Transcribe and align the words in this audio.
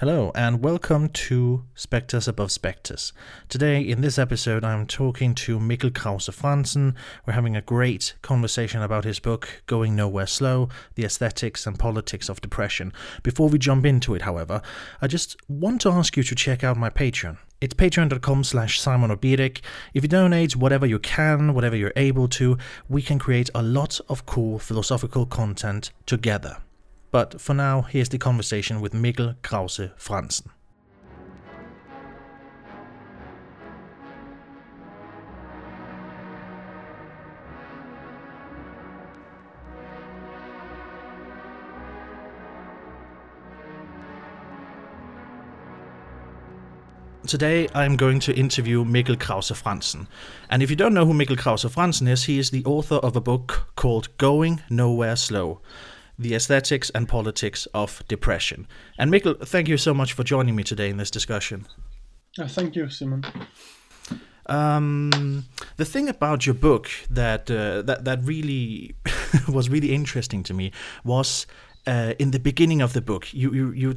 Hello, 0.00 0.32
and 0.34 0.60
welcome 0.60 1.08
to 1.10 1.66
Spectres 1.76 2.26
Above 2.26 2.50
Spectres. 2.50 3.12
Today, 3.48 3.80
in 3.80 4.00
this 4.00 4.18
episode, 4.18 4.64
I'm 4.64 4.88
talking 4.88 5.36
to 5.36 5.60
Mikkel 5.60 5.94
Krause 5.94 6.28
Frantzen. 6.30 6.96
We're 7.24 7.34
having 7.34 7.54
a 7.54 7.62
great 7.62 8.14
conversation 8.20 8.82
about 8.82 9.04
his 9.04 9.20
book, 9.20 9.62
Going 9.66 9.94
Nowhere 9.94 10.26
Slow 10.26 10.68
The 10.96 11.04
Aesthetics 11.04 11.64
and 11.64 11.78
Politics 11.78 12.28
of 12.28 12.40
Depression. 12.40 12.92
Before 13.22 13.48
we 13.48 13.56
jump 13.56 13.86
into 13.86 14.16
it, 14.16 14.22
however, 14.22 14.62
I 15.00 15.06
just 15.06 15.36
want 15.48 15.80
to 15.82 15.90
ask 15.90 16.16
you 16.16 16.24
to 16.24 16.34
check 16.34 16.64
out 16.64 16.76
my 16.76 16.90
Patreon. 16.90 17.38
It's 17.60 17.74
patreon.com 17.74 18.42
slash 18.42 18.80
Simon. 18.80 19.16
If 19.22 19.62
you 19.94 20.08
donate 20.08 20.56
whatever 20.56 20.86
you 20.86 20.98
can, 20.98 21.54
whatever 21.54 21.76
you're 21.76 21.92
able 21.94 22.26
to, 22.30 22.58
we 22.88 23.00
can 23.00 23.20
create 23.20 23.48
a 23.54 23.62
lot 23.62 24.00
of 24.08 24.26
cool 24.26 24.58
philosophical 24.58 25.24
content 25.24 25.92
together. 26.04 26.56
But 27.14 27.40
for 27.40 27.54
now, 27.54 27.82
here's 27.82 28.08
the 28.08 28.18
conversation 28.18 28.80
with 28.80 28.92
Mikkel 28.92 29.36
Krause 29.40 29.88
Frantzen. 29.96 30.48
Today 47.28 47.68
I'm 47.76 47.94
going 47.94 48.18
to 48.18 48.34
interview 48.34 48.84
Mikkel 48.84 49.20
Krause 49.20 49.52
Frantzen. 49.52 50.08
And 50.50 50.64
if 50.64 50.68
you 50.68 50.74
don't 50.74 50.92
know 50.92 51.06
who 51.06 51.14
Mikkel 51.14 51.38
Krause 51.38 51.62
Frantzen 51.66 52.08
is, 52.08 52.24
he 52.24 52.40
is 52.40 52.50
the 52.50 52.64
author 52.64 52.96
of 52.96 53.14
a 53.14 53.20
book 53.20 53.68
called 53.76 54.08
Going 54.18 54.62
Nowhere 54.68 55.14
Slow 55.14 55.60
the 56.18 56.34
aesthetics 56.34 56.90
and 56.90 57.08
politics 57.08 57.66
of 57.74 58.02
depression. 58.08 58.66
And 58.98 59.12
Mikkel, 59.12 59.46
thank 59.46 59.68
you 59.68 59.76
so 59.76 59.94
much 59.94 60.12
for 60.12 60.24
joining 60.24 60.54
me 60.54 60.62
today 60.62 60.88
in 60.88 60.96
this 60.96 61.10
discussion. 61.10 61.66
Uh, 62.38 62.48
thank 62.48 62.76
you, 62.76 62.88
Simon. 62.88 63.24
Um, 64.46 65.46
the 65.76 65.84
thing 65.84 66.08
about 66.08 66.46
your 66.46 66.54
book 66.54 66.90
that 67.10 67.50
uh, 67.50 67.82
that 67.82 68.04
that 68.04 68.20
really 68.24 68.94
was 69.48 69.68
really 69.68 69.94
interesting 69.94 70.42
to 70.44 70.54
me 70.54 70.72
was 71.04 71.46
uh, 71.86 72.14
in 72.18 72.30
the 72.30 72.38
beginning 72.38 72.82
of 72.82 72.92
the 72.92 73.00
book. 73.00 73.32
You 73.32 73.52
you 73.52 73.70
you 73.72 73.96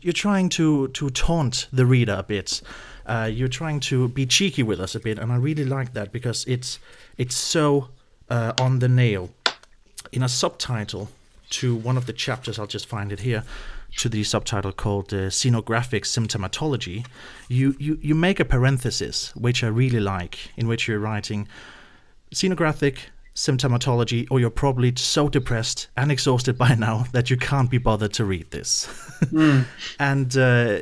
you're 0.00 0.12
trying 0.12 0.48
to 0.50 0.88
to 0.88 1.10
taunt 1.10 1.68
the 1.72 1.86
reader 1.86 2.16
a 2.18 2.22
bit. 2.22 2.62
Uh, 3.06 3.28
you're 3.32 3.48
trying 3.48 3.80
to 3.80 4.08
be 4.08 4.26
cheeky 4.26 4.62
with 4.62 4.80
us 4.80 4.94
a 4.94 5.00
bit, 5.00 5.18
and 5.18 5.32
I 5.32 5.36
really 5.36 5.64
like 5.64 5.94
that 5.94 6.12
because 6.12 6.44
it's 6.46 6.78
it's 7.16 7.36
so 7.36 7.88
uh, 8.30 8.52
on 8.60 8.78
the 8.78 8.88
nail. 8.88 9.30
In 10.12 10.22
a 10.22 10.28
subtitle, 10.28 11.10
to 11.50 11.74
one 11.74 11.96
of 11.96 12.06
the 12.06 12.12
chapters, 12.12 12.58
I'll 12.58 12.66
just 12.66 12.86
find 12.86 13.12
it 13.12 13.20
here, 13.20 13.44
to 13.96 14.08
the 14.08 14.22
subtitle 14.22 14.72
called 14.72 15.12
uh, 15.12 15.28
Scenographic 15.28 16.04
Symptomatology, 16.04 17.06
you, 17.48 17.74
you, 17.78 17.98
you 18.00 18.14
make 18.14 18.38
a 18.38 18.44
parenthesis, 18.44 19.34
which 19.34 19.64
I 19.64 19.68
really 19.68 20.00
like, 20.00 20.38
in 20.56 20.68
which 20.68 20.86
you're 20.86 20.98
writing 20.98 21.48
Scenographic 22.32 22.98
symptomatology, 23.34 24.26
or 24.30 24.40
you're 24.40 24.50
probably 24.50 24.92
so 24.96 25.28
depressed 25.28 25.88
and 25.96 26.10
exhausted 26.12 26.58
by 26.58 26.74
now 26.74 27.06
that 27.12 27.30
you 27.30 27.36
can't 27.36 27.70
be 27.70 27.78
bothered 27.78 28.12
to 28.14 28.24
read 28.24 28.50
this. 28.50 28.86
Mm. 29.22 29.64
and 30.00 30.36
uh, 30.36 30.80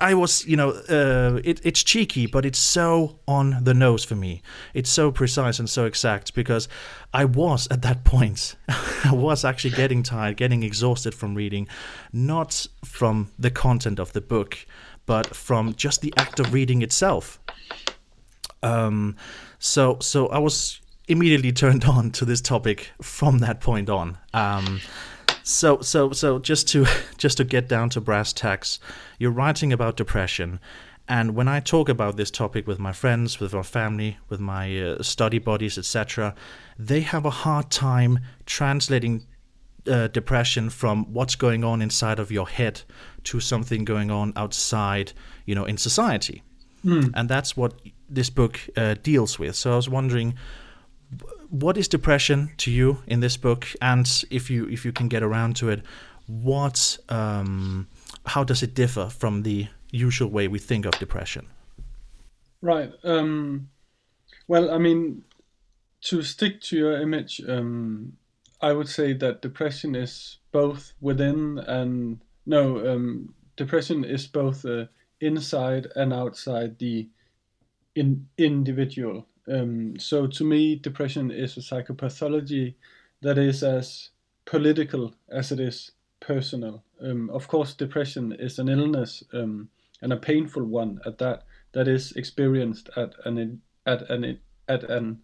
I 0.00 0.14
was, 0.14 0.46
you 0.46 0.56
know, 0.56 0.70
uh, 0.70 1.40
it, 1.44 1.60
it's 1.64 1.82
cheeky, 1.82 2.26
but 2.26 2.46
it's 2.46 2.58
so 2.58 3.18
on 3.28 3.58
the 3.62 3.74
nose 3.74 4.02
for 4.02 4.16
me. 4.16 4.42
It's 4.72 4.88
so 4.88 5.12
precise 5.12 5.58
and 5.58 5.68
so 5.68 5.84
exact 5.84 6.34
because 6.34 6.68
I 7.12 7.26
was 7.26 7.68
at 7.70 7.82
that 7.82 8.04
point, 8.04 8.56
I 9.04 9.12
was 9.12 9.44
actually 9.44 9.72
getting 9.72 10.02
tired, 10.02 10.36
getting 10.38 10.62
exhausted 10.62 11.14
from 11.14 11.34
reading, 11.34 11.68
not 12.12 12.66
from 12.84 13.30
the 13.38 13.50
content 13.50 13.98
of 13.98 14.12
the 14.14 14.22
book, 14.22 14.66
but 15.04 15.36
from 15.36 15.74
just 15.74 16.00
the 16.00 16.14
act 16.16 16.40
of 16.40 16.52
reading 16.52 16.80
itself. 16.82 17.38
Um, 18.62 19.16
so, 19.58 19.98
so 20.00 20.28
I 20.28 20.38
was 20.38 20.80
immediately 21.08 21.52
turned 21.64 21.84
on 21.84 22.10
to 22.12 22.24
this 22.24 22.40
topic 22.40 22.90
from 23.02 23.40
that 23.40 23.60
point 23.60 23.90
on. 23.90 24.16
Um, 24.32 24.80
so 25.50 25.80
so 25.80 26.12
so 26.12 26.38
just 26.38 26.68
to 26.68 26.86
just 27.18 27.36
to 27.38 27.44
get 27.44 27.68
down 27.68 27.90
to 27.90 28.00
brass 28.00 28.32
tacks 28.32 28.78
you're 29.18 29.30
writing 29.30 29.72
about 29.72 29.96
depression. 29.96 30.60
And 31.08 31.34
when 31.34 31.48
i 31.48 31.58
talk 31.58 31.88
about 31.88 32.16
this 32.16 32.30
topic 32.30 32.68
with 32.68 32.78
my 32.78 32.92
friends 32.92 33.40
with 33.40 33.52
our 33.52 33.64
family 33.64 34.18
with 34.28 34.38
my 34.38 34.80
uh, 34.80 35.02
study 35.02 35.40
buddies 35.40 35.76
etc 35.76 36.34
they 36.78 37.00
have 37.00 37.26
a 37.26 37.30
hard 37.30 37.68
time 37.70 38.20
translating 38.46 39.26
uh, 39.88 40.06
depression 40.08 40.70
from 40.70 41.12
what's 41.12 41.34
going 41.34 41.64
on 41.64 41.82
inside 41.82 42.20
of 42.20 42.30
your 42.30 42.48
head 42.48 42.82
to 43.24 43.40
something 43.40 43.84
going 43.84 44.10
on 44.10 44.32
outside 44.36 45.12
you 45.46 45.54
know 45.54 45.64
in 45.64 45.76
society. 45.76 46.42
Mm. 46.84 47.10
and 47.14 47.28
that's 47.28 47.56
what 47.58 47.74
this 48.08 48.30
book 48.30 48.58
uh, 48.76 48.94
deals 49.02 49.38
with. 49.38 49.54
So 49.54 49.72
i 49.72 49.76
was 49.76 49.88
wondering 49.88 50.34
what 51.50 51.76
is 51.76 51.88
depression 51.88 52.52
to 52.58 52.70
you 52.70 53.02
in 53.06 53.20
this 53.20 53.36
book? 53.36 53.68
And 53.82 54.08
if 54.30 54.50
you 54.50 54.66
if 54.68 54.84
you 54.84 54.92
can 54.92 55.08
get 55.08 55.22
around 55.22 55.56
to 55.56 55.68
it, 55.68 55.82
what 56.26 56.98
um, 57.08 57.88
how 58.26 58.44
does 58.44 58.62
it 58.62 58.74
differ 58.74 59.08
from 59.10 59.42
the 59.42 59.68
usual 59.90 60.30
way 60.30 60.48
we 60.48 60.58
think 60.58 60.86
of 60.86 60.92
depression? 60.98 61.46
Right. 62.62 62.92
Um, 63.04 63.68
well, 64.46 64.70
I 64.70 64.78
mean, 64.78 65.24
to 66.02 66.22
stick 66.22 66.60
to 66.62 66.76
your 66.76 67.00
image, 67.00 67.40
um, 67.48 68.12
I 68.60 68.72
would 68.72 68.88
say 68.88 69.12
that 69.14 69.42
depression 69.42 69.94
is 69.94 70.38
both 70.52 70.92
within 71.00 71.58
and 71.58 72.20
no, 72.46 72.94
um, 72.94 73.34
depression 73.56 74.04
is 74.04 74.26
both 74.26 74.64
uh, 74.64 74.86
inside 75.20 75.86
and 75.96 76.12
outside 76.12 76.78
the 76.78 77.08
in, 77.94 78.26
individual. 78.38 79.26
Um, 79.50 79.98
so 79.98 80.26
to 80.26 80.44
me, 80.44 80.76
depression 80.76 81.30
is 81.30 81.56
a 81.56 81.60
psychopathology 81.60 82.74
that 83.22 83.38
is 83.38 83.62
as 83.62 84.10
political 84.44 85.14
as 85.28 85.52
it 85.52 85.60
is 85.60 85.92
personal. 86.20 86.82
Um, 87.02 87.30
of 87.30 87.48
course, 87.48 87.74
depression 87.74 88.32
is 88.38 88.58
an 88.58 88.68
illness 88.68 89.24
um, 89.32 89.68
and 90.02 90.12
a 90.12 90.16
painful 90.16 90.64
one 90.64 91.00
at 91.04 91.18
that 91.18 91.44
that 91.72 91.88
is 91.88 92.12
experienced 92.12 92.90
at 92.96 93.14
an 93.24 93.60
at 93.86 94.08
an 94.10 94.38
at 94.68 94.84
an 94.84 95.20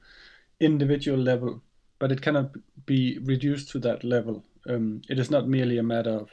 individual 0.61 1.19
level, 1.19 1.63
but 1.99 2.11
it 2.11 2.23
cannot 2.23 2.51
be 2.87 3.19
reduced 3.19 3.71
to 3.71 3.79
that 3.81 4.05
level. 4.05 4.45
Um, 4.69 5.03
it 5.09 5.19
is 5.19 5.31
not 5.31 5.49
merely 5.49 5.79
a 5.79 5.83
matter 5.83 6.11
of 6.11 6.31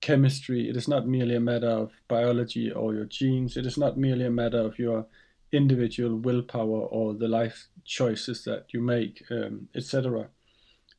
chemistry. 0.00 0.68
It 0.68 0.76
is 0.76 0.88
not 0.88 1.06
merely 1.06 1.36
a 1.36 1.40
matter 1.40 1.68
of 1.68 1.92
biology 2.08 2.70
or 2.70 2.94
your 2.94 3.04
genes. 3.04 3.56
It 3.56 3.66
is 3.66 3.78
not 3.78 3.96
merely 3.96 4.24
a 4.24 4.30
matter 4.30 4.60
of 4.60 4.78
your 4.78 5.06
individual 5.52 6.16
willpower 6.16 6.86
or 6.86 7.14
the 7.14 7.28
life 7.28 7.68
choices 7.84 8.44
that 8.44 8.66
you 8.72 8.80
make, 8.80 9.22
um, 9.30 9.68
etc. 9.74 10.28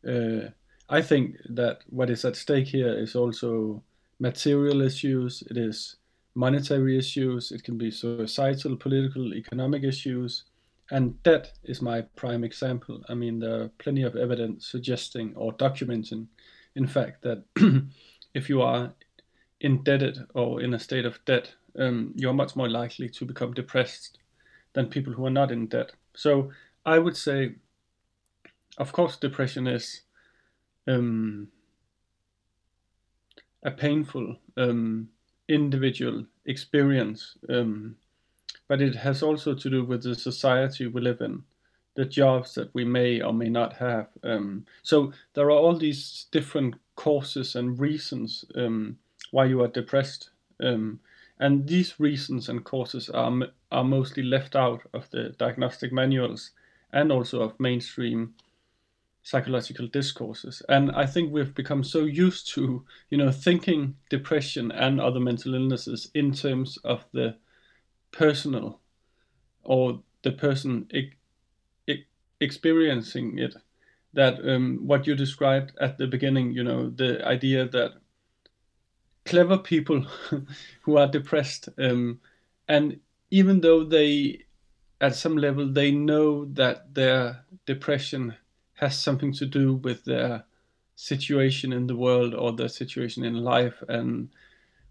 Uh, 0.08 0.50
I 0.90 1.02
think 1.02 1.35
that 1.50 1.81
what 1.90 2.09
is 2.09 2.24
at 2.24 2.35
stake 2.35 2.68
here 2.68 2.97
is 2.97 3.16
also 3.16 3.84
material 4.19 4.81
issues, 4.81 5.44
it 5.50 5.57
is 5.57 5.97
monetary 6.36 6.97
issues, 6.97 7.52
it 7.52 7.63
can 7.63 7.78
be 7.78 7.91
societal, 7.91 8.78
political, 8.78 9.34
economic 9.34 9.84
issues, 9.84 10.46
and 10.91 11.22
debt 11.24 11.52
is 11.63 11.81
my 11.81 12.02
prime 12.16 12.44
example. 12.44 13.02
I 13.09 13.13
mean, 13.13 13.40
there 13.40 13.63
are 13.63 13.72
plenty 13.80 14.03
of 14.03 14.16
evidence 14.16 14.68
suggesting 14.68 15.34
or 15.36 15.52
documenting, 15.53 16.28
in 16.75 16.88
fact, 16.88 17.24
that 17.24 17.44
if 18.34 18.47
you 18.47 18.62
are 18.62 18.94
indebted 19.59 20.19
or 20.34 20.62
in 20.62 20.74
a 20.74 20.80
state 20.80 21.06
of 21.06 21.24
debt, 21.25 21.53
um, 21.78 22.13
you're 22.16 22.34
much 22.34 22.56
more 22.56 22.69
likely 22.69 23.09
to 23.09 23.25
become 23.25 23.53
depressed 23.53 24.19
than 24.78 24.86
people 24.86 25.12
who 25.12 25.26
are 25.26 25.32
not 25.32 25.52
in 25.52 25.66
debt. 25.66 25.92
So 26.14 26.52
I 26.86 27.00
would 27.00 27.18
say, 27.18 27.56
of 28.78 28.92
course, 28.92 29.18
depression 29.18 29.66
is 29.66 30.02
um, 30.86 31.48
a 33.64 33.72
painful 33.72 34.36
um, 34.56 35.10
individual 35.50 36.26
experience, 36.46 37.40
um, 37.50 37.96
but 38.68 38.80
it 38.80 38.96
has 38.96 39.24
also 39.24 39.56
to 39.56 39.68
do 39.68 39.84
with 39.84 40.04
the 40.04 40.13
society 40.13 40.86
we 40.86 41.01
live 41.01 41.22
in, 41.22 41.42
the 41.96 42.06
jobs 42.06 42.54
that 42.54 42.72
we 42.75 42.86
may 42.86 43.19
or 43.19 43.34
may 43.34 43.50
not 43.50 43.74
have. 43.74 44.10
Um, 44.24 44.68
so 44.84 45.12
there 45.34 45.48
are 45.48 45.60
all 45.63 45.75
these 45.75 46.28
different 46.31 46.75
causes 46.96 47.56
and 47.56 47.80
reasons 47.80 48.46
um, 48.54 49.00
why 49.31 49.46
you 49.46 49.63
are 49.63 49.69
depressed. 49.69 50.30
Um, 50.60 51.00
and 51.39 51.68
these 51.68 52.00
reasons 52.00 52.50
and 52.50 52.63
causes 52.63 53.10
are, 53.10 53.31
are 53.72 53.84
mostly 53.84 54.24
left 54.24 54.56
out 54.56 54.81
of 54.94 55.10
the 55.12 55.36
diagnostic 55.38 55.92
manuals 55.92 56.51
and 56.92 57.12
also 57.12 57.42
of 57.42 57.60
mainstream 57.60 58.34
psychological 59.22 59.88
discourses. 59.88 60.62
And 60.69 60.92
I 60.92 61.06
think 61.06 61.31
we've 61.31 61.54
become 61.54 61.84
so 61.84 62.06
used 62.06 62.50
to, 62.54 62.86
you 63.10 63.18
know, 63.18 63.31
thinking 63.31 63.95
depression 64.10 64.72
and 64.72 65.01
other 65.01 65.19
mental 65.19 65.54
illnesses 65.54 66.10
in 66.13 66.31
terms 66.31 66.78
of 66.86 67.04
the 67.12 67.36
personal 68.12 68.80
or 69.63 70.01
the 70.24 70.31
person 70.31 70.88
e- 70.94 71.12
e- 71.88 72.06
experiencing 72.39 73.38
it. 73.38 73.56
That 74.13 74.39
um, 74.50 74.80
what 74.88 75.06
you 75.06 75.13
described 75.13 75.74
at 75.80 75.98
the 75.98 76.07
beginning, 76.07 76.54
you 76.54 76.63
know, 76.63 76.89
the 76.89 77.24
idea 77.28 77.68
that 77.68 77.92
clever 79.27 79.57
people 79.57 80.06
who 80.81 80.97
are 80.97 81.07
depressed, 81.07 81.69
um, 81.77 82.19
and 82.68 83.00
even 83.29 83.62
though 83.62 83.83
they, 83.83 84.45
at 85.01 85.15
some 85.15 85.38
level, 85.38 85.71
they 85.71 85.91
know 85.91 86.45
that 86.45 86.94
their 86.94 87.44
depression 87.65 88.35
has 88.74 88.97
something 88.97 89.33
to 89.33 89.45
do 89.45 89.75
with 89.75 90.06
their 90.06 90.45
situation 90.95 91.74
in 91.74 91.88
the 91.88 91.95
world 91.95 92.33
or 92.33 92.51
their 92.51 92.69
situation 92.69 93.24
in 93.24 93.35
life, 93.35 93.83
and 93.88 94.29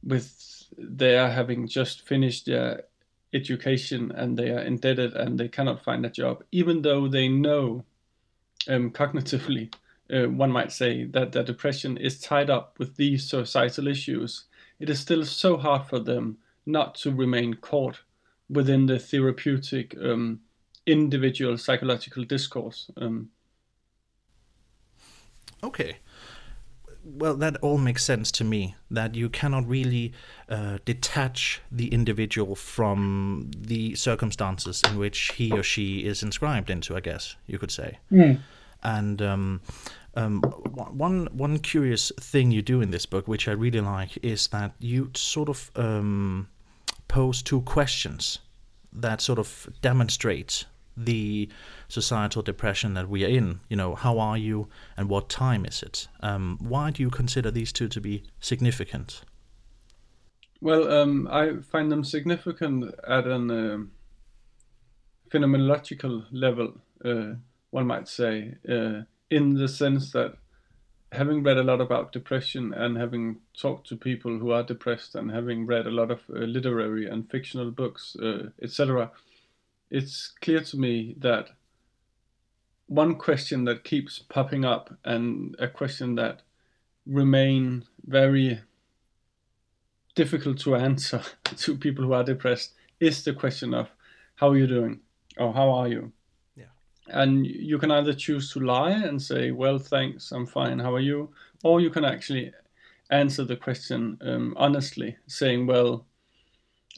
with 0.05 0.67
their 0.79 1.31
having 1.31 1.67
just 1.67 2.07
finished 2.07 2.47
their 2.47 2.83
education 3.33 4.13
and 4.13 4.37
they 4.37 4.51
are 4.51 4.61
indebted 4.61 5.15
and 5.15 5.39
they 5.39 5.49
cannot 5.49 5.83
find 5.83 6.05
a 6.05 6.11
job, 6.11 6.45
even 6.53 6.83
though 6.83 7.09
they 7.09 7.29
know 7.29 7.85
um, 8.69 8.91
cognitively, 8.91 9.73
uh, 10.13 10.29
one 10.29 10.51
might 10.51 10.73
say, 10.73 11.05
that 11.05 11.33
their 11.33 11.43
depression 11.43 11.97
is 11.97 12.21
tied 12.21 12.51
up 12.51 12.79
with 12.79 12.97
these 12.97 13.29
societal 13.29 13.89
issues, 13.89 14.45
it 14.79 14.91
is 14.91 15.01
still 15.01 15.25
so 15.25 15.57
hard 15.57 15.87
for 15.87 15.99
them 15.99 16.39
not 16.67 16.95
to 16.97 17.13
remain 17.13 17.55
caught 17.55 18.01
within 18.49 18.87
the 18.87 18.99
therapeutic 18.99 19.97
um, 20.03 20.41
individual 20.87 21.57
psychological 21.57 22.25
discourse. 22.25 22.91
Um, 22.97 23.31
okay 25.63 25.99
well, 27.07 27.37
that 27.37 27.57
all 27.59 27.79
makes 27.79 28.05
sense 28.05 28.33
to 28.33 28.45
me. 28.45 28.75
That 28.91 29.15
you 29.15 29.29
cannot 29.29 29.67
really 29.69 30.13
uh, 30.49 30.79
detach 30.85 31.61
the 31.71 31.89
individual 31.89 32.57
from 32.57 33.51
the 33.57 33.95
circumstances 33.95 34.83
in 34.91 34.99
which 34.99 35.33
he 35.37 35.53
or 35.53 35.63
she 35.63 36.05
is 36.05 36.23
inscribed 36.23 36.69
into. 36.69 36.97
I 36.97 37.01
guess 37.01 37.37
you 37.47 37.59
could 37.59 37.71
say. 37.71 37.99
Mm. 38.11 38.41
And 38.83 39.21
um, 39.23 39.61
um, 40.15 40.41
one 40.41 41.29
one 41.33 41.59
curious 41.59 42.13
thing 42.21 42.51
you 42.51 42.63
do 42.63 42.81
in 42.81 42.91
this 42.91 43.07
book, 43.07 43.29
which 43.29 43.49
I 43.49 43.53
really 43.53 43.81
like, 43.81 44.17
is 44.23 44.49
that 44.49 44.73
you 44.79 45.11
sort 45.15 45.49
of 45.49 45.71
um, 45.77 46.49
pose 47.09 47.43
two 47.43 47.63
questions 47.63 48.39
that 48.93 49.21
sort 49.21 49.39
of 49.39 49.69
demonstrate 49.83 50.65
the 50.97 51.49
societal 51.89 52.43
depression 52.43 52.95
that 52.95 53.09
we 53.09 53.25
are 53.25 53.29
in. 53.29 53.61
You 53.69 53.77
know, 53.77 53.95
how 53.95 54.19
are 54.19 54.39
you 54.39 54.69
and 54.97 55.09
what 55.09 55.29
time 55.29 55.67
is 55.67 55.83
it? 55.83 56.09
Um, 56.21 56.59
why 56.61 56.91
do 56.91 57.03
you 57.03 57.11
consider 57.11 57.51
these 57.51 57.73
two 57.73 57.89
to 57.89 58.01
be 58.01 58.23
significant? 58.41 59.23
Well, 60.61 60.91
um, 60.91 61.29
I 61.31 61.59
find 61.61 61.93
them 61.93 62.03
significant 62.03 62.95
at 63.07 63.27
an 63.27 63.51
uh, 63.51 63.79
phenomenological 65.31 66.25
level, 66.33 66.75
uh, 67.05 67.35
one 67.71 67.87
might 67.87 68.09
say, 68.09 68.55
uh, 68.69 69.03
in 69.31 69.55
the 69.55 69.69
sense 69.69 70.13
that 70.13 70.37
having 71.13 71.43
read 71.43 71.57
a 71.57 71.63
lot 71.63 71.81
about 71.81 72.13
depression 72.13 72.75
and 72.75 72.97
having 72.97 73.39
talked 73.59 73.89
to 73.89 73.97
people 73.97 74.39
who 74.39 74.51
are 74.51 74.63
depressed 74.63 75.15
and 75.15 75.31
having 75.31 75.67
read 75.67 75.87
a 75.87 75.91
lot 75.91 76.11
of 76.11 76.21
uh, 76.31 76.41
literary 76.41 77.09
and 77.09 77.31
fictional 77.31 77.71
books, 77.71 78.17
uh, 78.23 78.49
etc., 78.63 79.11
it's 79.91 80.33
clear 80.41 80.61
to 80.61 80.77
me 80.77 81.15
that 81.19 81.51
one 82.87 83.17
question 83.17 83.65
that 83.65 83.85
keeps 83.85 84.19
popping 84.19 84.65
up 84.65 84.97
and 85.05 85.55
a 85.59 85.69
question 85.69 86.15
that 86.17 86.43
remain 87.07 87.85
very 88.05 88.61
difficult 90.15 90.59
to 90.59 90.75
answer 90.75 91.23
to 91.57 91.77
people 91.77 92.05
who 92.05 92.13
are 92.13 92.25
depressed 92.25 92.75
is 93.01 93.23
the 93.25 93.33
question 93.33 93.75
of 93.75 93.89
how 94.37 94.51
are 94.51 94.57
you 94.57 94.67
doing 94.67 95.01
or 95.37 95.53
how 95.53 95.71
are 95.71 95.89
you 95.89 96.13
and 97.09 97.47
you 97.47 97.79
can 97.79 97.91
either 97.91 98.13
choose 98.13 98.53
to 98.53 98.61
lie 98.61 98.91
and 98.91 99.21
say 99.21 99.51
well 99.51 99.79
thanks 99.79 100.33
i'm 100.33 100.47
fine 100.47 100.79
how 100.79 100.95
are 100.95 101.01
you 101.01 101.29
or 101.63 101.81
you 101.81 101.91
can 101.91 102.05
actually 102.05 102.53
answer 103.11 103.45
the 103.45 103.57
question 103.57 104.19
um, 104.23 104.55
honestly 104.57 105.17
saying 105.27 105.67
well 105.67 106.05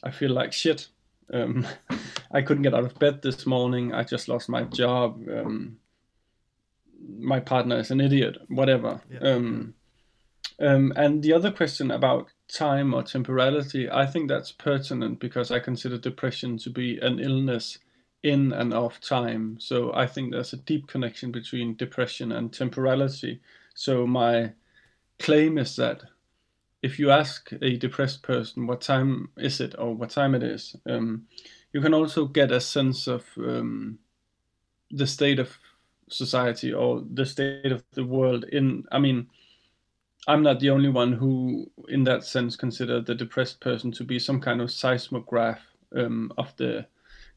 i 0.03 0.09
feel 0.09 0.31
like 0.31 0.51
shit 0.51 0.87
um, 1.33 1.67
I 2.31 2.41
couldn't 2.41 2.63
get 2.63 2.73
out 2.73 2.85
of 2.85 2.99
bed 2.99 3.21
this 3.21 3.45
morning. 3.45 3.93
I 3.93 4.03
just 4.03 4.27
lost 4.27 4.49
my 4.49 4.63
job. 4.63 5.21
Um, 5.29 5.77
my 7.17 7.39
partner 7.39 7.77
is 7.77 7.91
an 7.91 8.01
idiot. 8.01 8.37
Whatever. 8.47 9.01
Yeah. 9.09 9.19
Um, 9.19 9.73
um, 10.59 10.91
and 10.95 11.23
the 11.23 11.33
other 11.33 11.51
question 11.51 11.91
about 11.91 12.27
time 12.49 12.93
or 12.93 13.03
temporality, 13.03 13.89
I 13.89 14.05
think 14.05 14.27
that's 14.27 14.51
pertinent 14.51 15.19
because 15.19 15.51
I 15.51 15.59
consider 15.59 15.97
depression 15.97 16.57
to 16.59 16.69
be 16.69 16.99
an 16.99 17.19
illness 17.19 17.79
in 18.23 18.51
and 18.53 18.73
of 18.73 18.99
time. 18.99 19.57
So 19.59 19.93
I 19.93 20.05
think 20.05 20.31
there's 20.31 20.53
a 20.53 20.57
deep 20.57 20.87
connection 20.87 21.31
between 21.31 21.75
depression 21.75 22.31
and 22.31 22.51
temporality. 22.51 23.41
So 23.75 24.05
my 24.05 24.51
claim 25.19 25.57
is 25.57 25.75
that 25.77 26.01
if 26.81 26.99
you 26.99 27.11
ask 27.11 27.51
a 27.61 27.77
depressed 27.77 28.23
person 28.23 28.67
what 28.67 28.81
time 28.81 29.29
is 29.37 29.59
it 29.59 29.75
or 29.77 29.93
what 29.93 30.09
time 30.09 30.35
it 30.35 30.43
is, 30.43 30.75
um, 30.89 31.25
you 31.73 31.81
can 31.81 31.93
also 31.93 32.25
get 32.25 32.51
a 32.51 32.61
sense 32.61 33.07
of 33.07 33.25
um, 33.37 33.99
the 34.91 35.07
state 35.07 35.39
of 35.39 35.57
society 36.09 36.73
or 36.73 37.03
the 37.13 37.25
state 37.25 37.71
of 37.71 37.83
the 37.91 38.03
world. 38.03 38.45
In 38.45 38.85
I 38.91 38.99
mean, 38.99 39.27
I'm 40.27 40.43
not 40.43 40.59
the 40.59 40.69
only 40.69 40.89
one 40.89 41.13
who, 41.13 41.69
in 41.87 42.03
that 42.05 42.23
sense, 42.23 42.55
consider 42.55 43.01
the 43.01 43.15
depressed 43.15 43.59
person 43.59 43.91
to 43.93 44.03
be 44.03 44.19
some 44.19 44.41
kind 44.41 44.61
of 44.61 44.71
seismograph 44.71 45.59
um, 45.95 46.31
of 46.37 46.55
the 46.57 46.85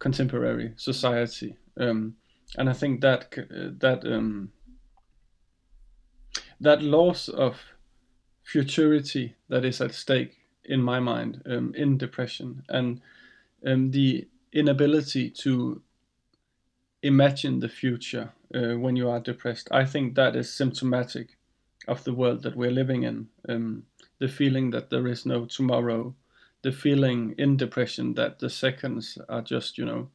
contemporary 0.03 0.73
society, 0.77 1.55
um, 1.77 2.17
and 2.59 2.69
I 2.69 2.73
think 2.73 3.01
that 3.03 3.31
that 3.81 4.05
um, 4.05 4.51
that 6.61 6.83
loss 6.83 7.29
of 7.29 7.55
futurity 8.43 9.37
that 9.49 9.65
is 9.65 9.81
at 9.81 9.95
stake 9.95 10.35
in 10.65 10.83
my 10.83 10.99
mind 10.99 11.41
um, 11.47 11.73
in 11.77 11.99
depression 11.99 12.65
and 12.69 13.01
um, 13.65 13.93
the 13.93 14.27
inability 14.53 15.31
to 15.31 15.81
imagine 17.03 17.61
the 17.61 17.69
future 17.69 18.33
uh, 18.55 18.75
when 18.83 18.97
you 18.97 19.09
are 19.09 19.21
depressed. 19.21 19.69
I 19.71 19.85
think 19.85 20.17
that 20.17 20.35
is 20.35 20.53
symptomatic 20.53 21.37
of 21.87 22.03
the 22.03 22.15
world 22.15 22.43
that 22.43 22.57
we're 22.57 22.79
living 22.81 23.05
in. 23.05 23.29
Um, 23.49 23.85
the 24.19 24.29
feeling 24.29 24.71
that 24.71 24.91
there 24.91 25.07
is 25.07 25.27
no 25.27 25.47
tomorrow, 25.47 26.15
the 26.63 26.73
feeling 26.73 27.35
in 27.39 27.57
depression 27.57 28.15
that 28.15 28.39
the 28.39 28.51
seconds 28.51 29.19
are 29.29 29.43
just, 29.43 29.79
you 29.79 29.85
know, 29.85 30.09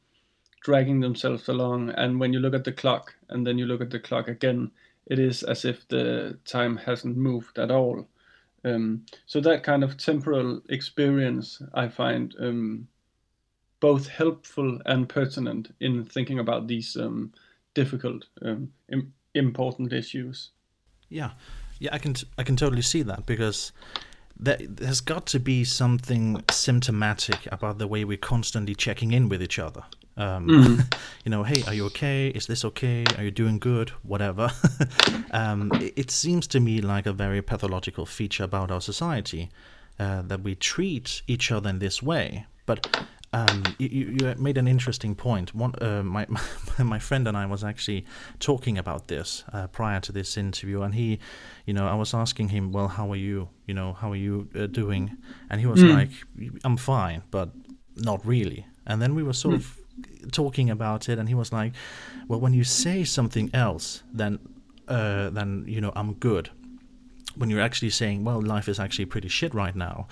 dragging 0.62 1.00
themselves 1.00 1.48
along. 1.48 1.90
And 1.90 2.18
when 2.18 2.32
you 2.32 2.40
look 2.40 2.54
at 2.54 2.64
the 2.64 2.72
clock 2.72 3.14
and 3.28 3.46
then 3.46 3.58
you 3.58 3.66
look 3.66 3.80
at 3.80 3.90
the 3.90 4.00
clock 4.00 4.28
again, 4.28 4.70
it 5.06 5.18
is 5.18 5.42
as 5.42 5.64
if 5.64 5.86
the 5.88 6.38
time 6.44 6.76
hasn't 6.76 7.16
moved 7.16 7.58
at 7.58 7.70
all. 7.70 8.08
Um, 8.64 9.06
so 9.26 9.40
that 9.40 9.62
kind 9.62 9.84
of 9.84 9.96
temporal 9.96 10.62
experience 10.68 11.62
I 11.74 11.88
find 11.88 12.34
um, 12.40 12.88
both 13.80 14.08
helpful 14.08 14.80
and 14.84 15.08
pertinent 15.08 15.74
in 15.80 16.04
thinking 16.04 16.38
about 16.38 16.66
these 16.66 16.96
um, 16.96 17.32
difficult, 17.74 18.26
um, 18.42 18.72
Im- 18.90 19.12
important 19.34 19.92
issues. 19.92 20.50
Yeah, 21.08 21.30
yeah, 21.78 21.90
I 21.92 21.98
can 21.98 22.14
t- 22.14 22.26
I 22.36 22.42
can 22.42 22.56
totally 22.56 22.82
see 22.82 23.02
that 23.02 23.24
because 23.24 23.72
there, 24.38 24.58
there's 24.60 25.00
got 25.00 25.26
to 25.26 25.40
be 25.40 25.64
something 25.64 26.42
symptomatic 26.50 27.48
about 27.50 27.78
the 27.78 27.86
way 27.86 28.04
we're 28.04 28.16
constantly 28.16 28.74
checking 28.74 29.12
in 29.12 29.28
with 29.28 29.42
each 29.42 29.58
other. 29.58 29.82
Um, 30.16 30.48
mm-hmm. 30.48 30.80
You 31.24 31.30
know, 31.30 31.42
hey, 31.42 31.62
are 31.66 31.74
you 31.74 31.84
okay? 31.86 32.28
Is 32.28 32.46
this 32.46 32.64
okay? 32.64 33.04
Are 33.16 33.22
you 33.22 33.30
doing 33.30 33.58
good? 33.58 33.90
Whatever. 34.02 34.50
um, 35.32 35.70
it, 35.74 35.92
it, 35.96 36.10
seems 36.10 36.46
to 36.48 36.60
me 36.60 36.80
like 36.80 37.06
a 37.06 37.12
very 37.12 37.42
pathological 37.42 38.06
feature 38.06 38.44
about 38.44 38.70
our 38.70 38.80
society 38.80 39.50
uh, 39.98 40.22
that 40.22 40.40
we 40.40 40.54
treat 40.54 41.20
each 41.26 41.52
other 41.52 41.68
in 41.68 41.80
this 41.80 42.02
way. 42.02 42.46
But 42.64 43.02
um, 43.32 43.62
you, 43.78 44.16
you, 44.20 44.34
made 44.38 44.56
an 44.56 44.66
interesting 44.66 45.14
point. 45.14 45.54
One, 45.54 45.74
uh, 45.82 46.02
my 46.04 46.26
my 46.78 46.98
friend 46.98 47.28
and 47.28 47.36
I 47.36 47.46
was 47.46 47.62
actually 47.62 48.06
talking 48.38 48.78
about 48.78 49.08
this 49.08 49.44
uh, 49.52 49.66
prior 49.66 50.00
to 50.00 50.12
this 50.12 50.36
interview, 50.36 50.82
and 50.82 50.94
he, 50.94 51.18
you 51.66 51.74
know, 51.74 51.86
I 51.86 51.94
was 51.94 52.14
asking 52.14 52.48
him, 52.48 52.72
"Well, 52.72 52.88
how 52.88 53.10
are 53.12 53.16
you? 53.16 53.48
You 53.66 53.74
know, 53.74 53.92
how 53.92 54.12
are 54.12 54.16
you 54.16 54.48
uh, 54.54 54.66
doing?" 54.66 55.16
And 55.50 55.60
he 55.60 55.66
was 55.66 55.82
mm. 55.82 55.94
like, 55.94 56.10
"I'm 56.64 56.76
fine, 56.76 57.22
but 57.30 57.50
not 57.96 58.24
really." 58.24 58.66
And 58.86 59.02
then 59.02 59.14
we 59.14 59.22
were 59.22 59.34
sort 59.34 59.54
mm. 59.54 59.58
of 59.58 59.78
talking 60.32 60.70
about 60.70 61.08
it, 61.08 61.18
and 61.18 61.28
he 61.28 61.34
was 61.34 61.52
like, 61.52 61.72
"Well, 62.28 62.40
when 62.40 62.54
you 62.54 62.64
say 62.64 63.04
something 63.04 63.50
else, 63.52 64.02
then 64.12 64.38
uh, 64.88 65.30
then 65.30 65.64
you 65.66 65.80
know 65.80 65.92
I'm 65.94 66.14
good." 66.14 66.50
When 67.36 67.50
you're 67.50 67.60
actually 67.60 67.90
saying, 67.90 68.24
"Well, 68.24 68.40
life 68.40 68.68
is 68.70 68.80
actually 68.80 69.06
pretty 69.06 69.28
shit 69.28 69.52
right 69.52 69.76
now," 69.76 70.08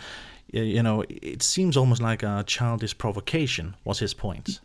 you 0.53 0.83
know, 0.83 1.05
it 1.09 1.43
seems 1.43 1.77
almost 1.77 2.01
like 2.01 2.23
a 2.23 2.45
childish 2.47 2.97
provocation. 2.97 3.75
Was 3.85 3.99
his 3.99 4.15
point? 4.15 4.61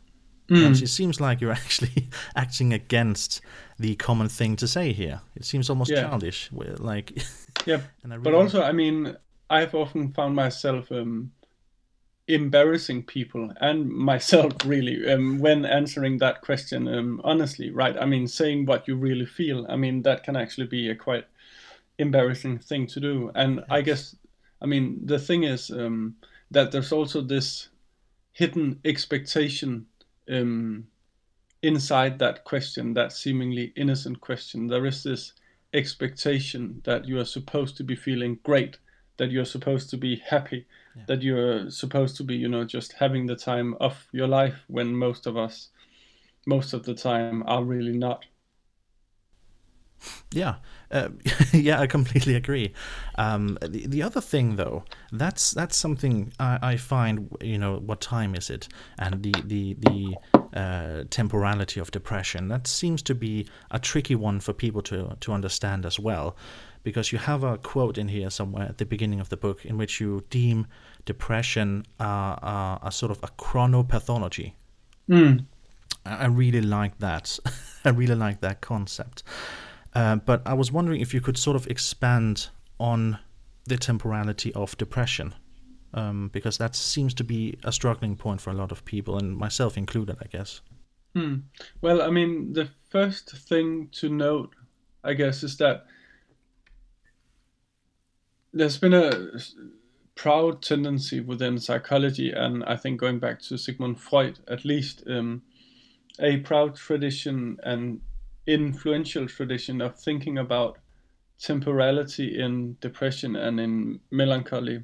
Mm. 0.50 0.82
It 0.82 0.88
seems 0.88 1.22
like 1.22 1.40
you're 1.40 1.52
actually 1.64 2.10
acting 2.36 2.74
against 2.74 3.42
the 3.80 3.96
common 3.96 4.28
thing 4.28 4.56
to 4.58 4.68
say 4.68 4.92
here. 4.92 5.22
It 5.36 5.46
seems 5.46 5.70
almost 5.70 5.92
yeah. 5.92 6.02
childish. 6.02 6.50
Like, 6.52 7.18
yeah. 7.66 7.82
Really 8.04 8.18
but 8.18 8.34
also, 8.34 8.62
I 8.62 8.74
mean, 8.74 9.16
I've 9.50 9.74
often 9.74 10.12
found 10.14 10.36
myself 10.36 10.92
um, 10.92 11.32
embarrassing 12.28 13.04
people 13.04 13.52
and 13.60 13.90
myself 13.90 14.54
really 14.66 15.12
um, 15.12 15.40
when 15.40 15.66
answering 15.66 16.18
that 16.20 16.42
question 16.42 16.88
um, 16.88 17.20
honestly 17.24 17.72
right 17.72 17.98
i 17.98 18.06
mean 18.06 18.28
saying 18.28 18.66
what 18.66 18.88
you 18.88 18.96
really 18.96 19.26
feel 19.26 19.66
i 19.70 19.76
mean 19.76 20.02
that 20.04 20.24
can 20.24 20.36
actually 20.36 20.68
be 20.68 20.90
a 20.90 20.96
quite 20.96 21.26
embarrassing 21.98 22.58
thing 22.58 22.88
to 22.88 23.00
do 23.00 23.32
and 23.36 23.56
yes. 23.56 23.66
i 23.70 23.82
guess 23.82 24.16
I 24.62 24.66
mean, 24.66 25.00
the 25.06 25.20
thing 25.20 25.44
is 25.44 25.72
um, 25.72 26.16
that 26.52 26.72
there's 26.72 26.92
also 26.92 27.22
this 27.22 27.70
hidden 28.34 28.80
expectation 28.86 29.86
um, 30.30 30.88
inside 31.64 32.20
that 32.20 32.44
question, 32.44 32.94
that 32.94 33.12
seemingly 33.12 33.74
innocent 33.76 34.22
question. 34.22 34.68
There 34.68 34.86
is 34.86 35.04
this 35.04 35.34
expectation 35.74 36.82
that 36.84 37.06
you 37.06 37.20
are 37.20 37.26
supposed 37.26 37.78
to 37.78 37.84
be 37.84 37.96
feeling 37.96 38.40
great, 38.44 38.78
that 39.18 39.32
you're 39.32 39.46
supposed 39.46 39.90
to 39.92 39.98
be 39.98 40.18
happy, 40.18 40.66
yeah. 40.96 41.04
that 41.08 41.22
you're 41.22 41.70
supposed 41.70 42.18
to 42.18 42.24
be, 42.24 42.36
you 42.36 42.50
know, 42.50 42.66
just 42.66 42.94
having 42.94 43.26
the 43.26 43.36
time 43.36 43.76
of 43.80 44.08
your 44.12 44.28
life 44.28 44.64
when 44.68 44.96
most 44.96 45.28
of 45.28 45.38
us, 45.38 45.70
most 46.46 46.74
of 46.74 46.84
the 46.84 46.96
time, 46.96 47.44
are 47.48 47.64
really 47.64 47.98
not. 47.98 48.26
Yeah, 50.32 50.56
uh, 50.92 51.10
yeah, 51.54 51.80
I 51.80 51.88
completely 51.88 52.36
agree. 52.36 52.74
Um, 53.16 53.58
the, 53.62 53.86
the 53.88 54.02
other 54.02 54.22
thing, 54.22 54.56
though, 54.56 54.84
that's 55.12 55.52
that's 55.52 55.76
something 55.76 56.34
I, 56.40 56.60
I, 56.62 56.78
find. 56.78 57.30
You 57.42 57.58
know, 57.58 57.78
what 57.78 58.02
time 58.02 58.36
is 58.36 58.50
it? 58.50 58.68
And 58.98 59.22
the 59.22 59.34
the 59.46 59.76
the 59.80 60.16
uh, 60.54 61.04
temporality 61.10 61.80
of 61.80 61.92
depression. 61.92 62.48
That 62.48 62.68
seems 62.68 63.02
to 63.04 63.16
be 63.16 63.48
a 63.70 63.80
tricky 63.80 64.16
one 64.16 64.40
for 64.40 64.54
people 64.54 64.82
to 64.84 65.16
to 65.20 65.34
understand 65.34 65.86
as 65.86 66.00
well, 66.00 66.36
because 66.84 67.12
you 67.12 67.20
have 67.20 67.44
a 67.44 67.58
quote 67.58 67.98
in 67.98 68.08
here 68.08 68.30
somewhere 68.30 68.68
at 68.68 68.78
the 68.78 68.86
beginning 68.86 69.20
of 69.20 69.30
the 69.30 69.38
book 69.38 69.66
in 69.66 69.78
which 69.78 70.02
you 70.02 70.24
deem 70.30 70.68
depression 71.06 71.86
uh, 72.00 72.04
uh, 72.04 72.80
a 72.84 72.92
sort 72.92 73.12
of 73.12 73.20
a 73.24 73.28
chronopathology. 73.28 74.54
Mm. 75.10 75.46
I 76.06 76.26
really 76.26 76.62
like 76.62 76.98
that. 77.00 77.38
I 77.86 77.90
really 77.90 78.16
like 78.16 78.42
that 78.42 78.62
concept. 78.62 79.24
Uh, 79.94 80.16
but 80.16 80.42
I 80.46 80.54
was 80.54 80.72
wondering 80.72 81.02
if 81.02 81.14
you 81.14 81.22
could 81.22 81.38
sort 81.38 81.56
of 81.56 81.68
expand 81.68 82.50
on 82.80 83.20
the 83.66 83.78
temporality 83.78 84.54
of 84.54 84.78
depression, 84.78 85.36
um, 85.94 86.30
because 86.34 86.58
that 86.58 86.76
seems 86.76 87.14
to 87.16 87.24
be 87.24 87.58
a 87.64 87.72
struggling 87.72 88.16
point 88.16 88.42
for 88.42 88.50
a 88.50 88.54
lot 88.54 88.72
of 88.72 88.86
people, 88.86 89.18
and 89.18 89.36
myself 89.36 89.78
included, 89.78 90.18
I 90.22 90.28
guess. 90.28 90.62
Hmm. 91.16 91.36
Well, 91.82 92.02
I 92.02 92.10
mean, 92.10 92.54
the 92.54 92.70
first 92.90 93.32
thing 93.32 93.90
to 93.94 94.10
note, 94.10 94.56
I 95.04 95.14
guess, 95.14 95.44
is 95.44 95.58
that 95.58 95.86
there's 98.54 98.78
been 98.78 98.94
a 98.94 99.40
proud 100.16 100.62
tendency 100.62 101.20
within 101.20 101.60
psychology, 101.60 102.32
and 102.32 102.64
I 102.64 102.78
think 102.78 103.00
going 103.00 103.20
back 103.20 103.42
to 103.44 103.58
Sigmund 103.58 104.00
Freud, 104.00 104.40
at 104.48 104.64
least, 104.64 105.04
um, 105.08 105.42
a 106.20 106.38
proud 106.38 106.76
tradition 106.76 107.60
and 107.64 108.02
influential 108.48 109.28
tradition 109.28 109.82
of 109.82 110.00
thinking 110.00 110.38
about 110.38 110.78
temporality 111.40 112.40
in 112.40 112.78
depression 112.80 113.36
and 113.36 113.60
in 113.60 114.00
melancholy 114.12 114.84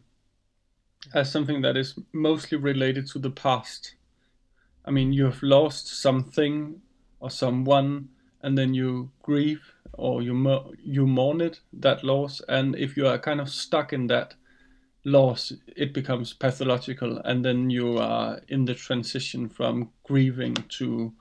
as 1.14 1.32
something 1.32 1.62
that 1.62 1.78
is 1.78 1.98
mostly 2.14 2.58
related 2.58 3.08
to 3.08 3.20
the 3.20 3.30
past. 3.30 3.96
I 4.86 4.92
mean, 4.92 5.14
you 5.14 5.26
have 5.26 5.44
lost 5.44 5.88
something 6.02 6.82
or 7.20 7.30
someone, 7.30 8.10
and 8.42 8.58
then 8.58 8.74
you 8.74 9.12
grieve 9.22 9.74
or 9.94 10.22
you 10.22 10.34
mo- 10.34 10.74
you 10.82 11.08
mourn 11.08 11.42
it 11.42 11.60
that 11.74 12.04
loss, 12.04 12.42
and 12.48 12.76
if 12.76 12.96
you 12.98 13.08
are 13.08 13.18
kind 13.18 13.42
of 13.42 13.50
stuck 13.50 13.94
in 13.94 14.08
that 14.08 14.36
loss, 15.04 15.54
it 15.76 15.94
becomes 15.94 16.34
pathological, 16.34 17.18
and 17.20 17.44
then 17.44 17.70
you 17.70 17.98
are 17.98 18.42
in 18.48 18.66
the 18.66 18.76
transition 18.76 19.50
from 19.50 19.90
grieving 20.04 20.56
to 20.70 21.14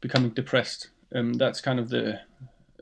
becoming 0.00 0.30
depressed. 0.30 0.90
Um, 1.14 1.34
that's 1.34 1.60
kind 1.60 1.78
of 1.78 1.88
the 1.88 2.20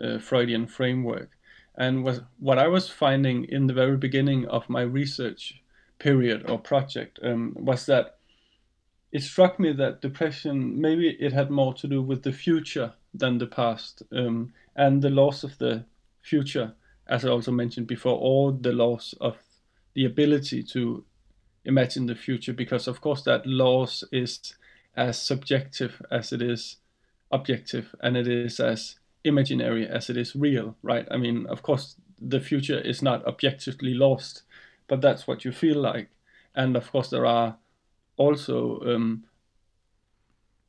uh, 0.01 0.19
Freudian 0.19 0.67
framework. 0.67 1.31
And 1.77 2.05
was, 2.05 2.21
what 2.39 2.59
I 2.59 2.69
was 2.69 2.89
finding 2.89 3.45
in 3.45 3.67
the 3.67 3.75
very 3.75 3.97
beginning 3.97 4.47
of 4.49 4.69
my 4.69 4.83
research 4.83 5.63
period 5.99 6.49
or 6.49 6.59
project 6.59 7.19
um, 7.23 7.55
was 7.59 7.87
that 7.87 8.17
it 9.13 9.23
struck 9.23 9.59
me 9.59 9.73
that 9.73 10.01
depression 10.01 10.81
maybe 10.81 11.09
it 11.09 11.33
had 11.33 11.51
more 11.51 11.75
to 11.75 11.87
do 11.87 12.01
with 12.01 12.23
the 12.23 12.33
future 12.33 12.93
than 13.13 13.39
the 13.39 13.47
past 13.47 14.03
um, 14.13 14.53
and 14.77 15.03
the 15.03 15.11
loss 15.11 15.45
of 15.45 15.59
the 15.59 15.85
future, 16.23 16.73
as 17.07 17.25
I 17.25 17.29
also 17.29 17.51
mentioned 17.51 17.87
before, 17.87 18.19
or 18.21 18.53
the 18.53 18.73
loss 18.73 19.15
of 19.21 19.37
the 19.95 20.05
ability 20.05 20.63
to 20.63 21.05
imagine 21.65 22.07
the 22.07 22.15
future, 22.15 22.53
because 22.53 22.87
of 22.87 23.01
course 23.01 23.23
that 23.23 23.47
loss 23.47 24.05
is 24.13 24.55
as 24.97 25.21
subjective 25.21 26.01
as 26.11 26.33
it 26.33 26.41
is 26.41 26.77
objective 27.31 27.95
and 28.01 28.17
it 28.17 28.27
is 28.27 28.61
as 28.61 28.97
imaginary 29.25 29.87
as 29.87 30.11
it 30.11 30.17
is 30.17 30.35
real, 30.35 30.77
right? 30.83 31.07
I 31.11 31.17
mean, 31.17 31.47
of 31.47 31.63
course, 31.63 31.97
the 32.21 32.41
future 32.41 32.79
is 32.79 33.03
not 33.03 33.25
objectively 33.27 33.95
lost, 33.95 34.43
but 34.89 35.01
that's 35.01 35.27
what 35.27 35.45
you 35.45 35.53
feel 35.53 35.81
like. 35.81 36.11
And 36.55 36.77
of 36.77 36.91
course, 36.91 37.11
there 37.11 37.27
are 37.27 37.57
also, 38.17 38.81
um, 38.81 39.25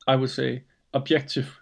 I 0.08 0.16
would 0.16 0.30
say, 0.30 0.64
objective 0.94 1.62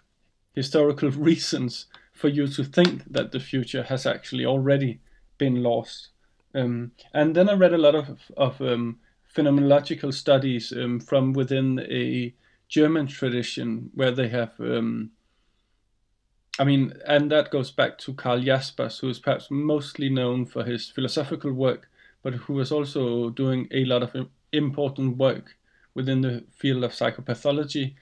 historical 0.54 1.10
reasons 1.30 1.86
for 2.12 2.28
you 2.28 2.46
to 2.48 2.64
think 2.64 3.04
that 3.10 3.32
the 3.32 3.40
future 3.40 3.84
has 3.84 4.06
actually 4.06 4.44
already 4.44 5.00
been 5.38 5.62
lost. 5.62 6.08
Um, 6.54 6.92
and 7.14 7.34
then 7.34 7.48
I 7.48 7.54
read 7.54 7.72
a 7.72 7.78
lot 7.78 7.94
of, 7.94 8.20
of 8.36 8.60
um, 8.60 8.98
phenomenological 9.34 10.12
studies 10.12 10.72
um, 10.72 11.00
from 11.00 11.32
within 11.32 11.80
a 11.88 12.34
German 12.70 13.08
tradition 13.08 13.90
where 13.94 14.12
they 14.12 14.28
have, 14.28 14.52
um, 14.60 15.10
I 16.58 16.64
mean, 16.64 16.94
and 17.06 17.30
that 17.30 17.50
goes 17.50 17.70
back 17.72 17.98
to 17.98 18.14
Karl 18.14 18.40
Jaspers, 18.40 19.00
who 19.00 19.10
is 19.10 19.18
perhaps 19.18 19.50
mostly 19.50 20.08
known 20.08 20.46
for 20.46 20.64
his 20.64 20.88
philosophical 20.88 21.52
work, 21.52 21.90
but 22.22 22.34
who 22.34 22.54
was 22.54 22.70
also 22.70 23.30
doing 23.30 23.66
a 23.72 23.84
lot 23.84 24.02
of 24.04 24.28
important 24.52 25.16
work 25.16 25.56
within 25.94 26.20
the 26.20 26.44
field 26.56 26.84
of 26.84 26.92
psychopathology. 26.92 27.94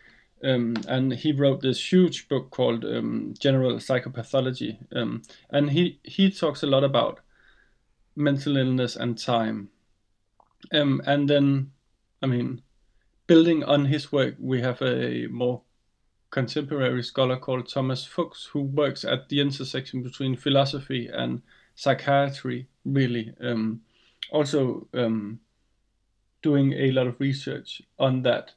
Um, 0.44 0.76
and 0.86 1.14
he 1.14 1.32
wrote 1.32 1.62
this 1.62 1.92
huge 1.92 2.28
book 2.28 2.50
called 2.50 2.84
um, 2.84 3.34
General 3.40 3.76
Psychopathology, 3.76 4.76
um, 4.94 5.22
and 5.50 5.70
he 5.70 5.98
he 6.04 6.30
talks 6.30 6.62
a 6.62 6.66
lot 6.66 6.84
about 6.84 7.20
mental 8.14 8.56
illness 8.56 8.96
and 8.96 9.18
time. 9.18 9.70
Um, 10.72 11.02
and 11.06 11.28
then, 11.28 11.72
I 12.22 12.26
mean, 12.26 12.62
building 13.28 13.62
on 13.62 13.84
his 13.84 14.10
work, 14.10 14.34
we 14.40 14.60
have 14.60 14.82
a 14.82 15.28
more 15.28 15.62
contemporary 16.30 17.02
scholar 17.02 17.36
called 17.36 17.68
Thomas 17.68 18.04
Fuchs, 18.04 18.46
who 18.46 18.62
works 18.62 19.04
at 19.04 19.28
the 19.28 19.40
intersection 19.40 20.02
between 20.02 20.34
philosophy 20.36 21.08
and 21.12 21.42
psychiatry, 21.76 22.66
really. 22.84 23.32
Um, 23.40 23.82
also 24.30 24.88
um, 24.94 25.38
doing 26.42 26.72
a 26.72 26.90
lot 26.90 27.06
of 27.06 27.20
research 27.20 27.82
on 27.98 28.22
that 28.22 28.52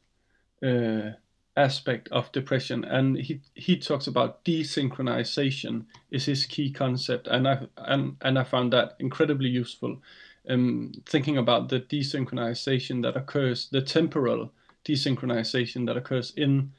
uh, 0.66 1.12
aspect 1.58 2.08
of 2.10 2.32
depression. 2.32 2.86
And 2.86 3.18
he, 3.18 3.42
he 3.54 3.78
talks 3.78 4.08
about 4.08 4.44
desynchronization 4.46 5.86
is 6.12 6.26
his 6.26 6.46
key 6.46 6.72
concept. 6.72 7.28
And 7.28 7.48
I, 7.48 7.68
and, 7.78 8.16
and 8.22 8.40
I 8.40 8.44
found 8.44 8.72
that 8.74 8.96
incredibly 9.00 9.50
useful. 9.50 10.02
Um, 10.50 10.92
thinking 11.06 11.38
about 11.38 11.70
the 11.70 11.82
desynchronization 11.82 13.04
that 13.04 13.16
occurs, 13.16 13.70
the 13.70 13.82
temporal 13.82 14.52
desynchronization 14.86 15.86
that 15.88 15.98
occurs 15.98 16.34
in 16.36 16.72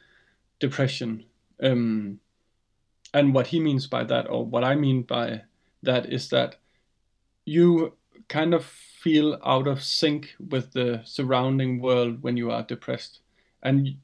depression. 0.58 1.24
Um, 1.62 2.20
and 3.14 3.34
what 3.34 3.46
he 3.48 3.60
means 3.60 3.86
by 3.86 4.04
that, 4.04 4.28
or 4.28 4.44
what 4.44 4.64
I 4.64 4.74
mean 4.74 5.02
by 5.02 5.42
that, 5.82 6.12
is 6.12 6.28
that 6.30 6.56
you 7.44 7.94
kind 8.28 8.54
of 8.54 8.64
feel 8.64 9.38
out 9.44 9.66
of 9.66 9.82
sync 9.82 10.34
with 10.48 10.72
the 10.72 11.02
surrounding 11.04 11.80
world 11.80 12.22
when 12.22 12.36
you 12.36 12.50
are 12.50 12.62
depressed. 12.62 13.20
And 13.62 13.96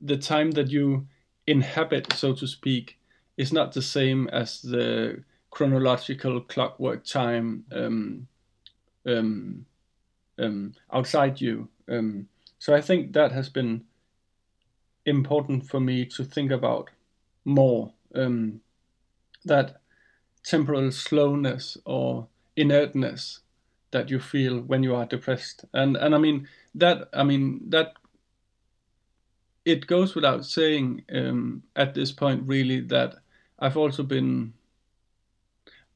the 0.00 0.16
time 0.16 0.52
that 0.52 0.70
you 0.70 1.06
inhabit, 1.46 2.12
so 2.12 2.34
to 2.34 2.46
speak, 2.46 2.98
is 3.36 3.52
not 3.52 3.72
the 3.72 3.82
same 3.82 4.28
as 4.28 4.62
the 4.62 5.22
chronological 5.50 6.40
clockwork 6.40 7.04
time 7.04 7.64
um, 7.72 8.26
um, 9.06 9.64
um, 10.38 10.72
outside 10.92 11.40
you. 11.40 11.68
Um, 11.88 12.28
so 12.58 12.74
I 12.74 12.80
think 12.80 13.12
that 13.12 13.32
has 13.32 13.48
been 13.48 13.84
important 15.06 15.66
for 15.66 15.80
me 15.80 16.04
to 16.06 16.24
think 16.24 16.50
about 16.50 16.90
more. 17.44 17.92
Um, 18.14 18.60
that 19.44 19.80
temporal 20.44 20.90
slowness 20.90 21.76
or 21.84 22.26
inertness 22.56 23.40
that 23.90 24.10
you 24.10 24.18
feel 24.20 24.60
when 24.60 24.82
you 24.82 24.94
are 24.94 25.06
depressed, 25.06 25.64
and 25.72 25.96
and 25.96 26.14
I 26.14 26.18
mean 26.18 26.48
that 26.74 27.08
I 27.12 27.24
mean 27.24 27.70
that 27.70 27.94
it 29.64 29.86
goes 29.86 30.14
without 30.14 30.44
saying 30.44 31.04
um, 31.14 31.62
at 31.76 31.94
this 31.94 32.12
point 32.12 32.42
really 32.46 32.80
that 32.80 33.16
I've 33.58 33.76
also 33.76 34.02
been 34.02 34.54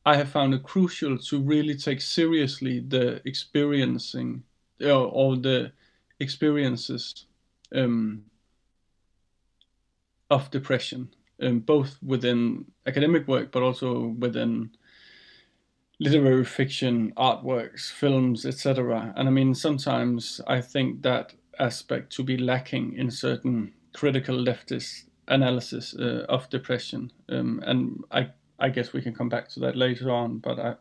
I 0.04 0.16
have 0.16 0.30
found 0.30 0.52
it 0.54 0.62
crucial 0.62 1.16
to 1.16 1.40
really 1.40 1.76
take 1.76 2.00
seriously 2.00 2.80
the 2.80 3.22
experiencing 3.26 4.42
or, 4.80 5.06
or 5.06 5.36
the 5.36 5.72
experiences 6.22 7.26
um, 7.74 8.24
of 10.30 10.50
depression, 10.50 11.08
um, 11.42 11.60
both 11.60 11.98
within 12.02 12.64
academic 12.86 13.28
work 13.28 13.52
but 13.52 13.62
also 13.62 14.14
within 14.18 14.70
literary 16.00 16.44
fiction, 16.44 17.12
artworks, 17.16 17.90
films, 17.90 18.44
etc. 18.46 19.12
And 19.16 19.28
I 19.28 19.30
mean, 19.30 19.54
sometimes 19.54 20.40
I 20.46 20.60
think 20.60 21.02
that 21.02 21.34
aspect 21.58 22.12
to 22.16 22.24
be 22.24 22.36
lacking 22.36 22.94
in 22.94 23.10
certain 23.10 23.72
critical 23.92 24.36
leftist 24.36 25.04
analysis 25.28 25.94
uh, 25.94 26.26
of 26.28 26.48
depression. 26.50 27.12
Um, 27.28 27.62
and 27.64 28.04
I, 28.10 28.30
I 28.58 28.68
guess 28.70 28.92
we 28.92 29.02
can 29.02 29.14
come 29.14 29.28
back 29.28 29.48
to 29.50 29.60
that 29.60 29.76
later 29.76 30.10
on. 30.10 30.38
But 30.38 30.58
I, 30.58 30.74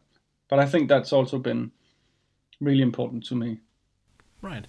but 0.49 0.59
I 0.59 0.65
think 0.65 0.89
that's 0.89 1.13
also 1.13 1.37
been 1.37 1.71
really 2.59 2.81
important 2.81 3.25
to 3.27 3.35
me. 3.35 3.59
Right, 4.41 4.65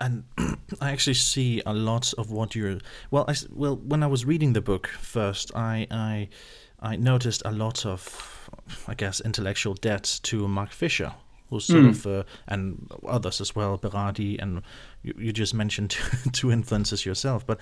and 0.00 0.24
I 0.80 0.90
actually 0.90 1.14
see 1.14 1.62
a 1.64 1.72
lot 1.72 2.12
of 2.18 2.30
what 2.30 2.54
you're. 2.54 2.78
Well, 3.10 3.24
I 3.26 3.34
well 3.50 3.76
when 3.76 4.02
I 4.02 4.06
was 4.06 4.24
reading 4.24 4.52
the 4.52 4.60
book 4.60 4.88
first, 4.88 5.50
I 5.54 5.86
I 5.90 6.28
I 6.84 6.96
noticed 6.96 7.42
a 7.46 7.50
lot 7.50 7.86
of, 7.86 8.50
I 8.86 8.94
guess, 8.94 9.20
intellectual 9.20 9.72
debt 9.72 10.20
to 10.24 10.46
Mark 10.46 10.70
Fisher, 10.70 11.14
who's 11.48 11.64
sort 11.64 11.84
mm. 11.84 11.88
of, 11.88 12.06
uh, 12.06 12.22
and 12.46 12.90
others 13.08 13.40
as 13.40 13.56
well, 13.56 13.78
Berardi, 13.78 14.40
and 14.40 14.60
you, 15.02 15.14
you 15.16 15.32
just 15.32 15.54
mentioned 15.54 15.96
two 16.32 16.52
influences 16.52 17.06
yourself. 17.06 17.46
But 17.46 17.58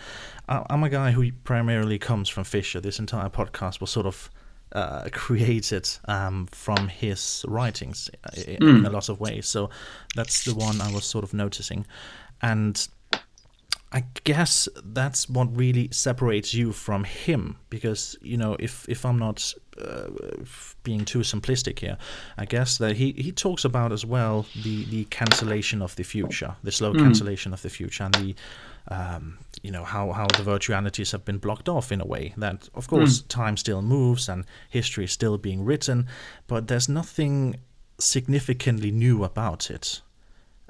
I'm 0.48 0.82
a 0.82 0.88
guy 0.88 1.12
who 1.12 1.30
primarily 1.44 2.00
comes 2.00 2.28
from 2.28 2.42
Fisher. 2.42 2.80
This 2.80 2.98
entire 2.98 3.28
podcast 3.28 3.80
was 3.80 3.90
sort 3.90 4.06
of 4.06 4.28
uh, 4.74 5.08
created 5.12 5.88
um, 6.06 6.46
from 6.50 6.88
his 6.88 7.44
writings 7.48 8.10
in, 8.46 8.58
mm. 8.58 8.86
a 8.86 8.90
lot 8.90 9.08
of 9.08 9.20
ways. 9.20 9.46
So 9.46 9.70
that's 10.16 10.44
the 10.44 10.54
one 10.54 10.80
I 10.80 10.92
was 10.92 11.04
sort 11.04 11.24
of 11.24 11.34
noticing. 11.34 11.86
And 12.40 12.88
I 13.92 14.04
guess 14.24 14.68
that's 14.82 15.28
what 15.28 15.54
really 15.54 15.88
separates 15.90 16.54
you 16.54 16.72
from 16.72 17.04
him, 17.04 17.56
because 17.68 18.16
you 18.22 18.38
know, 18.38 18.56
if 18.58 18.88
if 18.88 19.04
I'm 19.04 19.18
not 19.18 19.54
uh, 19.78 20.08
being 20.82 21.04
too 21.04 21.20
simplistic 21.20 21.78
here, 21.78 21.98
I 22.38 22.46
guess 22.46 22.78
that 22.78 22.96
he, 22.96 23.12
he 23.12 23.32
talks 23.32 23.64
about 23.64 23.92
as 23.92 24.06
well 24.06 24.46
the, 24.62 24.84
the 24.86 25.04
cancellation 25.04 25.82
of 25.82 25.94
the 25.96 26.04
future, 26.04 26.56
the 26.64 26.72
slow 26.72 26.94
mm. 26.94 27.00
cancellation 27.00 27.52
of 27.52 27.60
the 27.60 27.68
future, 27.68 28.04
and 28.04 28.14
the 28.14 28.34
um, 28.88 29.38
you 29.62 29.70
know 29.70 29.84
how 29.84 30.12
how 30.12 30.26
the 30.26 30.42
virtualities 30.42 31.12
have 31.12 31.24
been 31.24 31.38
blocked 31.38 31.68
off 31.68 31.92
in 31.92 32.00
a 32.00 32.06
way 32.06 32.34
that 32.36 32.68
of 32.74 32.88
course 32.88 33.22
mm. 33.22 33.28
time 33.28 33.56
still 33.56 33.82
moves 33.82 34.28
and 34.28 34.44
history 34.68 35.04
is 35.04 35.12
still 35.12 35.38
being 35.38 35.64
written, 35.64 36.06
but 36.46 36.68
there's 36.68 36.88
nothing 36.88 37.56
significantly 37.98 38.90
new 38.90 39.22
about 39.22 39.70
it 39.70 40.02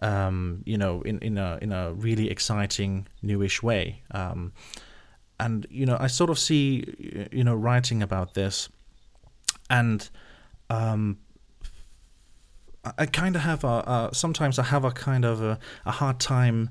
um, 0.02 0.62
you 0.66 0.76
know, 0.76 1.00
in, 1.02 1.18
in 1.20 1.38
a 1.38 1.58
in 1.62 1.72
a 1.72 1.92
really 1.94 2.28
exciting, 2.28 3.06
newish 3.22 3.62
way. 3.62 4.02
Um, 4.10 4.52
and 5.38 5.64
you 5.70 5.86
know, 5.86 5.96
I 5.98 6.08
sort 6.08 6.28
of 6.28 6.38
see, 6.38 7.28
you 7.30 7.44
know, 7.44 7.54
writing 7.54 8.02
about 8.02 8.34
this, 8.34 8.68
and 9.70 10.08
um, 10.68 11.18
I 12.98 13.06
kind 13.06 13.36
of 13.36 13.42
have 13.42 13.62
a, 13.62 13.68
a, 13.68 14.10
sometimes 14.12 14.58
I 14.58 14.64
have 14.64 14.84
a 14.84 14.90
kind 14.90 15.24
of 15.24 15.40
a, 15.40 15.58
a 15.86 15.92
hard 15.92 16.18
time 16.18 16.70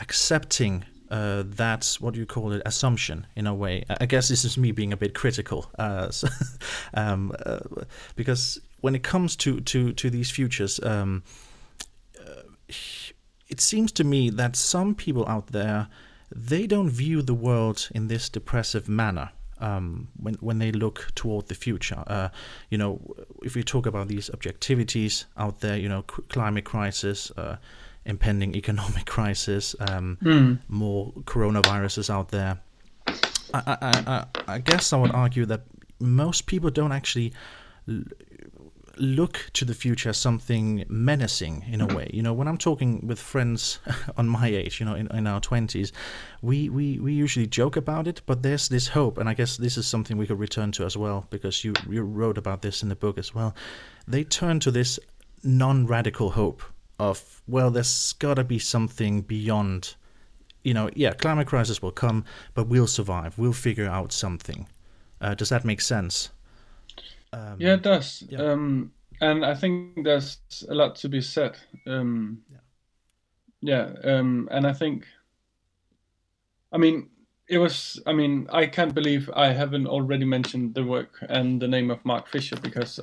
accepting 0.00 0.84
uh, 1.12 1.44
that 1.46 1.96
what 2.00 2.14
do 2.14 2.20
you 2.20 2.26
call 2.26 2.52
it 2.52 2.62
assumption 2.66 3.26
in 3.36 3.46
a 3.46 3.54
way. 3.54 3.84
I 4.00 4.06
guess 4.06 4.28
this 4.28 4.44
is 4.44 4.56
me 4.56 4.72
being 4.72 4.92
a 4.92 4.96
bit 4.96 5.14
critical, 5.14 5.70
uh, 5.78 6.10
so, 6.18 6.28
um, 6.94 7.32
uh, 7.46 7.60
because 8.16 8.60
when 8.80 8.94
it 8.94 9.02
comes 9.02 9.36
to 9.36 9.60
to 9.60 9.92
to 9.92 10.10
these 10.10 10.30
futures. 10.30 10.80
Um, 10.82 11.22
it 13.48 13.60
seems 13.60 13.92
to 13.92 14.02
me 14.02 14.30
that 14.30 14.56
some 14.56 14.94
people 14.94 15.28
out 15.28 15.48
there 15.48 15.88
they 16.34 16.66
don't 16.66 16.88
view 16.88 17.20
the 17.20 17.34
world 17.34 17.90
in 17.94 18.08
this 18.08 18.30
depressive 18.30 18.88
manner 18.88 19.30
um, 19.58 20.08
when 20.16 20.34
when 20.34 20.58
they 20.58 20.72
look 20.72 21.08
toward 21.14 21.48
the 21.48 21.54
future. 21.54 22.02
Uh, 22.06 22.28
you 22.70 22.78
know, 22.78 23.00
if 23.42 23.54
we 23.54 23.62
talk 23.62 23.86
about 23.86 24.08
these 24.08 24.30
objectivities 24.30 25.24
out 25.36 25.60
there, 25.60 25.76
you 25.76 25.88
know, 25.88 26.02
climate 26.02 26.64
crisis, 26.64 27.30
uh, 27.36 27.56
impending 28.04 28.54
economic 28.62 29.06
crisis, 29.06 29.74
um, 29.80 30.18
mm. 30.22 30.58
more 30.68 31.12
coronaviruses 31.24 32.10
out 32.10 32.28
there. 32.28 32.60
I, 33.06 33.14
I, 33.54 33.76
I, 34.06 34.26
I 34.54 34.58
guess 34.58 34.92
I 34.92 34.96
would 34.96 35.12
argue 35.12 35.46
that 35.46 35.62
most 36.00 36.46
people 36.46 36.70
don't 36.70 36.92
actually 36.92 37.32
look 38.96 39.50
to 39.54 39.64
the 39.64 39.74
future 39.74 40.10
as 40.10 40.18
something 40.18 40.84
menacing 40.88 41.64
in 41.70 41.80
a 41.80 41.86
way. 41.86 42.10
You 42.12 42.22
know, 42.22 42.32
when 42.32 42.48
I'm 42.48 42.58
talking 42.58 43.06
with 43.06 43.18
friends 43.18 43.78
on 44.16 44.28
my 44.28 44.48
age, 44.48 44.80
you 44.80 44.86
know, 44.86 44.94
in, 44.94 45.06
in 45.08 45.26
our 45.26 45.40
20s, 45.40 45.92
we, 46.42 46.68
we, 46.68 46.98
we 46.98 47.12
usually 47.12 47.46
joke 47.46 47.76
about 47.76 48.06
it, 48.06 48.22
but 48.26 48.42
there's 48.42 48.68
this 48.68 48.88
hope, 48.88 49.18
and 49.18 49.28
I 49.28 49.34
guess 49.34 49.56
this 49.56 49.76
is 49.76 49.86
something 49.86 50.16
we 50.16 50.26
could 50.26 50.38
return 50.38 50.72
to 50.72 50.84
as 50.84 50.96
well, 50.96 51.26
because 51.30 51.64
you, 51.64 51.72
you 51.88 52.02
wrote 52.02 52.38
about 52.38 52.62
this 52.62 52.82
in 52.82 52.88
the 52.88 52.96
book 52.96 53.18
as 53.18 53.34
well. 53.34 53.54
They 54.06 54.24
turn 54.24 54.60
to 54.60 54.70
this 54.70 54.98
non 55.42 55.86
radical 55.86 56.30
hope 56.30 56.62
of, 57.10 57.42
well, 57.46 57.70
there's 57.70 58.12
got 58.14 58.34
to 58.34 58.44
be 58.44 58.58
something 58.58 59.22
beyond. 59.22 59.94
You 60.64 60.74
know, 60.74 60.90
yeah, 60.94 61.12
climate 61.12 61.48
crisis 61.48 61.82
will 61.82 61.92
come, 61.92 62.24
but 62.54 62.68
we'll 62.68 62.86
survive. 62.86 63.36
We'll 63.36 63.52
figure 63.52 63.88
out 63.88 64.12
something. 64.12 64.68
Uh, 65.20 65.34
does 65.34 65.48
that 65.48 65.64
make 65.64 65.80
sense? 65.80 66.30
Um, 67.32 67.56
yeah, 67.58 67.74
it 67.74 67.82
does. 67.82 68.24
Yeah. 68.28 68.42
Um, 68.42 68.92
and 69.20 69.44
I 69.44 69.54
think 69.54 70.04
there's 70.04 70.38
a 70.68 70.74
lot 70.74 70.96
to 70.96 71.08
be 71.08 71.20
said. 71.20 71.56
Um, 71.86 72.42
yeah. 73.60 73.92
yeah 74.04 74.18
um, 74.18 74.48
and 74.50 74.66
I 74.66 74.72
think, 74.72 75.06
I 76.72 76.78
mean, 76.78 77.08
it 77.48 77.58
was, 77.58 78.00
I 78.06 78.12
mean, 78.12 78.48
I 78.52 78.66
can't 78.66 78.94
believe 78.94 79.30
I 79.34 79.52
haven't 79.52 79.86
already 79.86 80.24
mentioned 80.24 80.74
the 80.74 80.84
work 80.84 81.24
and 81.28 81.60
the 81.60 81.68
name 81.68 81.90
of 81.90 82.04
Mark 82.04 82.28
Fisher 82.28 82.56
because, 82.56 82.98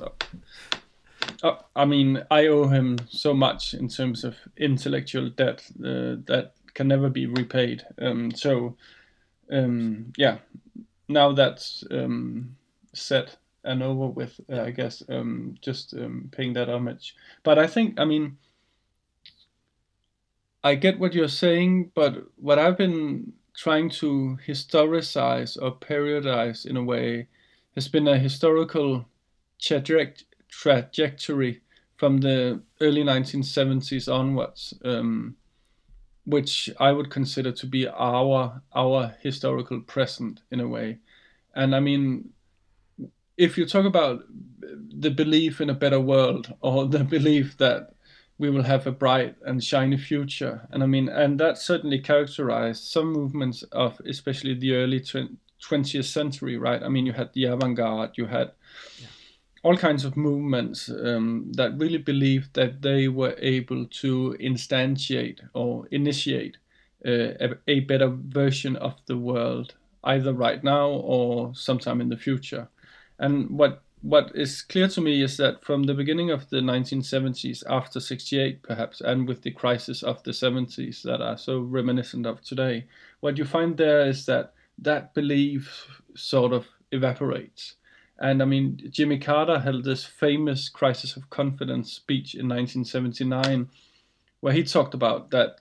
I 1.76 1.84
mean, 1.84 2.22
I 2.30 2.46
owe 2.46 2.68
him 2.68 2.98
so 3.08 3.32
much 3.32 3.74
in 3.74 3.88
terms 3.88 4.24
of 4.24 4.36
intellectual 4.56 5.30
debt 5.30 5.64
uh, 5.80 6.20
that 6.26 6.52
can 6.74 6.88
never 6.88 7.08
be 7.08 7.26
repaid. 7.26 7.82
Um, 8.00 8.30
so, 8.30 8.76
um, 9.50 10.12
yeah, 10.16 10.38
now 11.08 11.32
that's 11.32 11.84
um, 11.90 12.56
set, 12.92 13.36
and 13.64 13.82
over 13.82 14.06
with, 14.06 14.40
uh, 14.52 14.62
I 14.62 14.70
guess, 14.70 15.02
um, 15.08 15.56
just 15.60 15.94
um, 15.94 16.28
paying 16.32 16.52
that 16.54 16.68
homage. 16.68 17.14
But 17.42 17.58
I 17.58 17.66
think, 17.66 17.98
I 17.98 18.04
mean, 18.04 18.36
I 20.62 20.74
get 20.74 20.98
what 20.98 21.14
you're 21.14 21.28
saying, 21.28 21.92
but 21.94 22.24
what 22.36 22.58
I've 22.58 22.76
been 22.78 23.32
trying 23.56 23.90
to 23.90 24.38
historicize 24.46 25.56
or 25.60 25.76
periodize 25.76 26.66
in 26.66 26.76
a 26.76 26.82
way 26.82 27.28
has 27.74 27.88
been 27.88 28.08
a 28.08 28.18
historical 28.18 29.06
trajectory 29.58 30.14
from 32.00 32.18
the 32.18 32.62
early 32.80 33.02
1970s 33.02 34.12
onwards, 34.12 34.72
um, 34.84 35.36
which 36.24 36.70
I 36.78 36.92
would 36.92 37.10
consider 37.10 37.52
to 37.52 37.66
be 37.66 37.86
our 37.88 38.62
our 38.74 39.14
historical 39.20 39.80
present 39.80 40.40
in 40.50 40.60
a 40.60 40.68
way. 40.68 40.98
And 41.54 41.74
I 41.74 41.80
mean, 41.80 42.30
if 43.36 43.58
you 43.58 43.66
talk 43.66 43.84
about 43.84 44.22
the 44.98 45.10
belief 45.10 45.60
in 45.60 45.70
a 45.70 45.74
better 45.74 46.00
world 46.00 46.54
or 46.60 46.86
the 46.96 47.04
belief 47.04 47.58
that 47.58 47.94
we 48.38 48.48
will 48.48 48.62
have 48.62 48.86
a 48.86 48.92
bright 48.92 49.36
and 49.44 49.62
shiny 49.62 49.98
future, 49.98 50.66
and 50.70 50.82
I 50.82 50.86
mean, 50.86 51.10
and 51.10 51.38
that 51.38 51.58
certainly 51.58 51.98
characterized 51.98 52.84
some 52.84 53.12
movements 53.12 53.62
of 53.72 54.00
especially 54.06 54.54
the 54.54 54.74
early 54.74 55.00
20th 55.00 56.04
century, 56.04 56.56
right? 56.56 56.82
I 56.82 56.88
mean, 56.88 57.04
you 57.04 57.12
had 57.12 57.34
the 57.34 57.44
avant-garde, 57.44 58.12
you 58.16 58.24
had 58.24 58.52
yeah. 58.98 59.08
All 59.62 59.76
kinds 59.76 60.04
of 60.04 60.16
movements 60.16 60.88
um, 60.88 61.52
that 61.52 61.76
really 61.78 61.98
believed 61.98 62.54
that 62.54 62.80
they 62.80 63.08
were 63.08 63.36
able 63.38 63.86
to 63.86 64.36
instantiate 64.40 65.40
or 65.54 65.86
initiate 65.90 66.56
uh, 67.06 67.34
a, 67.40 67.50
a 67.68 67.80
better 67.80 68.08
version 68.08 68.76
of 68.76 68.94
the 69.06 69.16
world, 69.16 69.74
either 70.04 70.32
right 70.32 70.64
now 70.64 70.88
or 70.88 71.54
sometime 71.54 72.00
in 72.00 72.08
the 72.08 72.16
future. 72.16 72.68
And 73.18 73.50
what 73.50 73.82
what 74.02 74.32
is 74.34 74.62
clear 74.62 74.88
to 74.88 75.00
me 75.02 75.22
is 75.22 75.36
that 75.36 75.62
from 75.62 75.82
the 75.82 75.92
beginning 75.92 76.30
of 76.30 76.48
the 76.48 76.60
1970s, 76.60 77.62
after 77.68 78.00
68 78.00 78.62
perhaps, 78.62 79.02
and 79.02 79.28
with 79.28 79.42
the 79.42 79.50
crisis 79.50 80.02
of 80.02 80.22
the 80.22 80.30
70s 80.30 81.02
that 81.02 81.20
are 81.20 81.36
so 81.36 81.60
reminiscent 81.60 82.24
of 82.24 82.40
today, 82.40 82.86
what 83.20 83.36
you 83.36 83.44
find 83.44 83.76
there 83.76 84.06
is 84.06 84.24
that 84.24 84.54
that 84.78 85.12
belief 85.12 86.00
sort 86.16 86.54
of 86.54 86.66
evaporates. 86.92 87.74
And 88.20 88.42
I 88.42 88.44
mean, 88.44 88.78
Jimmy 88.90 89.18
Carter 89.18 89.58
held 89.58 89.84
this 89.84 90.04
famous 90.04 90.68
crisis 90.68 91.16
of 91.16 91.30
confidence 91.30 91.92
speech 91.92 92.34
in 92.34 92.48
1979, 92.48 93.68
where 94.40 94.52
he 94.52 94.62
talked 94.62 94.94
about 94.94 95.30
that 95.30 95.60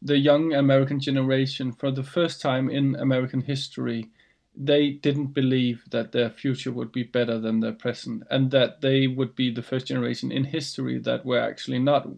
the 0.00 0.16
young 0.16 0.52
American 0.52 1.00
generation, 1.00 1.72
for 1.72 1.90
the 1.90 2.04
first 2.04 2.40
time 2.40 2.70
in 2.70 2.94
American 2.96 3.40
history, 3.40 4.10
they 4.54 4.90
didn't 4.90 5.34
believe 5.34 5.84
that 5.90 6.12
their 6.12 6.30
future 6.30 6.70
would 6.70 6.92
be 6.92 7.02
better 7.02 7.38
than 7.38 7.60
their 7.60 7.72
present 7.72 8.22
and 8.30 8.50
that 8.50 8.80
they 8.80 9.06
would 9.06 9.34
be 9.34 9.52
the 9.52 9.62
first 9.62 9.86
generation 9.86 10.32
in 10.32 10.44
history 10.44 10.98
that 10.98 11.26
were 11.26 11.40
actually 11.40 11.78
not 11.78 12.08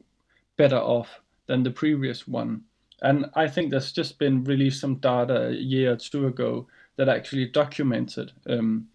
better 0.57 0.77
off 0.77 1.21
than 1.47 1.63
the 1.63 1.71
previous 1.71 2.29
one. 2.29 2.63
And 3.03 3.27
I 3.35 3.49
think 3.49 3.71
there's 3.71 3.93
just 3.93 4.19
been 4.19 4.45
released 4.45 4.81
some 4.81 4.97
data 4.97 5.49
a 5.49 5.53
year 5.53 5.93
or 5.93 5.97
two 5.97 6.27
ago 6.27 6.67
that 6.97 7.09
actually 7.09 7.47
documented 7.47 8.33
um, 8.49 8.89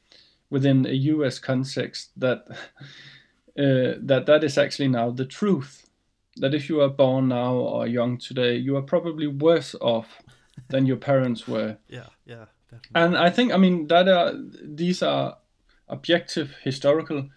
within 0.53 0.85
a 0.85 0.93
US 1.13 1.39
context 1.39 2.11
that 2.15 2.45
uh, 3.57 3.97
that 4.09 4.23
that 4.27 4.43
is 4.43 4.57
actually 4.57 4.87
now 4.87 5.09
the 5.09 5.25
truth. 5.25 5.89
That 6.37 6.53
if 6.53 6.69
you 6.69 6.81
are 6.81 6.89
born 6.89 7.27
now 7.27 7.53
or 7.55 7.87
young 7.87 8.17
today, 8.17 8.55
you 8.55 8.77
are 8.77 8.81
probably 8.81 9.27
worse 9.27 9.75
off 9.81 10.21
than 10.69 10.85
your 10.85 10.97
parents 10.97 11.47
were. 11.47 11.77
Yeah, 11.87 12.09
yeah, 12.25 12.45
definitely. 12.71 12.95
And 12.95 13.17
I 13.17 13.29
think, 13.29 13.51
I 13.51 13.57
mean, 13.57 13.87
that 13.87 14.07
are 14.07 14.33
these 14.63 15.03
are 15.03 15.37
objective 15.89 16.55
historical 16.63 17.29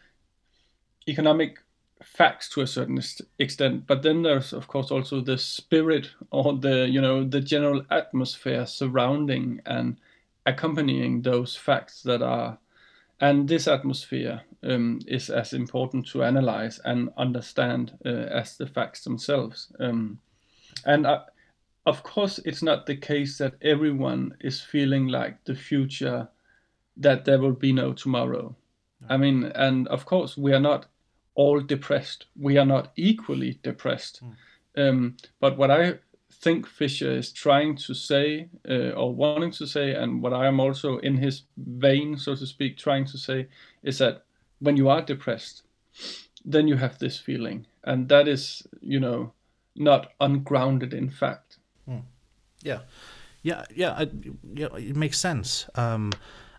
economic 1.09 1.59
facts 2.03 2.49
to 2.51 2.61
a 2.61 2.67
certain 2.67 3.01
extent 3.39 3.87
but 3.87 4.03
then 4.03 4.23
there's 4.23 4.53
of 4.53 4.69
course 4.69 4.91
also 4.91 5.21
the 5.21 5.39
spirit 5.39 6.11
or 6.31 6.59
the 6.59 6.87
you 6.89 7.01
know 7.01 7.25
the 7.25 7.41
general 7.41 7.83
atmosphere 7.91 8.67
surrounding 8.67 9.61
and 9.65 9.97
accompanying 10.45 11.23
those 11.23 11.57
facts 11.57 12.03
that 12.03 12.23
are 12.23 12.59
and 13.21 13.49
this 13.49 13.67
atmosphere 13.67 14.43
um, 14.63 15.01
is 15.07 15.31
as 15.31 15.53
important 15.53 16.07
to 16.07 16.23
analyze 16.23 16.81
and 16.85 17.09
understand 17.17 17.97
uh, 18.05 18.09
as 18.09 18.57
the 18.57 18.67
facts 18.67 19.05
themselves 19.05 19.73
um, 19.81 20.19
and 20.85 21.07
uh, 21.07 21.21
of 21.87 22.03
course 22.03 22.39
it's 22.45 22.63
not 22.63 22.87
the 22.87 22.97
case 22.97 23.39
that 23.39 23.55
everyone 23.63 24.35
is 24.41 24.61
feeling 24.61 25.09
like 25.09 25.43
the 25.45 25.55
future 25.55 26.29
that 26.97 27.25
there 27.25 27.39
will 27.41 27.53
be 27.53 27.73
no 27.73 27.93
tomorrow 27.93 28.55
no. 29.01 29.09
i 29.09 29.17
mean 29.17 29.45
and 29.55 29.89
of 29.89 30.05
course 30.05 30.37
we 30.37 30.53
are 30.53 30.61
not 30.61 30.87
all 31.37 31.61
depressed. 31.61 32.27
We 32.35 32.59
are 32.59 32.65
not 32.67 32.93
equally 32.97 33.61
depressed. 33.63 34.23
Mm. 34.25 34.35
Um, 34.79 35.17
but 35.41 35.57
what 35.57 35.71
I 35.71 35.99
think 36.47 36.65
Fisher 36.69 37.11
is 37.11 37.33
trying 37.33 37.75
to 37.77 37.93
say 37.93 38.49
uh, 38.71 38.91
or 38.91 39.13
wanting 39.13 39.51
to 39.51 39.67
say, 39.67 39.95
and 39.95 40.23
what 40.23 40.33
I 40.33 40.47
am 40.47 40.61
also 40.61 40.99
in 40.99 41.17
his 41.17 41.43
vein, 41.57 42.17
so 42.17 42.37
to 42.37 42.47
speak, 42.47 42.79
trying 42.79 43.05
to 43.07 43.19
say, 43.19 43.49
is 43.83 43.99
that 43.99 44.23
when 44.61 44.77
you 44.77 44.89
are 44.89 45.03
depressed, 45.03 45.63
then 46.45 46.69
you 46.69 46.77
have 46.77 46.99
this 47.01 47.19
feeling, 47.19 47.67
and 47.83 48.09
that 48.09 48.29
is, 48.29 48.63
you 48.81 49.01
know, 49.01 49.33
not 49.75 50.13
ungrounded 50.21 50.95
in 50.95 51.11
fact. 51.11 51.59
Mm. 51.89 52.03
Yeah, 52.63 52.83
yeah, 53.43 53.65
yeah, 53.75 53.93
I, 53.99 54.09
yeah. 54.55 54.69
It 54.77 54.95
makes 54.95 55.19
sense. 55.19 55.69
Um, 55.75 56.13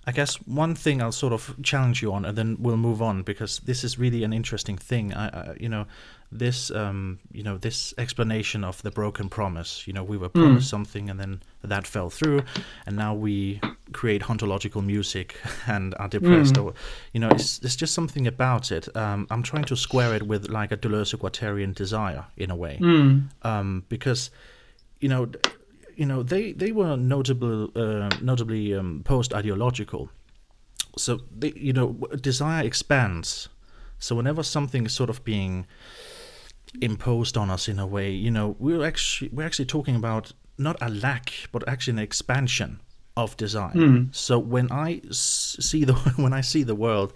I 0.06 0.12
guess 0.12 0.36
one 0.46 0.76
thing 0.76 1.02
I'll 1.02 1.14
sort 1.14 1.34
of 1.34 1.56
challenge 1.64 2.02
you 2.02 2.12
on, 2.12 2.26
and 2.26 2.38
then 2.38 2.58
we'll 2.60 2.78
move 2.78 3.02
on 3.02 3.24
because 3.24 3.60
this 3.60 3.84
is 3.86 3.98
really 3.98 4.26
an 4.26 4.34
interesting 4.34 4.78
thing. 4.78 5.14
I, 5.14 5.28
I 5.28 5.56
you 5.58 5.70
know, 5.70 5.86
this, 6.32 6.72
um, 6.72 7.20
you 7.32 7.44
know, 7.44 7.58
this 7.58 7.94
explanation 7.98 8.64
of 8.64 8.82
the 8.82 8.92
broken 8.92 9.30
promise. 9.30 9.88
You 9.88 9.94
know, 9.94 10.04
we 10.04 10.18
were 10.18 10.30
promised 10.30 10.68
mm. 10.68 10.70
something, 10.70 11.10
and 11.10 11.20
then 11.20 11.42
that 11.64 11.88
fell 11.88 12.10
through, 12.10 12.44
and 12.86 12.96
now 12.96 13.14
we 13.14 13.62
create 13.94 14.30
ontological 14.30 14.82
music 14.82 15.40
and 15.68 15.96
are 16.00 16.10
depressed. 16.10 16.56
Mm. 16.56 16.66
Or, 16.66 16.74
you 17.14 17.20
know, 17.20 17.30
it's, 17.30 17.60
it's 17.60 17.76
just 17.76 17.94
something 17.94 18.28
about 18.28 18.72
it. 18.72 18.96
Um, 18.96 19.28
I'm 19.30 19.44
trying 19.44 19.66
to 19.66 19.76
square 19.76 20.14
it 20.16 20.24
with 20.24 20.50
like 20.50 20.72
a 20.72 20.78
Deleuze-Guattarian 20.78 21.74
desire 21.74 22.26
in 22.36 22.52
a 22.52 22.56
way, 22.56 22.78
mm. 22.82 23.24
um, 23.44 23.86
because, 23.90 24.30
you 25.00 25.10
know 25.10 25.30
you 25.98 26.06
know 26.06 26.24
they 26.24 26.54
they 26.54 26.72
were 26.72 26.96
notable 26.96 27.70
uh, 27.76 28.10
notably 28.22 28.74
um, 28.74 29.02
post 29.04 29.34
ideological. 29.34 30.10
So 30.96 31.20
they 31.36 31.54
you 31.56 31.74
know 31.74 31.94
desire 32.22 32.64
expands. 32.64 33.50
So 34.00 34.16
whenever 34.16 34.44
something 34.44 34.86
is 34.86 34.94
sort 34.94 35.10
of 35.10 35.24
being 35.24 35.66
imposed 36.82 37.38
on 37.38 37.50
us 37.50 37.68
in 37.68 37.80
a 37.80 37.88
way, 37.88 38.12
you 38.12 38.32
know, 38.32 38.56
we're 38.60 38.86
actually 38.86 39.30
we're 39.34 39.46
actually 39.46 39.66
talking 39.66 39.96
about 39.96 40.32
not 40.58 40.78
a 40.82 40.90
lack, 40.90 41.34
but 41.52 41.68
actually 41.68 41.94
an 41.94 42.00
expansion 42.00 42.80
of 43.16 43.36
desire. 43.38 43.74
Mm. 43.74 44.14
So 44.16 44.40
when 44.40 44.72
I 44.72 45.02
see 45.12 45.84
the 45.84 45.94
when 46.16 46.34
I 46.34 46.42
see 46.42 46.64
the 46.64 46.76
world, 46.76 47.14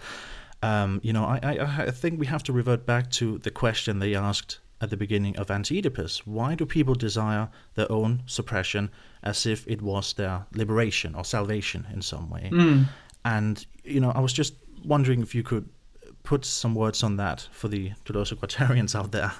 um, 0.62 1.00
you 1.02 1.12
know, 1.12 1.24
I, 1.24 1.38
I 1.42 1.82
I 1.86 1.90
think 1.90 2.18
we 2.18 2.26
have 2.26 2.42
to 2.44 2.52
revert 2.52 2.86
back 2.86 3.10
to 3.12 3.38
the 3.38 3.50
question 3.50 3.98
they 3.98 4.14
asked 4.14 4.58
at 4.82 4.90
the 4.90 4.96
beginning 4.96 5.36
of 5.36 5.50
Anti-Oedipus. 5.50 6.26
Why 6.26 6.56
do 6.56 6.66
people 6.66 6.94
desire 6.94 7.48
their 7.74 7.90
own 7.90 8.24
suppression 8.26 8.90
as 9.22 9.46
if 9.46 9.66
it 9.68 9.80
was 9.80 10.12
their 10.14 10.44
liberation 10.54 11.14
or 11.14 11.24
salvation 11.24 11.86
in 11.94 12.02
some 12.02 12.28
way? 12.28 12.50
Mm. 12.52 12.86
And, 13.24 13.64
you 13.84 14.00
know, 14.00 14.10
I 14.10 14.18
was 14.18 14.32
just 14.32 14.54
wondering 14.84 15.22
if 15.22 15.36
you 15.36 15.44
could 15.44 15.68
put 16.22 16.44
some 16.44 16.74
words 16.74 17.02
on 17.02 17.16
that 17.16 17.48
for 17.52 17.68
the 17.68 17.92
Deleuze 18.04 18.94
out 18.94 19.12
there. 19.12 19.32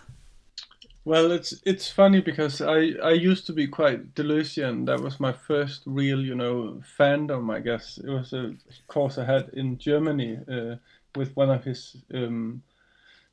Well, 1.04 1.32
it's 1.32 1.54
it's 1.64 1.90
funny 1.90 2.20
because 2.20 2.60
I, 2.60 2.92
I 3.02 3.10
used 3.10 3.46
to 3.46 3.52
be 3.52 3.66
quite 3.66 4.14
Deleuzian. 4.14 4.86
That 4.86 5.00
was 5.00 5.18
my 5.18 5.32
first 5.32 5.82
real, 5.84 6.20
you 6.20 6.36
know, 6.36 6.80
fandom. 6.98 7.52
I 7.52 7.58
guess 7.58 7.98
it 7.98 8.08
was 8.08 8.32
a 8.32 8.54
course 8.86 9.18
I 9.18 9.24
had 9.24 9.48
in 9.52 9.78
Germany 9.78 10.38
uh, 10.48 10.76
with 11.16 11.36
one 11.36 11.50
of 11.50 11.64
his 11.64 11.96
um, 12.14 12.62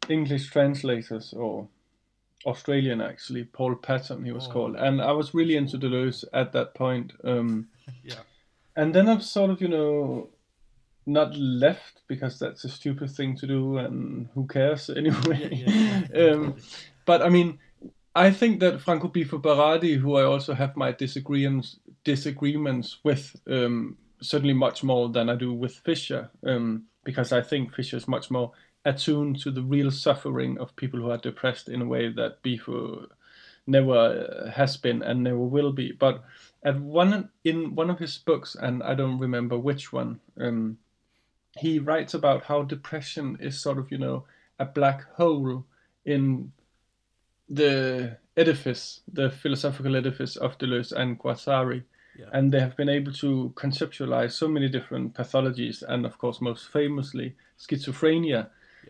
English 0.09 0.49
translators 0.49 1.31
or 1.33 1.67
Australian 2.45 3.01
actually, 3.01 3.43
Paul 3.43 3.75
Patton 3.75 4.25
he 4.25 4.31
was 4.31 4.47
oh. 4.47 4.51
called, 4.51 4.75
and 4.75 5.01
I 5.01 5.11
was 5.11 5.33
really 5.33 5.55
into 5.55 5.77
Deleuze 5.77 6.23
at 6.33 6.51
that 6.53 6.73
point. 6.73 7.13
Um, 7.23 7.67
yeah, 8.03 8.23
and 8.75 8.95
then 8.95 9.09
I've 9.09 9.23
sort 9.23 9.51
of 9.51 9.61
you 9.61 9.67
know 9.67 10.29
not 11.09 11.35
left 11.35 12.01
because 12.07 12.39
that's 12.39 12.63
a 12.63 12.69
stupid 12.69 13.09
thing 13.11 13.35
to 13.37 13.47
do, 13.47 13.77
and 13.77 14.29
who 14.33 14.47
cares 14.47 14.89
anyway. 14.95 15.49
Yeah, 15.51 16.03
yeah, 16.13 16.31
um, 16.31 16.55
but 17.05 17.21
I 17.21 17.29
mean, 17.29 17.59
I 18.15 18.31
think 18.31 18.59
that 18.61 18.81
Franco 18.81 19.07
Bifo 19.07 19.41
Berardi, 19.41 19.97
who 19.97 20.15
I 20.15 20.23
also 20.23 20.53
have 20.53 20.75
my 20.75 20.91
disagreements 20.91 21.79
disagreements 22.03 22.99
with, 23.03 23.35
um, 23.49 23.97
certainly 24.21 24.53
much 24.53 24.83
more 24.83 25.09
than 25.09 25.29
I 25.29 25.35
do 25.35 25.53
with 25.53 25.75
Fisher, 25.75 26.29
um, 26.45 26.85
because 27.03 27.31
I 27.31 27.41
think 27.41 27.73
Fisher 27.73 27.97
is 27.97 28.07
much 28.07 28.31
more 28.31 28.51
attuned 28.85 29.39
to 29.41 29.51
the 29.51 29.61
real 29.61 29.91
suffering 29.91 30.57
of 30.59 30.75
people 30.75 30.99
who 30.99 31.11
are 31.11 31.17
depressed 31.17 31.69
in 31.69 31.81
a 31.81 31.85
way 31.85 32.09
that 32.09 32.41
Bifo 32.41 33.07
never 33.67 33.95
uh, 33.95 34.51
has 34.51 34.77
been 34.77 35.03
and 35.03 35.23
never 35.23 35.37
will 35.37 35.71
be. 35.71 35.91
But 35.91 36.23
at 36.63 36.79
one 36.79 37.29
in 37.43 37.75
one 37.75 37.89
of 37.89 37.99
his 37.99 38.17
books, 38.17 38.55
and 38.55 38.83
I 38.83 38.95
don't 38.95 39.19
remember 39.19 39.57
which 39.57 39.93
one, 39.93 40.19
um, 40.39 40.77
he 41.59 41.79
writes 41.79 42.13
about 42.13 42.43
how 42.43 42.63
depression 42.63 43.37
is 43.39 43.59
sort 43.59 43.77
of 43.77 43.91
you 43.91 43.97
know 43.97 44.25
a 44.59 44.65
black 44.65 45.03
hole 45.15 45.65
in 46.05 46.51
the 47.49 48.17
edifice, 48.37 49.01
the 49.11 49.29
philosophical 49.29 49.95
edifice 49.95 50.35
of 50.35 50.57
Deleuze 50.57 50.91
and 50.91 51.19
Guattari. 51.19 51.83
Yeah. 52.17 52.25
And 52.33 52.51
they 52.51 52.59
have 52.59 52.75
been 52.75 52.89
able 52.89 53.13
to 53.13 53.53
conceptualize 53.55 54.33
so 54.33 54.47
many 54.47 54.67
different 54.67 55.13
pathologies, 55.13 55.83
and 55.87 56.05
of 56.05 56.17
course, 56.17 56.41
most 56.41 56.67
famously, 56.71 57.35
schizophrenia, 57.57 58.49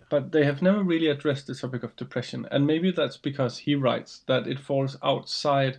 but 0.09 0.31
they 0.31 0.45
have 0.45 0.61
never 0.61 0.83
really 0.83 1.07
addressed 1.07 1.47
the 1.47 1.55
topic 1.55 1.83
of 1.83 1.95
depression. 1.95 2.47
And 2.51 2.65
maybe 2.65 2.91
that's 2.91 3.17
because 3.17 3.59
he 3.59 3.75
writes 3.75 4.21
that 4.27 4.47
it 4.47 4.59
falls 4.59 4.97
outside 5.03 5.77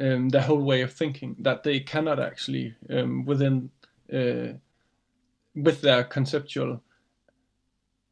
um, 0.00 0.30
the 0.30 0.42
whole 0.42 0.62
way 0.62 0.80
of 0.80 0.92
thinking, 0.92 1.36
that 1.40 1.62
they 1.62 1.80
cannot 1.80 2.18
actually, 2.18 2.74
um, 2.88 3.24
within, 3.24 3.70
uh, 4.12 4.54
with 5.54 5.80
their 5.80 6.04
conceptual 6.04 6.82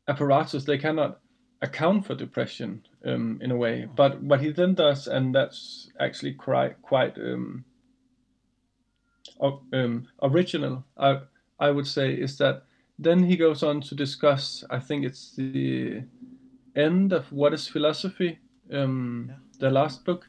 apparatus, 0.09 0.65
they 0.65 0.79
cannot 0.79 1.21
account 1.61 2.07
for 2.07 2.15
depression 2.15 2.83
um, 3.05 3.39
in 3.43 3.51
a 3.51 3.57
way. 3.57 3.89
But 3.95 4.21
what 4.23 4.41
he 4.41 4.51
then 4.51 4.75
does, 4.75 5.07
and 5.07 5.35
that's 5.35 5.91
actually 6.01 6.35
quite, 6.35 6.81
quite 6.83 7.17
um, 7.19 7.65
um, 9.41 10.09
original, 10.23 10.85
I, 10.97 11.21
I 11.59 11.71
would 11.71 11.87
say, 11.87 12.13
is 12.13 12.39
that 12.39 12.65
then 12.99 13.23
he 13.25 13.37
goes 13.37 13.63
on 13.63 13.81
to 13.83 13.95
discuss, 13.95 14.65
I 14.71 14.79
think 14.79 15.05
it's 15.05 15.35
the 15.37 16.03
end 16.77 17.13
of 17.13 17.31
What 17.33 17.55
is 17.55 17.69
Philosophy, 17.69 18.39
um, 18.73 19.27
yeah. 19.29 19.37
the 19.59 19.71
last 19.71 20.05
book. 20.05 20.27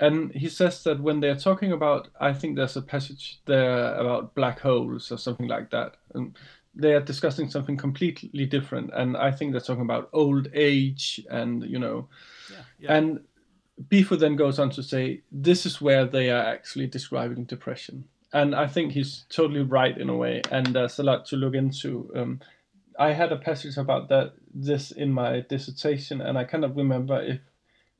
And 0.00 0.32
he 0.32 0.48
says 0.48 0.82
that 0.84 1.00
when 1.00 1.20
they're 1.20 1.36
talking 1.36 1.72
about, 1.72 2.08
I 2.20 2.32
think 2.32 2.56
there's 2.56 2.76
a 2.76 2.82
passage 2.82 3.40
there 3.46 3.94
about 3.94 4.34
black 4.34 4.60
holes 4.60 5.12
or 5.12 5.18
something 5.18 5.46
like 5.46 5.70
that. 5.70 5.96
And 6.14 6.36
they 6.74 6.94
are 6.94 7.00
discussing 7.00 7.50
something 7.50 7.76
completely 7.76 8.46
different. 8.46 8.90
And 8.94 9.16
I 9.16 9.30
think 9.30 9.52
they're 9.52 9.60
talking 9.60 9.82
about 9.82 10.08
old 10.12 10.48
age 10.54 11.20
and, 11.30 11.62
you 11.64 11.78
know, 11.78 12.08
yeah, 12.50 12.56
yeah. 12.78 12.96
and 12.96 13.20
Bifo 13.88 14.18
then 14.18 14.36
goes 14.36 14.58
on 14.58 14.70
to 14.70 14.82
say, 14.82 15.22
this 15.30 15.66
is 15.66 15.80
where 15.80 16.06
they 16.06 16.30
are 16.30 16.44
actually 16.44 16.86
describing 16.86 17.44
depression 17.44 18.08
and 18.32 18.54
I 18.54 18.66
think 18.66 18.92
he's 18.92 19.24
totally 19.28 19.62
right 19.62 19.96
in 19.96 20.08
a 20.08 20.16
way, 20.16 20.42
and 20.50 20.66
there's 20.66 20.98
a 20.98 21.02
lot 21.02 21.26
to 21.26 21.36
look 21.36 21.54
into. 21.54 22.10
Um, 22.14 22.40
I 22.98 23.12
had 23.12 23.32
a 23.32 23.36
passage 23.36 23.76
about 23.76 24.08
that 24.08 24.34
this 24.54 24.90
in 24.90 25.12
my 25.12 25.40
dissertation, 25.48 26.20
and 26.20 26.38
I 26.38 26.44
cannot 26.44 26.76
remember 26.76 27.20
if 27.22 27.40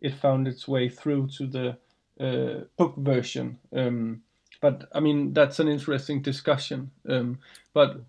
it 0.00 0.14
found 0.14 0.46
its 0.46 0.68
way 0.68 0.88
through 0.88 1.28
to 1.38 1.46
the 1.46 1.78
uh, 2.20 2.64
book 2.76 2.94
version. 2.96 3.58
Um, 3.74 4.22
but 4.60 4.88
I 4.92 5.00
mean, 5.00 5.32
that's 5.32 5.58
an 5.58 5.68
interesting 5.68 6.22
discussion. 6.22 6.90
Um, 7.08 7.38
but 7.72 8.02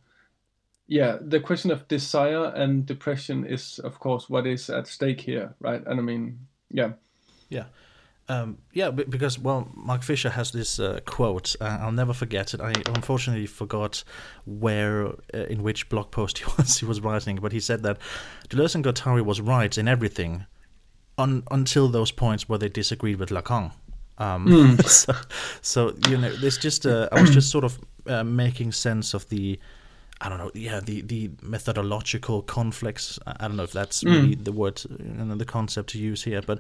yeah, 0.88 1.18
the 1.22 1.40
question 1.40 1.72
of 1.72 1.88
desire 1.88 2.46
and 2.48 2.86
depression 2.86 3.46
is, 3.46 3.80
of 3.80 4.00
course, 4.00 4.30
what 4.30 4.46
is 4.46 4.70
at 4.70 4.88
stake 4.88 5.22
here, 5.22 5.56
right? 5.60 5.82
And 5.86 6.00
I 6.00 6.04
mean, 6.04 6.40
yeah, 6.70 6.94
yeah. 7.50 7.66
Um, 8.30 8.60
yeah, 8.72 8.92
because 8.92 9.38
well, 9.40 9.70
Mark 9.74 10.04
Fisher 10.04 10.30
has 10.30 10.52
this 10.52 10.80
uh, 10.80 11.00
quote. 11.06 11.56
Uh, 11.60 11.80
I'll 11.82 11.92
never 11.92 12.14
forget 12.14 12.54
it. 12.54 12.62
I 12.62 12.72
unfortunately 12.88 13.46
forgot 13.46 14.04
where, 14.46 15.08
uh, 15.34 15.48
in 15.50 15.64
which 15.64 15.90
blog 15.90 16.12
post 16.12 16.38
he 16.40 16.46
was 16.58 16.78
he 16.80 16.86
was 16.86 17.02
writing, 17.02 17.38
but 17.42 17.52
he 17.52 17.60
said 17.60 17.84
that 17.84 17.98
Deleuze 18.50 18.76
and 18.76 18.86
Guattari 18.86 19.24
was 19.24 19.42
right 19.42 19.78
in 19.78 19.88
everything, 19.88 20.46
un- 21.18 21.44
until 21.52 21.90
those 21.90 22.12
points 22.12 22.48
where 22.48 22.60
they 22.60 22.70
disagreed 22.70 23.18
with 23.18 23.30
Lacan. 23.30 23.72
Um, 24.22 24.48
mm. 24.48 24.86
so, 24.88 25.14
so, 25.62 25.96
you 26.08 26.18
know, 26.18 26.32
there's 26.36 26.58
just 26.58 26.86
uh, 26.86 27.10
I 27.12 27.22
was 27.22 27.32
just 27.32 27.50
sort 27.50 27.64
of 27.64 27.80
uh, 28.08 28.24
making 28.24 28.72
sense 28.72 29.14
of 29.14 29.28
the 29.30 29.60
I 30.24 30.30
don't 30.30 30.38
know, 30.38 30.52
yeah, 30.54 30.80
the, 30.80 31.02
the 31.02 31.32
methodological 31.42 32.44
conflicts. 32.44 33.18
I 33.26 33.48
don't 33.48 33.56
know 33.56 33.64
if 33.64 33.72
that's 33.72 34.04
mm. 34.04 34.12
really 34.12 34.36
the 34.36 34.52
word, 34.52 34.80
you 34.88 35.26
know, 35.26 35.36
the 35.36 35.46
concept 35.46 35.90
to 35.92 35.98
use 35.98 36.22
here, 36.24 36.44
but 36.44 36.60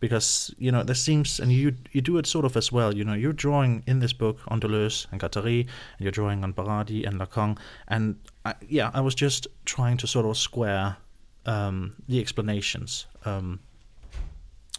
because 0.00 0.52
you 0.58 0.72
know 0.72 0.82
there 0.82 0.94
seems, 0.94 1.38
and 1.38 1.52
you 1.52 1.74
you 1.92 2.00
do 2.00 2.16
it 2.16 2.26
sort 2.26 2.46
of 2.46 2.56
as 2.56 2.72
well. 2.72 2.94
You 2.96 3.04
know, 3.04 3.12
you're 3.12 3.34
drawing 3.34 3.82
in 3.86 4.00
this 4.00 4.14
book 4.14 4.38
on 4.48 4.60
Deleuze 4.60 5.06
and 5.12 5.20
Guattari, 5.20 5.60
and 5.60 6.00
you're 6.00 6.10
drawing 6.10 6.42
on 6.42 6.54
Berardi 6.54 7.06
and 7.06 7.20
Lacan, 7.20 7.58
and 7.88 8.16
I, 8.46 8.54
yeah, 8.66 8.90
I 8.94 9.02
was 9.02 9.14
just 9.14 9.46
trying 9.66 9.98
to 9.98 10.06
sort 10.06 10.24
of 10.24 10.38
square 10.38 10.96
um, 11.44 11.94
the 12.08 12.18
explanations 12.18 13.06
um, 13.26 13.60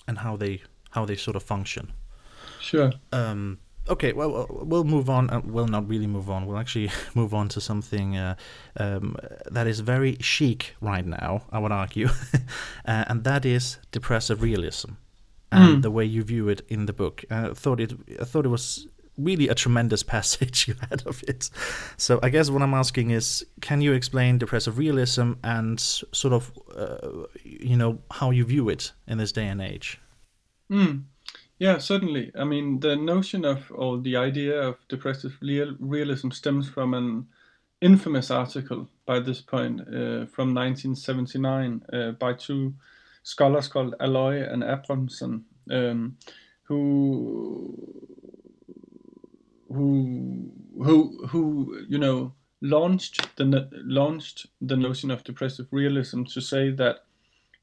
and 0.08 0.18
how 0.18 0.38
they 0.38 0.62
how 0.90 1.06
they 1.06 1.16
sort 1.16 1.36
of 1.36 1.44
function. 1.44 1.94
Sure. 2.64 2.92
Um, 3.12 3.60
okay, 3.90 4.14
well, 4.14 4.48
we'll 4.50 4.86
move 4.86 5.10
on. 5.10 5.30
Uh, 5.30 5.42
we'll 5.44 5.68
not 5.68 5.88
really 5.88 6.08
move 6.08 6.30
on. 6.30 6.46
We'll 6.46 6.58
actually 6.58 6.90
move 7.14 7.34
on 7.34 7.50
to 7.50 7.62
something 7.62 8.18
uh, 8.18 8.36
um, 8.78 9.18
that 9.52 9.68
is 9.68 9.82
very 9.82 10.18
chic 10.22 10.76
right 10.82 11.06
now, 11.06 11.44
I 11.52 11.60
would 11.60 11.72
argue, 11.72 12.08
uh, 12.86 13.06
and 13.08 13.24
that 13.26 13.46
is 13.46 13.78
depressive 13.92 14.42
realism 14.42 14.92
and 15.52 15.78
mm. 15.78 15.82
the 15.84 15.92
way 15.92 16.04
you 16.04 16.24
view 16.24 16.50
it 16.50 16.62
in 16.68 16.88
the 16.88 16.94
book. 16.94 17.24
Uh, 17.30 17.50
I 17.52 17.54
thought 17.54 17.80
it. 17.80 17.94
I 18.20 18.24
thought 18.24 18.46
it 18.46 18.50
was 18.50 18.88
really 19.18 19.48
a 19.48 19.56
tremendous 19.56 20.02
passage 20.16 20.68
you 20.68 20.76
had 20.90 21.06
of 21.06 21.24
it. 21.28 21.50
So 21.98 22.20
I 22.24 22.30
guess 22.30 22.50
what 22.50 22.62
I'm 22.62 22.74
asking 22.74 23.12
is, 23.12 23.46
can 23.62 23.82
you 23.82 23.94
explain 23.94 24.38
depressive 24.38 24.78
realism 24.78 25.34
and 25.44 25.80
sort 25.80 26.34
of, 26.34 26.52
uh, 26.76 27.28
you 27.44 27.78
know, 27.78 28.00
how 28.10 28.32
you 28.32 28.46
view 28.46 28.70
it 28.70 28.92
in 29.08 29.18
this 29.18 29.32
day 29.32 29.48
and 29.48 29.62
age? 29.62 30.00
Mm. 30.72 31.04
Yeah, 31.64 31.78
certainly. 31.78 32.30
I 32.38 32.44
mean, 32.44 32.82
the 32.82 32.98
notion 32.98 33.46
of 33.46 33.72
or 33.72 33.98
the 33.98 34.18
idea 34.18 34.62
of 34.62 34.86
depressive 34.90 35.38
real, 35.42 35.78
realism 35.80 36.30
stems 36.32 36.68
from 36.68 36.94
an 36.94 37.28
infamous 37.80 38.30
article 38.30 38.90
by 39.06 39.22
this 39.22 39.40
point 39.40 39.80
uh, 39.80 40.26
from 40.26 40.54
1979 40.54 41.82
uh, 41.94 42.12
by 42.20 42.34
two 42.34 42.74
scholars 43.24 43.70
called 43.70 43.96
Alloy 44.02 44.44
and 44.44 44.62
Abramson, 44.62 45.44
um, 45.72 46.18
who 46.64 47.74
who 49.70 50.52
who 50.84 51.28
who 51.28 51.86
you 51.88 51.98
know 51.98 52.34
launched 52.60 53.38
the 53.38 53.70
launched 53.86 54.48
the 54.60 54.76
notion 54.76 55.10
of 55.12 55.24
depressive 55.24 55.68
realism 55.72 56.24
to 56.24 56.42
say 56.42 56.72
that 56.72 57.06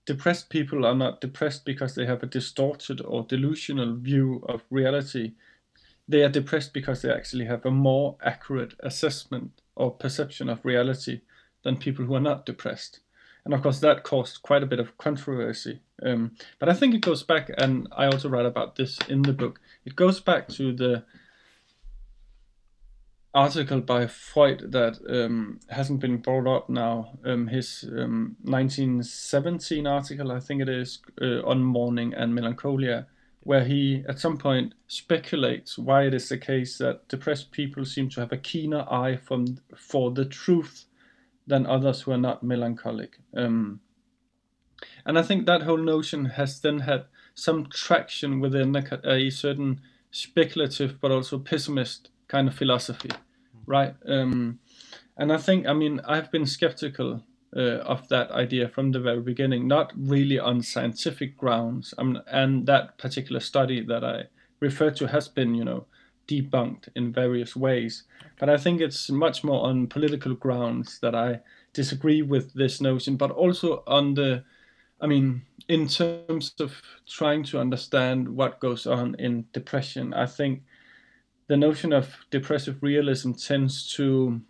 depressed 0.07 0.51
people 0.51 0.87
are 0.87 0.95
not 0.95 1.21
depressed 1.21 1.65
because 1.65 1.95
they 1.95 2.07
have 2.07 2.23
a 2.23 2.27
distorted 2.27 3.01
or 3.01 3.25
delusional 3.25 3.97
view 3.97 4.45
of 4.49 4.63
reality. 4.71 5.33
They 6.09 6.23
are 6.23 6.29
depressed 6.29 6.73
because 6.73 7.03
they 7.03 7.13
actually 7.13 7.45
have 7.47 7.65
a 7.65 7.71
more 7.71 8.17
accurate 8.23 8.75
assessment 8.81 9.61
or 9.77 9.91
perception 9.91 10.49
of 10.49 10.65
reality 10.65 11.21
than 11.63 11.77
people 11.77 12.05
who 12.05 12.15
are 12.15 12.21
not 12.21 12.47
depressed. 12.47 13.01
And 13.45 13.55
of 13.55 13.63
course, 13.63 13.81
that 13.81 14.03
caused 14.03 14.43
quite 14.43 14.63
a 14.63 14.67
bit 14.67 14.81
of 14.81 14.99
controversy. 14.99 15.81
Um, 16.03 16.33
but 16.59 16.69
I 16.69 16.75
think 16.75 16.95
it 16.95 17.01
goes 17.01 17.23
back, 17.23 17.51
and 17.57 17.89
I 17.93 18.07
also 18.07 18.29
write 18.29 18.47
about 18.47 18.77
this 18.77 18.99
in 19.09 19.23
the 19.23 19.33
book. 19.33 19.61
It 19.85 19.97
goes 19.97 20.21
back 20.21 20.49
to 20.51 20.73
the 20.73 21.05
article 23.35 23.81
by 23.81 24.07
Freud 24.07 24.73
that 24.73 24.99
um, 25.09 25.61
hasn't 25.69 26.01
been 26.01 26.19
brought 26.19 26.47
up 26.47 26.69
now. 26.69 27.19
Um, 27.25 27.47
his 27.47 27.85
um, 27.89 28.37
1917 28.43 29.87
article, 29.87 30.33
I 30.33 30.41
think 30.41 30.63
it 30.63 30.69
is, 30.69 30.99
uh, 31.21 31.43
on 31.45 31.63
mourning 31.63 32.13
and 32.15 32.35
melancholia, 32.35 33.07
where 33.43 33.65
he 33.65 34.05
at 34.09 34.19
some 34.19 34.37
point 34.37 34.75
speculates 34.89 35.79
why 35.79 36.05
it 36.05 36.15
is 36.15 36.29
the 36.29 36.39
case 36.39 36.79
that 36.79 37.09
depressed 37.09 37.53
people 37.53 37.85
seem 37.85 38.09
to 38.11 38.21
have 38.21 38.33
a 38.33 38.37
keener 38.37 38.85
eye 38.91 39.17
from 39.17 39.59
for 39.77 40.11
the 40.11 40.25
truth 40.25 40.87
than 41.47 41.67
others 41.67 42.03
who 42.03 42.13
are 42.13 42.19
not 42.19 42.43
melancholic. 42.43 43.19
Um, 43.37 43.81
and 45.05 45.19
I 45.19 45.23
think 45.23 45.47
that 45.47 45.63
whole 45.63 45.79
notion 45.79 46.25
has 46.27 46.61
then 46.61 46.81
had 46.81 47.05
some 47.35 47.67
traction 47.67 48.41
within 48.41 48.75
a, 48.75 49.01
a 49.05 49.31
certain 49.31 49.81
speculative 50.11 51.01
but 51.01 51.11
also 51.11 51.39
pessimist 51.39 52.11
kind 52.31 52.47
of 52.49 52.55
philosophy, 52.55 53.11
right? 53.67 53.95
Um, 54.07 54.61
and 55.17 55.33
I 55.33 55.37
think, 55.37 55.67
I 55.67 55.73
mean, 55.73 56.01
I've 56.07 56.31
been 56.31 56.47
skeptical 56.47 57.25
uh, 57.57 57.83
of 57.95 58.09
that 58.09 58.31
idea 58.31 58.69
from 58.69 58.93
the 58.93 59.01
very 59.01 59.21
beginning, 59.21 59.67
not 59.67 59.93
really 59.97 60.39
on 60.39 60.63
scientific 60.63 61.37
grounds. 61.37 61.93
Um, 61.99 62.23
and 62.31 62.67
that 62.67 62.97
particular 62.99 63.41
study 63.41 63.85
that 63.87 64.05
I 64.05 64.25
referred 64.61 64.97
to 64.97 65.09
has 65.09 65.27
been, 65.29 65.55
you 65.55 65.65
know, 65.65 65.87
debunked 66.29 66.89
in 66.95 67.13
various 67.13 67.57
ways. 67.57 68.05
But 68.39 68.49
I 68.49 68.57
think 68.57 68.81
it's 68.81 69.11
much 69.11 69.43
more 69.43 69.67
on 69.67 69.89
political 69.89 70.35
grounds 70.35 71.01
that 71.01 71.15
I 71.17 71.41
disagree 71.73 72.23
with 72.23 72.55
this 72.55 72.81
notion, 72.81 73.17
but 73.17 73.33
also 73.33 73.83
on 73.89 74.15
the, 74.15 74.45
I 75.01 75.09
mean, 75.09 75.43
in 75.69 75.89
terms 75.89 76.55
of 76.61 76.81
trying 77.09 77.43
to 77.45 77.59
understand 77.59 78.29
what 78.29 78.61
goes 78.61 78.87
on 78.87 79.17
in 79.19 79.47
depression, 79.53 80.15
I 80.15 80.27
think 80.27 80.63
the 81.51 81.57
notion 81.57 81.93
of 81.93 82.17
depressive 82.31 82.81
realism 82.81 83.33
tends 83.33 83.93
to 83.97 84.41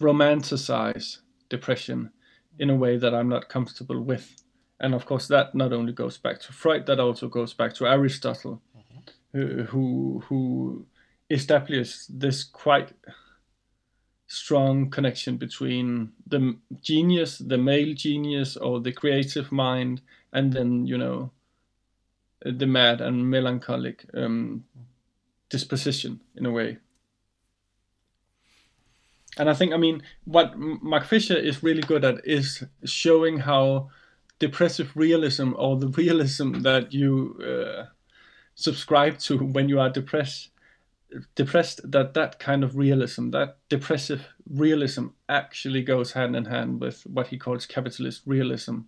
romanticize 0.00 1.18
depression 1.48 2.10
in 2.58 2.70
a 2.70 2.74
way 2.74 2.96
that 2.96 3.14
I'm 3.14 3.28
not 3.28 3.48
comfortable 3.48 4.00
with. 4.00 4.42
And 4.80 4.94
of 4.96 5.06
course, 5.06 5.28
that 5.28 5.54
not 5.54 5.72
only 5.72 5.92
goes 5.92 6.18
back 6.18 6.40
to 6.40 6.52
Freud, 6.52 6.86
that 6.86 6.98
also 6.98 7.28
goes 7.28 7.54
back 7.54 7.72
to 7.74 7.86
Aristotle, 7.86 8.60
mm-hmm. 8.76 9.62
who, 9.66 10.24
who 10.26 10.84
established 11.30 12.18
this 12.18 12.42
quite 12.42 12.90
strong 14.26 14.90
connection 14.90 15.36
between 15.36 16.10
the 16.26 16.58
genius, 16.82 17.38
the 17.38 17.58
male 17.58 17.94
genius, 17.94 18.56
or 18.56 18.80
the 18.80 18.90
creative 18.90 19.52
mind, 19.52 20.00
and 20.32 20.52
then 20.52 20.84
you 20.84 20.98
know 20.98 21.30
the 22.44 22.66
mad 22.66 23.00
and 23.00 23.30
melancholic 23.30 24.04
um, 24.14 24.64
disposition 25.48 26.20
in 26.36 26.46
a 26.46 26.50
way. 26.50 26.78
And 29.38 29.50
I 29.50 29.54
think, 29.54 29.72
I 29.72 29.76
mean, 29.76 30.02
what 30.24 30.56
Mark 30.56 31.04
Fisher 31.04 31.36
is 31.36 31.62
really 31.62 31.82
good 31.82 32.04
at 32.04 32.26
is 32.26 32.64
showing 32.84 33.38
how 33.38 33.90
depressive 34.38 34.96
realism 34.96 35.52
or 35.56 35.76
the 35.76 35.88
realism 35.88 36.60
that 36.60 36.92
you 36.92 37.38
uh, 37.42 37.86
subscribe 38.54 39.18
to 39.18 39.38
when 39.38 39.68
you 39.68 39.78
are 39.80 39.90
depressed 39.90 40.50
depressed 41.34 41.80
that 41.90 42.14
that 42.14 42.38
kind 42.38 42.64
of 42.64 42.76
realism 42.76 43.30
that 43.30 43.58
depressive 43.68 44.28
realism 44.50 45.06
actually 45.28 45.82
goes 45.82 46.12
hand 46.12 46.34
in 46.34 46.44
hand 46.44 46.80
with 46.80 47.02
what 47.06 47.28
he 47.28 47.38
calls 47.38 47.64
capitalist 47.64 48.22
realism 48.26 48.78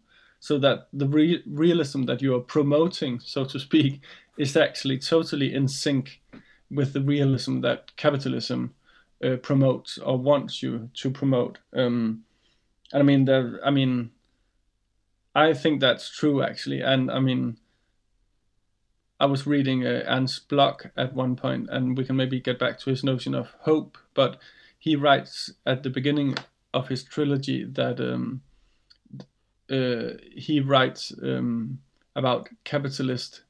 so 0.41 0.59
that 0.59 0.89
the 0.93 1.07
re- 1.07 1.43
realism 1.47 2.05
that 2.05 2.21
you 2.21 2.35
are 2.35 2.41
promoting 2.41 3.21
so 3.21 3.45
to 3.45 3.59
speak 3.59 4.01
is 4.37 4.57
actually 4.57 4.99
totally 4.99 5.55
in 5.55 5.69
sync 5.69 6.21
with 6.71 6.93
the 6.93 7.01
realism 7.01 7.61
that 7.61 7.97
capitalism 7.97 8.75
uh, 9.25 9.37
promotes 9.37 9.99
or 9.99 10.19
wants 10.19 10.63
you 10.63 10.91
to 10.95 11.11
promote. 11.11 11.59
Um, 11.73 12.25
and 12.93 13.03
I 13.03 13.03
mean, 13.03 13.25
there, 13.25 13.61
I 13.65 13.71
mean, 13.71 14.11
I 15.35 15.55
think 15.55 15.81
that's 15.81 16.11
true 16.11 16.43
actually. 16.43 16.81
And 16.81 17.11
I 17.11 17.21
mean, 17.21 17.59
I 19.21 19.27
was 19.27 19.47
reading 19.47 19.85
uh, 19.85 20.05
Ernst 20.07 20.49
Bloch 20.49 20.91
at 20.97 21.15
one 21.15 21.35
point, 21.35 21.69
and 21.71 21.97
we 21.97 22.05
can 22.05 22.17
maybe 22.17 22.41
get 22.41 22.59
back 22.59 22.79
to 22.81 22.91
his 22.91 23.03
notion 23.03 23.35
of 23.35 23.55
hope. 23.61 23.99
But 24.15 24.39
he 24.79 24.95
writes 24.95 25.53
at 25.67 25.83
the 25.83 25.91
beginning 25.91 26.37
of 26.73 26.89
his 26.89 27.03
trilogy 27.03 27.65
that 27.65 27.99
um, 28.01 28.43
uh, 29.71 30.19
he 30.35 30.61
writes 30.61 31.13
um, 31.23 31.81
about 32.15 32.49
capitalist 32.65 33.43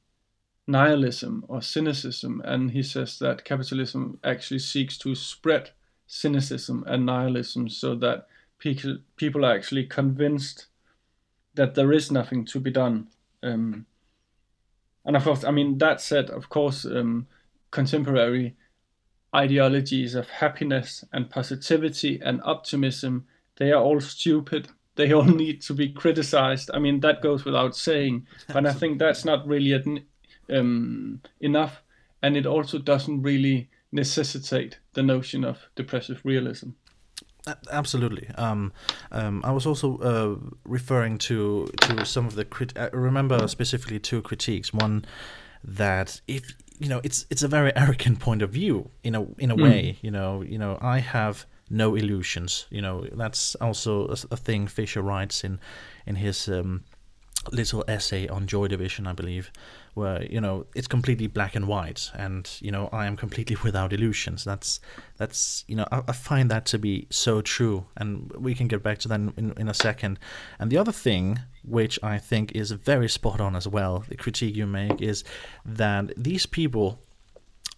nihilism 0.69 1.43
or 1.47 1.61
cynicism, 1.61 2.41
and 2.45 2.71
he 2.71 2.83
says 2.83 3.17
that 3.19 3.43
capitalism 3.43 4.19
actually 4.23 4.59
seeks 4.59 4.97
to 4.99 5.15
spread 5.15 5.71
cynicism 6.05 6.83
and 6.87 7.05
nihilism 7.05 7.67
so 7.69 7.95
that 7.95 8.27
people 8.59 8.97
people 9.15 9.45
are 9.45 9.55
actually 9.55 9.85
convinced 9.85 10.67
that 11.55 11.75
there 11.75 11.91
is 11.91 12.11
nothing 12.11 12.45
to 12.45 12.59
be 12.59 12.71
done. 12.71 13.07
Um, 13.41 13.85
and 15.05 15.15
of 15.15 15.23
course, 15.23 15.43
I 15.43 15.51
mean 15.51 15.79
that 15.79 16.01
said, 16.01 16.29
of 16.29 16.49
course, 16.49 16.85
um, 16.85 17.27
contemporary 17.71 18.55
ideologies 19.35 20.15
of 20.15 20.29
happiness 20.29 21.03
and 21.13 21.29
positivity 21.29 22.19
and 22.23 22.41
optimism 22.43 23.27
they 23.57 23.71
are 23.71 23.81
all 23.81 23.99
stupid. 23.99 24.69
They 24.95 25.13
all 25.13 25.23
need 25.43 25.61
to 25.63 25.73
be 25.73 25.89
criticized. 25.89 26.71
I 26.73 26.79
mean 26.79 26.99
that 27.01 27.21
goes 27.21 27.45
without 27.45 27.75
saying, 27.75 28.27
and 28.47 28.67
I 28.67 28.73
think 28.73 28.99
that's 28.99 29.25
not 29.25 29.47
really 29.47 29.73
an 29.73 30.05
um, 30.49 31.21
enough, 31.41 31.81
and 32.21 32.37
it 32.37 32.45
also 32.45 32.77
doesn't 32.77 33.21
really 33.21 33.69
necessitate 33.91 34.79
the 34.93 35.03
notion 35.03 35.43
of 35.43 35.57
depressive 35.75 36.21
realism. 36.23 36.69
Absolutely. 37.71 38.27
Um, 38.35 38.73
um, 39.11 39.41
I 39.43 39.51
was 39.51 39.65
also 39.65 39.97
uh, 39.97 40.35
referring 40.65 41.17
to 41.19 41.67
to 41.81 42.05
some 42.05 42.25
of 42.27 42.35
the 42.35 42.45
crit. 42.45 42.77
I 42.77 42.89
remember 42.91 43.47
specifically 43.47 43.99
two 43.99 44.21
critiques. 44.21 44.73
One 44.73 45.05
that 45.63 46.21
if 46.27 46.43
you 46.79 46.87
know, 46.87 47.01
it's 47.03 47.25
it's 47.29 47.43
a 47.43 47.47
very 47.47 47.71
arrogant 47.75 48.19
point 48.19 48.41
of 48.41 48.51
view 48.51 48.89
in 49.03 49.15
a 49.15 49.23
in 49.37 49.51
a 49.51 49.55
mm. 49.55 49.63
way. 49.63 49.97
You 50.01 50.11
know, 50.11 50.41
you 50.41 50.57
know, 50.57 50.77
I 50.81 50.99
have 50.99 51.45
no 51.69 51.95
illusions. 51.95 52.65
You 52.69 52.81
know, 52.81 53.05
that's 53.13 53.55
also 53.55 54.07
a, 54.07 54.17
a 54.31 54.37
thing 54.37 54.67
Fisher 54.67 55.01
writes 55.01 55.43
in 55.43 55.59
in 56.05 56.15
his 56.15 56.47
um, 56.47 56.83
little 57.51 57.83
essay 57.87 58.27
on 58.27 58.47
Joy 58.47 58.67
Division, 58.67 59.07
I 59.07 59.13
believe, 59.13 59.51
where 59.93 60.23
you 60.23 60.39
know 60.41 60.65
it's 60.75 60.87
completely 60.87 61.27
black 61.27 61.55
and 61.55 61.67
white, 61.67 62.11
and 62.13 62.49
you 62.61 62.71
know 62.71 62.89
I 62.91 63.05
am 63.05 63.15
completely 63.15 63.57
without 63.63 63.93
illusions. 63.93 64.43
That's 64.43 64.79
that's 65.17 65.63
you 65.67 65.75
know 65.75 65.85
I, 65.91 66.01
I 66.07 66.11
find 66.11 66.49
that 66.51 66.65
to 66.67 66.79
be 66.79 67.07
so 67.09 67.41
true, 67.41 67.85
and 67.97 68.31
we 68.33 68.55
can 68.55 68.67
get 68.67 68.83
back 68.83 68.99
to 68.99 69.07
that 69.09 69.19
in, 69.19 69.53
in 69.57 69.67
a 69.67 69.73
second. 69.73 70.19
And 70.59 70.71
the 70.71 70.77
other 70.77 70.91
thing, 70.91 71.39
which 71.63 71.99
I 72.03 72.17
think 72.17 72.53
is 72.53 72.71
very 72.71 73.09
spot 73.09 73.39
on 73.39 73.55
as 73.55 73.67
well, 73.67 74.05
the 74.07 74.15
critique 74.15 74.55
you 74.55 74.65
make 74.65 75.01
is 75.01 75.23
that 75.65 76.13
these 76.17 76.45
people, 76.45 76.99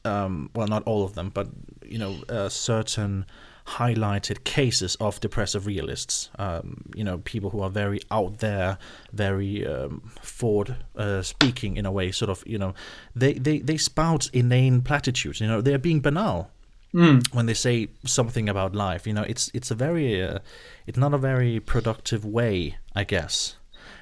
um, 0.06 0.50
well, 0.56 0.67
not 0.67 0.84
all 0.84 1.04
of 1.04 1.15
them, 1.15 1.30
but 1.30 1.47
you 1.84 1.97
know, 1.97 2.15
uh, 2.30 2.50
certain 2.50 3.26
highlighted 3.67 4.43
cases 4.43 4.95
of 4.95 5.19
depressive 5.19 5.65
realists. 5.65 6.30
Um, 6.38 6.84
you 6.95 7.04
know, 7.04 7.19
people 7.19 7.50
who 7.50 7.62
are 7.62 7.69
very 7.69 8.02
out 8.10 8.39
there, 8.39 8.78
very 9.13 9.65
um, 9.65 10.12
forward 10.21 10.78
uh, 10.95 11.21
speaking 11.21 11.78
in 11.78 11.86
a 11.86 11.91
way. 11.91 12.12
Sort 12.12 12.30
of, 12.30 12.43
you 12.45 12.58
know, 12.58 12.74
they, 13.15 13.34
they 13.34 13.60
they 13.60 13.78
spout 13.78 14.30
inane 14.34 14.82
platitudes. 14.82 15.39
You 15.39 15.47
know, 15.47 15.62
they're 15.62 15.78
being 15.78 16.02
banal. 16.02 16.52
Mm. 16.93 17.34
When 17.34 17.45
they 17.45 17.54
say 17.54 17.88
something 18.06 18.50
about 18.50 18.76
life, 18.76 19.08
you 19.08 19.13
know, 19.13 19.24
it's 19.24 19.50
it's 19.54 19.71
a 19.71 19.76
very, 19.76 20.21
uh, 20.21 20.39
it's 20.86 20.97
not 20.97 21.13
a 21.13 21.17
very 21.17 21.60
productive 21.60 22.26
way, 22.26 22.78
I 22.93 23.06
guess. 23.06 23.56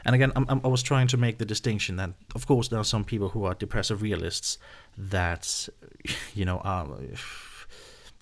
And 0.05 0.15
again, 0.15 0.31
I'm, 0.35 0.45
I'm, 0.49 0.61
i 0.63 0.67
was 0.67 0.81
trying 0.81 1.07
to 1.07 1.17
make 1.17 1.37
the 1.37 1.45
distinction 1.45 1.97
that, 1.97 2.11
of 2.33 2.47
course, 2.47 2.69
there 2.69 2.79
are 2.79 2.85
some 2.85 3.03
people 3.03 3.29
who 3.29 3.43
are 3.43 3.53
depressive 3.53 4.01
realists 4.01 4.57
that, 4.97 5.69
you 6.33 6.45
know, 6.45 6.59
are 6.59 6.87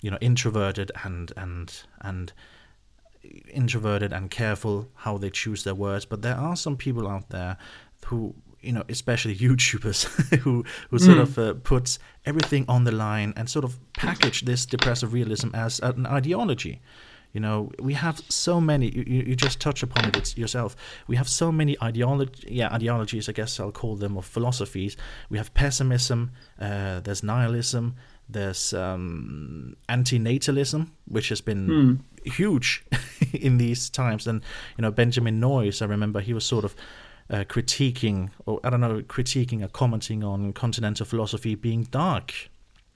you 0.00 0.10
know 0.10 0.18
introverted 0.20 0.92
and 1.04 1.32
and 1.36 1.82
and 2.00 2.32
introverted 3.50 4.12
and 4.12 4.30
careful 4.30 4.88
how 4.94 5.18
they 5.18 5.30
choose 5.30 5.64
their 5.64 5.74
words. 5.74 6.04
But 6.04 6.22
there 6.22 6.36
are 6.36 6.56
some 6.56 6.76
people 6.76 7.08
out 7.08 7.30
there 7.30 7.56
who 8.06 8.34
you 8.60 8.72
know 8.72 8.84
especially 8.88 9.36
youtubers 9.46 10.04
who 10.40 10.64
who 10.90 10.98
sort 10.98 11.18
mm. 11.18 11.22
of 11.22 11.38
uh, 11.38 11.54
puts 11.54 11.98
everything 12.26 12.64
on 12.68 12.84
the 12.84 12.92
line 12.92 13.32
and 13.36 13.48
sort 13.48 13.64
of 13.64 13.78
package 13.94 14.42
this 14.42 14.66
depressive 14.66 15.12
realism 15.12 15.48
as 15.54 15.80
an 15.80 16.06
ideology. 16.06 16.80
You 17.32 17.40
know 17.40 17.70
we 17.78 17.92
have 17.92 18.22
so 18.30 18.58
many 18.60 18.88
you, 18.88 19.22
you 19.28 19.36
just 19.36 19.60
touch 19.60 19.82
upon 19.82 20.06
it 20.06 20.36
yourself. 20.36 20.76
We 21.06 21.16
have 21.16 21.28
so 21.28 21.52
many 21.52 21.76
ideology 21.82 22.48
yeah 22.48 22.72
ideologies 22.72 23.28
i 23.28 23.32
guess 23.32 23.60
i'll 23.60 23.72
call 23.72 23.96
them 23.96 24.16
or 24.16 24.22
philosophies. 24.22 24.96
We 25.28 25.36
have 25.38 25.52
pessimism 25.52 26.30
uh, 26.58 27.00
there's 27.00 27.22
nihilism 27.22 27.96
there's 28.28 28.72
um, 28.72 29.76
anti-natalism, 29.88 30.90
which 31.06 31.30
has 31.30 31.40
been 31.40 31.66
mm. 31.68 32.32
huge 32.32 32.84
in 33.32 33.58
these 33.58 33.88
times. 33.88 34.26
And 34.26 34.42
you 34.76 34.82
know, 34.82 34.90
Benjamin 34.90 35.40
Noys, 35.40 35.80
I 35.82 35.86
remember 35.86 36.20
he 36.20 36.34
was 36.34 36.44
sort 36.44 36.64
of 36.64 36.74
uh, 37.30 37.44
critiquing, 37.44 38.30
or 38.46 38.60
I 38.64 38.70
don't 38.70 38.80
know, 38.80 39.00
critiquing 39.02 39.64
or 39.64 39.68
commenting 39.68 40.22
on 40.24 40.52
continental 40.52 41.06
philosophy 41.06 41.54
being 41.54 41.84
dark. 41.84 42.34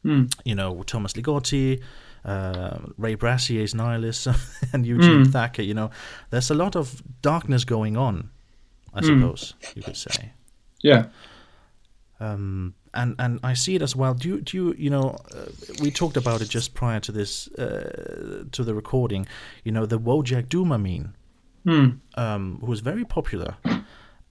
Mm. 0.04 0.34
You 0.44 0.54
know, 0.54 0.82
Thomas 0.82 1.12
Ligotti, 1.12 1.80
uh, 2.24 2.78
Ray 2.98 3.16
Brassier's 3.16 3.74
nihilism, 3.74 4.34
and 4.72 4.84
Eugene 4.84 5.24
mm. 5.24 5.32
Thacker. 5.32 5.62
You 5.62 5.74
know, 5.74 5.90
there's 6.30 6.50
a 6.50 6.54
lot 6.54 6.76
of 6.76 7.02
darkness 7.22 7.64
going 7.64 7.96
on. 7.96 8.30
I 8.94 9.00
hmm. 9.00 9.06
suppose 9.06 9.54
you 9.74 9.82
could 9.82 9.96
say. 9.96 10.32
Yeah. 10.82 11.06
Um, 12.20 12.74
and 12.94 13.14
and 13.18 13.40
I 13.42 13.54
see 13.54 13.74
it 13.74 13.82
as 13.82 13.96
well. 13.96 14.14
Do 14.14 14.28
you 14.28 14.40
do 14.40 14.56
you 14.56 14.74
you 14.78 14.90
know 14.90 15.18
uh, 15.34 15.46
we 15.80 15.90
talked 15.90 16.16
about 16.16 16.40
it 16.40 16.48
just 16.48 16.74
prior 16.74 17.00
to 17.00 17.12
this 17.12 17.48
uh, 17.52 18.44
to 18.52 18.64
the 18.64 18.74
recording. 18.74 19.26
You 19.64 19.72
know 19.72 19.86
the 19.86 19.98
Wojak 19.98 20.46
Doomer 20.48 20.80
meme, 20.80 21.14
hmm. 21.64 22.20
um, 22.20 22.58
who 22.60 22.66
was 22.66 22.80
very 22.80 23.04
popular, 23.04 23.56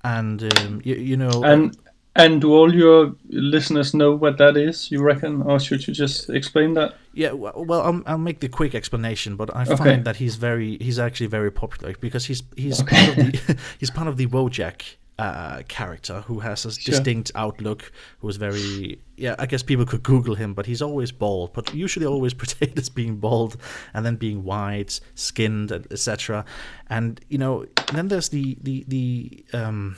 and 0.04 0.44
um, 0.58 0.82
you, 0.84 0.96
you 0.96 1.18
know 1.18 1.44
and. 1.44 1.78
And 2.14 2.42
do 2.42 2.52
all 2.52 2.76
your 2.76 3.16
listeners 3.30 3.94
know 3.94 4.14
what 4.14 4.38
that 4.38 4.58
is? 4.58 4.92
You 4.92 5.02
reckon, 5.02 5.44
or 5.44 5.62
should 5.62 5.88
you 5.88 5.94
just 5.94 6.30
explain 6.30 6.74
that? 6.74 6.96
Yeah, 7.14 7.32
well, 7.32 7.82
I'll, 7.82 8.04
I'll 8.06 8.18
make 8.18 8.42
the 8.42 8.50
quick 8.50 8.76
explanation, 8.76 9.38
but 9.38 9.56
I 9.56 9.62
okay. 9.62 9.78
find 9.78 10.04
that 10.04 10.18
he's 10.18 10.36
very, 10.36 10.78
he's 10.80 11.00
actually 11.00 11.28
very 11.28 11.52
popular 11.52 11.96
because 12.02 12.26
he's 12.26 12.44
he's 12.58 12.82
okay. 12.82 12.96
part 13.06 13.10
of 13.10 13.16
the 13.16 13.58
he's 13.80 13.92
part 13.92 14.10
of 14.10 14.18
the 14.18 14.28
Wojak 14.28 14.98
uh, 15.22 15.62
character 15.68 16.22
who 16.22 16.40
has 16.40 16.66
a 16.66 16.72
sure. 16.72 16.92
distinct 16.92 17.32
outlook, 17.36 17.92
who 18.20 18.28
is 18.28 18.38
very 18.38 19.00
yeah. 19.18 19.36
I 19.38 19.46
guess 19.46 19.62
people 19.62 19.86
could 19.86 20.02
Google 20.02 20.34
him, 20.34 20.56
but 20.56 20.66
he's 20.66 20.82
always 20.82 21.12
bald, 21.12 21.54
but 21.54 21.72
usually 21.76 22.08
always 22.08 22.34
portrayed 22.42 22.78
as 22.80 22.90
being 22.90 23.18
bald 23.18 23.58
and 23.94 24.04
then 24.04 24.16
being 24.16 24.44
white 24.44 25.00
skinned, 25.14 25.72
etc. 25.72 26.44
And 26.90 27.22
you 27.30 27.38
know, 27.38 27.66
then 27.94 28.08
there's 28.08 28.30
the 28.30 28.58
the 28.64 28.84
the 28.88 29.46
um, 29.54 29.98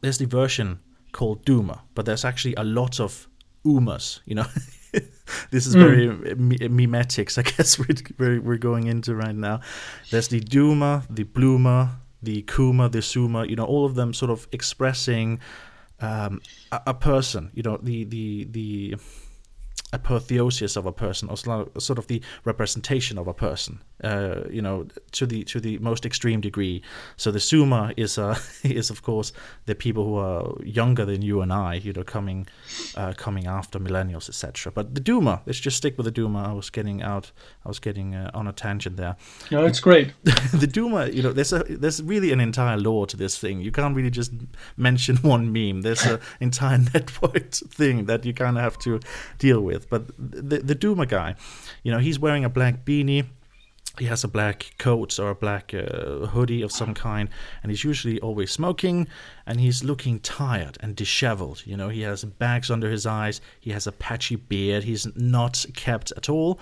there's 0.00 0.18
the 0.18 0.26
version 0.26 0.80
called 1.12 1.44
Doomer, 1.44 1.78
but 1.94 2.04
there's 2.04 2.24
actually 2.24 2.54
a 2.56 2.64
lot 2.64 2.98
of 2.98 3.28
Umas, 3.64 4.18
you 4.24 4.34
know. 4.34 4.46
this 5.50 5.66
is 5.66 5.76
mm. 5.76 5.80
very 5.80 6.08
memetics, 6.68 7.38
I 7.38 7.42
guess 7.42 7.78
we're, 8.18 8.40
we're 8.40 8.58
going 8.58 8.88
into 8.88 9.14
right 9.14 9.34
now. 9.34 9.60
There's 10.10 10.28
the 10.28 10.40
Doomer, 10.40 11.04
the 11.08 11.22
Bloomer, 11.22 11.90
the 12.22 12.42
Coomer, 12.42 12.90
the 12.90 12.98
Zoomer, 12.98 13.48
you 13.48 13.56
know, 13.56 13.64
all 13.64 13.84
of 13.84 13.94
them 13.94 14.14
sort 14.14 14.30
of 14.30 14.46
expressing 14.52 15.40
um, 16.00 16.40
a, 16.70 16.80
a, 16.88 16.94
person, 16.94 17.50
you 17.54 17.62
know, 17.62 17.78
the 17.82 18.04
the 18.04 18.44
the 18.50 18.96
apotheosis 19.92 20.76
of 20.76 20.86
a 20.86 20.92
person, 20.92 21.28
or 21.28 21.36
sort 21.36 21.98
of 21.98 22.06
the 22.06 22.22
representation 22.44 23.18
of 23.18 23.28
a 23.28 23.34
person, 23.34 23.80
uh, 24.02 24.40
you 24.50 24.62
know, 24.62 24.86
to 25.12 25.26
the 25.26 25.44
to 25.44 25.60
the 25.60 25.78
most 25.78 26.06
extreme 26.06 26.40
degree. 26.40 26.82
So 27.16 27.30
the 27.30 27.38
Zoomer 27.38 27.92
is 27.96 28.18
uh, 28.18 28.38
is 28.64 28.90
of 28.90 29.02
course 29.02 29.32
the 29.66 29.74
people 29.74 30.04
who 30.04 30.16
are 30.16 30.64
younger 30.64 31.04
than 31.04 31.22
you 31.22 31.42
and 31.42 31.52
I, 31.52 31.74
you 31.74 31.92
know, 31.92 32.04
coming 32.04 32.48
uh, 32.96 33.12
coming 33.16 33.46
after 33.46 33.78
millennials, 33.78 34.28
etc. 34.28 34.72
But 34.72 34.94
the 34.94 35.00
Doomer, 35.00 35.40
let's 35.46 35.60
just 35.60 35.76
stick 35.76 35.96
with 35.98 36.06
the 36.06 36.12
Doomer. 36.12 36.46
I 36.46 36.52
was 36.52 36.70
getting 36.70 37.02
out, 37.02 37.30
I 37.64 37.68
was 37.68 37.80
getting 37.80 38.14
uh, 38.14 38.30
on 38.34 38.46
a 38.46 38.52
tangent 38.52 38.96
there. 38.96 39.16
No, 39.50 39.66
it's 39.66 39.80
great. 39.80 40.12
the 40.22 40.68
Doomer, 40.68 41.12
you 41.12 41.22
know, 41.22 41.32
there's 41.32 41.52
a 41.52 41.64
there's 41.64 42.02
really 42.02 42.32
an 42.32 42.40
entire 42.40 42.76
lore 42.76 43.06
to 43.08 43.16
this 43.16 43.36
thing. 43.36 43.60
You 43.60 43.72
can't 43.72 43.96
really 43.96 44.10
just 44.10 44.32
mention 44.76 45.16
one 45.22 45.52
meme. 45.52 45.82
There's 45.82 46.04
an 46.04 46.20
entire 46.40 46.78
networked 46.78 47.68
thing 47.68 48.06
that 48.06 48.24
you 48.24 48.32
kind 48.32 48.56
of 48.56 48.62
have 48.62 48.78
to 48.80 49.00
deal 49.38 49.60
with 49.60 49.72
with. 49.72 49.90
But 49.90 50.08
the 50.18 50.58
the 50.58 50.74
Doomer 50.74 51.08
guy, 51.08 51.34
you 51.82 51.92
know, 51.92 51.98
he's 51.98 52.18
wearing 52.18 52.44
a 52.44 52.48
black 52.48 52.84
beanie. 52.84 53.26
He 53.98 54.06
has 54.06 54.24
a 54.24 54.28
black 54.28 54.74
coat 54.78 55.18
or 55.18 55.28
a 55.30 55.34
black 55.34 55.74
uh, 55.74 56.26
hoodie 56.26 56.62
of 56.62 56.72
some 56.72 56.94
kind, 56.94 57.28
and 57.62 57.70
he's 57.70 57.84
usually 57.84 58.18
always 58.20 58.50
smoking. 58.50 59.06
And 59.46 59.60
he's 59.60 59.84
looking 59.84 60.18
tired 60.20 60.78
and 60.80 60.96
disheveled. 60.96 61.62
You 61.66 61.76
know, 61.76 61.90
he 61.90 62.00
has 62.02 62.24
bags 62.24 62.70
under 62.70 62.90
his 62.90 63.04
eyes. 63.04 63.42
He 63.60 63.70
has 63.72 63.86
a 63.86 63.92
patchy 63.92 64.36
beard. 64.36 64.84
He's 64.84 65.06
not 65.14 65.66
kept 65.74 66.10
at 66.16 66.30
all, 66.30 66.58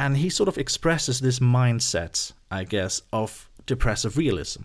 and 0.00 0.16
he 0.16 0.30
sort 0.30 0.48
of 0.48 0.56
expresses 0.56 1.20
this 1.20 1.40
mindset, 1.40 2.32
I 2.50 2.64
guess, 2.64 3.02
of 3.12 3.50
depressive 3.66 4.16
realism. 4.16 4.62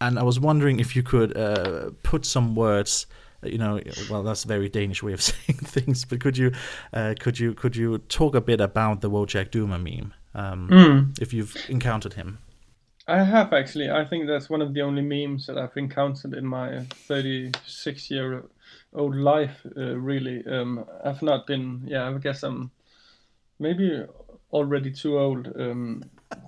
And 0.00 0.18
I 0.18 0.22
was 0.22 0.40
wondering 0.40 0.80
if 0.80 0.96
you 0.96 1.02
could 1.02 1.36
uh, 1.36 1.90
put 2.02 2.24
some 2.24 2.56
words 2.56 3.06
you 3.42 3.58
know, 3.58 3.78
well, 4.10 4.22
that's 4.22 4.44
a 4.44 4.48
very 4.48 4.68
Danish 4.68 5.02
way 5.02 5.12
of 5.12 5.22
saying 5.30 5.58
things. 5.58 6.04
But 6.04 6.20
could 6.20 6.36
you, 6.38 6.52
uh, 6.92 7.14
could 7.20 7.38
you, 7.38 7.54
could 7.54 7.76
you 7.76 7.98
talk 7.98 8.34
a 8.34 8.40
bit 8.40 8.60
about 8.60 9.02
the 9.02 9.10
Wojak 9.10 9.50
Doomer 9.50 9.80
meme, 9.80 10.14
um, 10.34 10.68
mm. 10.68 11.22
if 11.22 11.32
you've 11.32 11.54
encountered 11.68 12.14
him? 12.14 12.38
I 13.06 13.22
have 13.22 13.52
actually. 13.52 13.90
I 13.90 14.04
think 14.04 14.26
that's 14.26 14.50
one 14.50 14.62
of 14.62 14.74
the 14.74 14.80
only 14.80 15.02
memes 15.02 15.46
that 15.46 15.58
I've 15.58 15.76
encountered 15.76 16.34
in 16.34 16.44
my 16.44 16.80
36 17.06 18.10
year 18.10 18.42
old 18.94 19.14
life. 19.14 19.64
Uh, 19.76 19.96
really, 19.96 20.44
um, 20.46 20.84
I've 21.04 21.22
not 21.22 21.46
been. 21.46 21.82
Yeah, 21.86 22.08
I 22.08 22.18
guess 22.18 22.42
I'm 22.42 22.72
maybe 23.58 24.04
already 24.52 24.92
too 24.92 25.18
old 25.18 25.48
um, 25.58 26.02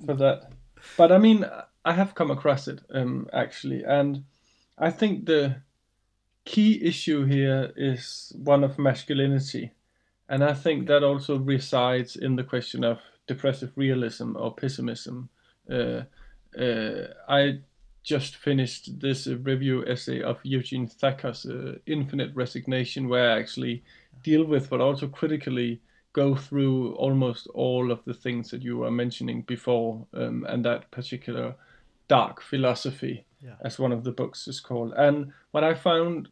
for 0.04 0.14
that. 0.14 0.52
But 0.96 1.12
I 1.12 1.18
mean, 1.18 1.44
I 1.84 1.92
have 1.92 2.14
come 2.14 2.30
across 2.30 2.68
it 2.68 2.80
um, 2.92 3.28
actually, 3.32 3.82
and 3.84 4.24
I 4.78 4.90
think 4.90 5.26
the 5.26 5.62
key 6.44 6.82
issue 6.82 7.24
here 7.24 7.72
is 7.76 8.32
one 8.36 8.64
of 8.64 8.78
masculinity. 8.78 9.72
And 10.28 10.44
I 10.44 10.54
think 10.54 10.86
that 10.88 11.02
also 11.02 11.38
resides 11.38 12.16
in 12.16 12.36
the 12.36 12.44
question 12.44 12.84
of 12.84 12.98
depressive 13.26 13.72
realism 13.76 14.36
or 14.36 14.54
pessimism. 14.54 15.30
Uh, 15.70 16.02
uh, 16.59 17.09
I 17.28 17.61
just 18.02 18.36
finished 18.36 19.00
this 19.00 19.26
review 19.26 19.84
essay 19.86 20.22
of 20.22 20.38
Eugene 20.42 20.86
Thacker's 20.86 21.44
uh, 21.44 21.76
Infinite 21.86 22.34
Resignation, 22.34 23.09
where 23.09 23.30
I 23.30 23.38
actually 23.38 23.82
deal 24.22 24.44
with, 24.44 24.70
but 24.70 24.80
also 24.80 25.09
critically 25.09 25.80
go 26.18 26.34
through 26.46 26.94
almost 27.04 27.46
all 27.54 27.86
of 27.92 28.00
the 28.04 28.18
things 28.24 28.50
that 28.50 28.62
you 28.62 28.74
were 28.78 28.90
mentioning 29.02 29.42
before, 29.54 30.06
um, 30.20 30.44
and 30.50 30.64
that 30.64 30.90
particular 30.90 31.54
dark 32.08 32.36
philosophy, 32.50 33.24
Yeah. 33.40 33.56
as 33.68 33.78
one 33.78 33.94
of 33.94 34.02
the 34.02 34.12
books 34.20 34.48
is 34.48 34.60
called. 34.60 34.92
And 34.96 35.32
what 35.52 35.64
I 35.64 35.74
found 35.74 36.28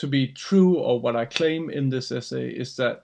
to 0.00 0.06
be 0.06 0.32
true, 0.46 0.72
or 0.86 1.00
what 1.00 1.16
I 1.16 1.26
claim 1.38 1.70
in 1.70 1.90
this 1.90 2.12
essay, 2.12 2.48
is 2.50 2.76
that 2.76 2.96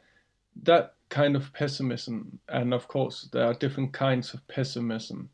that 0.65 0.95
kind 1.09 1.37
of 1.37 1.53
pessimism, 1.53 2.39
and 2.49 2.75
of 2.75 2.87
course 2.87 3.29
there 3.33 3.47
are 3.49 3.55
different 3.65 3.93
kinds 3.93 4.35
of 4.35 4.41
pessimism 4.47 5.29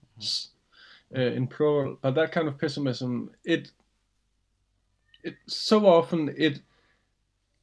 uh, 1.16 1.32
in 1.38 1.46
plural, 1.46 1.98
but 2.02 2.14
that 2.14 2.32
kind 2.32 2.48
of 2.48 2.58
pessimism, 2.58 3.30
it, 3.44 3.72
it 5.22 5.36
so 5.46 5.86
often 5.86 6.34
it 6.36 6.60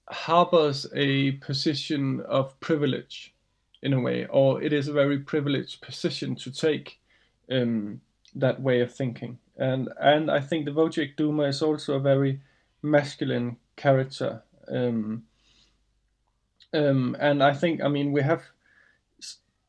harbors 0.10 0.86
a 0.94 1.32
position 1.34 2.22
of 2.22 2.60
privilege 2.60 3.34
in 3.82 3.94
a 3.94 4.00
way, 4.00 4.26
or 4.28 4.62
it 4.62 4.74
is 4.74 4.88
a 4.88 4.94
very 4.94 5.20
privileged 5.20 5.82
position 5.82 6.36
to 6.36 6.52
take 6.52 7.00
um, 7.52 8.02
that 8.36 8.62
way 8.62 8.82
of 8.82 8.94
thinking. 8.94 9.40
And 9.58 9.90
and 10.00 10.32
I 10.32 10.40
think 10.40 10.66
the 10.66 10.72
Wojak 10.72 11.16
Doomer 11.16 11.50
is 11.50 11.62
also 11.62 11.96
a 11.96 12.00
very 12.00 12.42
masculine 12.82 13.58
character. 13.76 14.44
Um, 14.68 15.24
um, 16.74 17.16
and 17.20 17.44
I 17.44 17.54
think, 17.54 17.84
I 17.84 17.88
mean, 17.88 18.12
we 18.12 18.24
have 18.24 18.44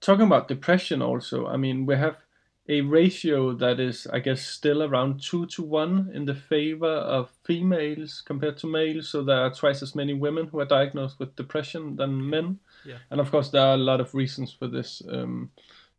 talking 0.01 0.27
about 0.27 0.49
depression 0.49 1.03
also. 1.03 1.47
I 1.47 1.57
mean, 1.57 1.87
we 1.87 1.97
have 1.97 2.17
a 2.69 2.81
ratio 2.81 3.53
that 3.53 3.79
is, 3.79 4.07
I 4.07 4.21
guess, 4.21 4.43
still 4.43 4.83
around 4.83 5.21
two 5.21 5.47
to 5.47 5.63
one 5.63 6.11
in 6.15 6.25
the 6.25 6.35
favor 6.35 6.87
of 6.87 7.31
females 7.45 8.23
compared 8.25 8.57
to 8.59 8.67
males. 8.67 9.11
So 9.11 9.23
there 9.23 9.41
are 9.41 9.53
twice 9.53 9.83
as 9.83 9.95
many 9.95 10.15
women 10.15 10.47
who 10.47 10.61
are 10.61 10.65
diagnosed 10.65 11.19
with 11.19 11.37
depression 11.37 11.97
than 11.97 12.31
men. 12.31 12.59
Yeah. 12.87 12.97
And 13.11 13.21
of 13.21 13.31
course, 13.31 13.51
there 13.51 13.63
are 13.63 13.75
a 13.75 13.79
lot 13.79 14.01
of 14.01 14.15
reasons 14.15 14.53
for 14.53 14.67
this. 14.67 15.03
Um, 15.11 15.51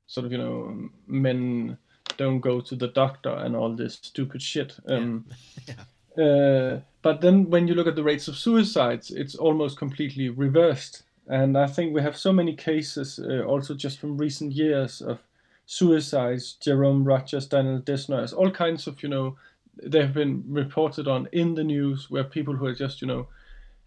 sort 0.07 0.25
of, 0.25 0.31
you 0.31 0.37
know, 0.37 0.89
men 1.07 1.77
don't 2.17 2.39
go 2.39 2.61
to 2.61 2.75
the 2.75 2.87
doctor 2.87 3.29
and 3.29 3.55
all 3.55 3.75
this 3.75 3.99
stupid 4.01 4.41
shit. 4.41 4.75
Um, 4.87 5.25
uh, 6.17 6.77
but 7.01 7.21
then 7.21 7.49
when 7.49 7.67
you 7.67 7.75
look 7.75 7.87
at 7.87 7.95
the 7.95 8.03
rates 8.03 8.27
of 8.27 8.37
suicides, 8.37 9.11
it's 9.11 9.35
almost 9.35 9.77
completely 9.77 10.29
reversed. 10.29 11.03
And 11.27 11.57
I 11.57 11.67
think 11.67 11.93
we 11.93 12.01
have 12.01 12.17
so 12.17 12.31
many 12.31 12.55
cases, 12.55 13.19
uh, 13.19 13.43
also 13.43 13.73
just 13.73 13.99
from 13.99 14.17
recent 14.17 14.51
years, 14.51 15.01
of 15.01 15.19
suicides. 15.65 16.53
Jerome 16.53 17.03
Rogers, 17.03 17.47
Daniel 17.47 17.79
Desnoyers, 17.79 18.33
all 18.37 18.51
kinds 18.51 18.87
of, 18.87 19.01
you 19.03 19.09
know, 19.09 19.37
they 19.83 20.01
have 20.01 20.13
been 20.13 20.43
reported 20.47 21.07
on 21.07 21.27
in 21.31 21.55
the 21.55 21.63
news 21.63 22.09
where 22.09 22.23
people 22.23 22.55
who 22.55 22.65
are 22.65 22.75
just, 22.75 23.01
you 23.01 23.07
know, 23.07 23.27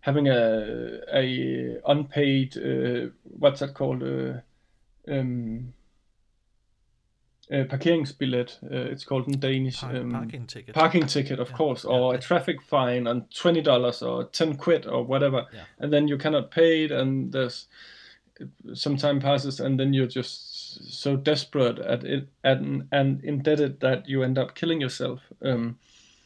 having 0.00 0.28
a 0.28 1.00
a 1.12 1.78
unpaid 1.86 2.56
uh, 2.56 3.10
what's 3.22 3.60
that 3.60 3.74
called 3.74 4.02
uh, 4.02 4.34
um, 5.10 5.72
uh, 7.50 7.64
parkeringsbillet. 7.64 8.62
Uh, 8.64 8.90
it's 8.92 9.04
called 9.04 9.26
in 9.28 9.40
Danish. 9.40 9.80
Par- 9.80 9.96
um, 9.96 10.10
parking 10.12 10.46
ticket. 10.46 10.74
parking 10.74 11.06
ticket, 11.06 11.40
of 11.40 11.50
Yeah, 11.50 11.56
course, 11.56 11.84
yeah, 11.84 11.90
or 11.90 12.12
yeah. 12.12 12.18
a 12.18 12.22
traffic 12.22 12.62
fine 12.62 13.06
on 13.06 13.26
twenty 13.34 13.62
dollars 13.62 14.02
or 14.02 14.24
ten 14.24 14.56
quid 14.56 14.86
or 14.86 15.02
whatever, 15.04 15.46
and 15.78 15.92
then 15.92 16.06
you 16.08 16.18
cannot 16.18 16.50
pay 16.50 16.84
it, 16.84 16.90
and 16.92 17.32
there's 17.32 17.66
some 18.74 18.96
time 18.96 19.20
passes, 19.20 19.58
and 19.60 19.80
then 19.80 19.92
you're 19.94 20.06
just 20.06 20.47
so 20.88 21.16
desperate 21.16 21.78
at 21.78 22.04
it 22.04 22.28
and 22.44 22.88
and 22.92 23.24
indebted 23.24 23.80
that 23.80 24.08
you 24.08 24.22
end 24.22 24.38
up 24.38 24.54
killing 24.54 24.80
yourself. 24.80 25.20
Um, 25.42 25.78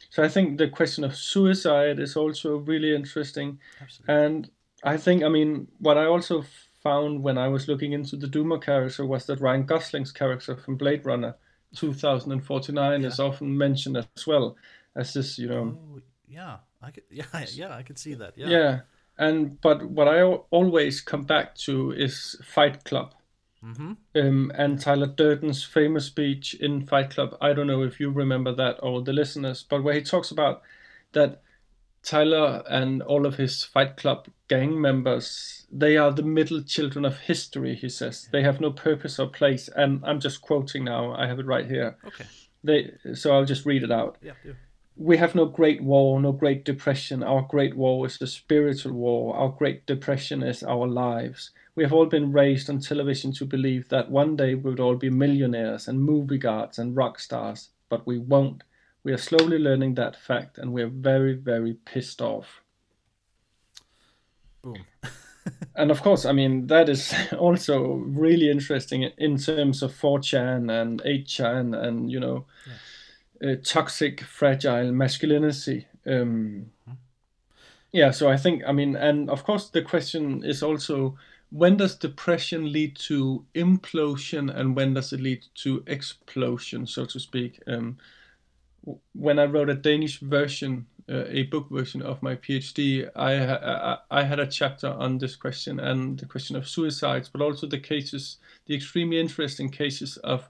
so 0.09 0.21
I 0.21 0.29
think 0.29 0.59
the 0.59 0.67
question 0.67 1.03
of 1.03 1.15
suicide 1.15 1.99
is 1.99 2.15
also 2.15 2.57
really 2.57 2.93
interesting. 2.93 3.59
Absolutely. 3.81 4.15
And 4.15 4.49
I 4.83 4.97
think, 4.97 5.23
I 5.23 5.29
mean, 5.29 5.67
what 5.79 5.97
I 5.97 6.05
also 6.05 6.45
found 6.83 7.23
when 7.23 7.39
I 7.39 7.47
was 7.47 7.67
looking 7.67 7.93
into 7.93 8.15
the 8.15 8.27
Doomer 8.27 8.61
character 8.61 9.07
was 9.07 9.25
that 9.25 9.39
Ryan 9.39 9.65
Gosling's 9.65 10.11
character 10.11 10.55
from 10.55 10.75
Blade 10.75 11.03
Runner 11.03 11.35
2049 11.75 13.05
is 13.05 13.19
often 13.19 13.57
mentioned 13.57 13.97
as 13.97 14.27
well 14.27 14.55
as 14.95 15.13
this, 15.13 15.39
you 15.39 15.47
know. 15.47 15.79
Oh, 15.79 16.01
yeah, 16.27 16.57
I 16.81 16.91
could. 16.91 17.03
Yeah, 17.09 17.45
yeah, 17.53 17.75
I 17.75 17.81
could 17.81 17.97
see 17.97 18.13
that. 18.13 18.37
Yeah. 18.37 18.49
Yeah. 18.49 18.79
And 19.17 19.59
but 19.61 19.83
what 19.83 20.07
I 20.07 20.21
always 20.21 21.01
come 21.01 21.23
back 21.23 21.55
to 21.65 21.91
is 21.91 22.35
Fight 22.43 22.83
Club. 22.83 23.13
Mm-hmm. 23.63 23.93
Um, 24.15 24.51
and 24.55 24.79
Tyler 24.79 25.07
Durden's 25.07 25.63
famous 25.63 26.05
speech 26.05 26.53
in 26.55 26.85
Fight 26.85 27.11
Club. 27.11 27.37
I 27.39 27.53
don't 27.53 27.67
know 27.67 27.83
if 27.83 27.99
you 27.99 28.09
remember 28.09 28.53
that 28.55 28.77
or 28.83 29.01
the 29.01 29.13
listeners, 29.13 29.65
but 29.67 29.83
where 29.83 29.95
he 29.95 30.01
talks 30.01 30.31
about 30.31 30.61
that 31.13 31.41
Tyler 32.03 32.63
and 32.69 33.01
all 33.01 33.25
of 33.25 33.35
his 33.35 33.63
Fight 33.63 33.95
Club 33.95 34.27
gang 34.49 34.79
members, 34.79 35.65
they 35.71 35.95
are 35.95 36.11
the 36.11 36.23
middle 36.23 36.61
children 36.61 37.05
of 37.05 37.17
history, 37.19 37.75
he 37.75 37.87
says. 37.87 38.27
They 38.31 38.43
have 38.43 38.59
no 38.59 38.71
purpose 38.71 39.17
or 39.17 39.27
place. 39.27 39.69
And 39.73 40.01
I'm 40.03 40.19
just 40.19 40.41
quoting 40.41 40.83
now, 40.83 41.13
I 41.13 41.27
have 41.27 41.39
it 41.39 41.45
right 41.45 41.65
here. 41.65 41.95
Okay. 42.05 42.25
They, 42.63 42.91
so 43.13 43.33
I'll 43.33 43.45
just 43.45 43.65
read 43.65 43.83
it 43.83 43.91
out. 43.91 44.17
Yeah. 44.21 44.33
yeah. 44.45 44.53
We 44.95 45.17
have 45.17 45.33
no 45.33 45.45
great 45.45 45.81
war, 45.81 46.19
no 46.19 46.33
great 46.33 46.65
depression. 46.65 47.23
Our 47.23 47.41
great 47.41 47.75
war 47.75 48.05
is 48.05 48.17
the 48.17 48.27
spiritual 48.27 48.93
war. 48.93 49.35
Our 49.35 49.49
great 49.49 49.85
depression 49.85 50.43
is 50.43 50.61
our 50.63 50.87
lives. 50.87 51.51
We 51.75 51.83
have 51.83 51.93
all 51.93 52.05
been 52.05 52.31
raised 52.31 52.69
on 52.69 52.79
television 52.79 53.31
to 53.33 53.45
believe 53.45 53.89
that 53.89 54.11
one 54.11 54.35
day 54.35 54.55
we 54.55 54.71
would 54.71 54.79
all 54.79 54.95
be 54.95 55.09
millionaires 55.09 55.87
and 55.87 56.01
movie 56.01 56.37
gods 56.37 56.77
and 56.77 56.95
rock 56.95 57.19
stars, 57.19 57.69
but 57.89 58.05
we 58.05 58.19
won't. 58.19 58.63
We 59.03 59.11
are 59.11 59.17
slowly 59.17 59.57
learning 59.57 59.95
that 59.95 60.15
fact 60.15 60.57
and 60.57 60.71
we 60.71 60.83
are 60.83 60.87
very, 60.87 61.33
very 61.33 61.73
pissed 61.85 62.21
off. 62.21 62.61
Boom. 64.61 64.85
And 65.75 65.89
of 65.91 66.01
course, 66.01 66.25
I 66.25 66.31
mean, 66.31 66.67
that 66.67 66.87
is 66.87 67.13
also 67.37 67.83
really 67.83 68.49
interesting 68.49 69.03
in 69.17 69.37
terms 69.37 69.81
of 69.81 69.91
4chan 69.91 70.71
and 70.71 71.01
8chan 71.01 71.77
and, 71.77 72.11
you 72.11 72.19
know, 72.19 72.45
uh, 73.43 73.55
toxic, 73.63 74.21
fragile 74.21 74.91
masculinity. 74.91 75.87
Um, 76.05 76.71
yeah, 77.91 78.11
so 78.11 78.29
I 78.29 78.37
think, 78.37 78.63
I 78.67 78.71
mean, 78.71 78.95
and 78.95 79.29
of 79.29 79.43
course, 79.43 79.69
the 79.69 79.81
question 79.81 80.43
is 80.43 80.63
also 80.63 81.17
when 81.53 81.77
does 81.77 81.95
depression 81.95 82.71
lead 82.71 82.95
to 82.95 83.45
implosion 83.53 84.49
and 84.53 84.75
when 84.75 84.95
does 84.95 85.13
it 85.13 85.21
lead 85.21 85.45
to 85.53 85.83
explosion, 85.85 86.87
so 86.87 87.05
to 87.05 87.19
speak? 87.19 87.61
Um, 87.67 87.99
when 89.13 89.37
I 89.37 89.45
wrote 89.45 89.69
a 89.69 89.75
Danish 89.75 90.19
version, 90.19 90.87
uh, 91.07 91.25
a 91.27 91.43
book 91.43 91.69
version 91.69 92.01
of 92.01 92.23
my 92.23 92.35
PhD, 92.35 93.07
I, 93.15 93.35
I 93.35 93.97
I 94.09 94.23
had 94.23 94.39
a 94.39 94.47
chapter 94.47 94.87
on 94.87 95.19
this 95.19 95.35
question 95.35 95.79
and 95.79 96.17
the 96.17 96.25
question 96.25 96.55
of 96.55 96.67
suicides, 96.67 97.29
but 97.29 97.41
also 97.43 97.67
the 97.67 97.79
cases, 97.79 98.37
the 98.65 98.73
extremely 98.73 99.19
interesting 99.19 99.69
cases 99.69 100.17
of 100.17 100.49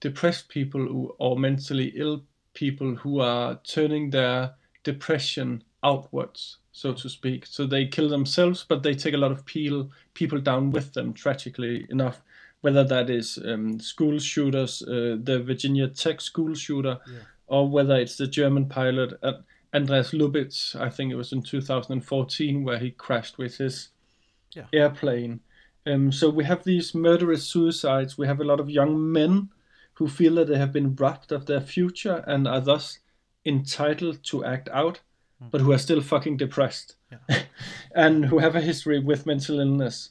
depressed 0.00 0.50
people 0.50 0.86
who, 0.86 1.14
or 1.18 1.38
mentally 1.38 1.90
ill 1.96 2.22
people 2.52 2.96
who 2.96 3.20
are 3.20 3.58
turning 3.64 4.10
their 4.10 4.56
depression 4.84 5.64
outwards, 5.82 6.58
so 6.72 6.92
to 6.92 7.08
speak. 7.08 7.46
So 7.46 7.66
they 7.66 7.86
kill 7.86 8.08
themselves, 8.08 8.64
but 8.68 8.82
they 8.82 8.94
take 8.94 9.14
a 9.14 9.18
lot 9.18 9.32
of 9.32 9.44
people 9.44 9.90
people 10.14 10.40
down 10.40 10.70
with 10.70 10.92
them. 10.92 11.12
Tragically 11.12 11.86
enough, 11.90 12.22
whether 12.60 12.84
that 12.84 13.10
is 13.10 13.38
um, 13.44 13.80
school 13.80 14.18
shooters, 14.18 14.82
uh, 14.82 15.16
the 15.22 15.42
Virginia 15.44 15.88
Tech 15.88 16.20
school 16.20 16.54
shooter, 16.54 16.98
Yeah. 17.06 17.18
or 17.46 17.68
whether 17.68 17.96
it's 17.96 18.16
the 18.16 18.26
German 18.26 18.66
pilot 18.68 19.14
uh, 19.22 19.34
Andreas 19.74 20.12
Lubitz. 20.12 20.76
I 20.76 20.90
think 20.90 21.10
it 21.12 21.16
was 21.16 21.32
in 21.32 21.42
2014 21.42 22.62
where 22.64 22.78
he 22.78 22.90
crashed 22.90 23.38
with 23.38 23.56
his 23.56 23.88
Yeah. 24.54 24.66
airplane. 24.72 25.40
Um, 25.86 26.12
so 26.12 26.30
we 26.30 26.44
have 26.44 26.62
these 26.62 26.94
murderous 26.94 27.44
suicides. 27.44 28.16
We 28.16 28.26
have 28.28 28.40
a 28.40 28.44
lot 28.44 28.60
of 28.60 28.70
young 28.70 29.10
men 29.12 29.48
who 29.94 30.06
feel 30.08 30.34
that 30.36 30.46
they 30.48 30.58
have 30.58 30.72
been 30.72 30.94
robbed 30.94 31.32
of 31.32 31.46
their 31.46 31.60
future 31.60 32.22
and 32.26 32.46
are 32.46 32.60
thus 32.60 32.98
entitled 33.44 34.22
to 34.24 34.44
act 34.44 34.68
out, 34.68 35.00
but 35.50 35.60
who 35.60 35.72
are 35.72 35.78
still 35.78 36.00
fucking 36.00 36.36
depressed 36.36 36.96
Yeah. 37.10 37.42
and 37.94 38.24
who 38.24 38.38
have 38.38 38.56
a 38.56 38.60
history 38.60 38.98
with 38.98 39.26
mental 39.26 39.60
illness. 39.60 40.10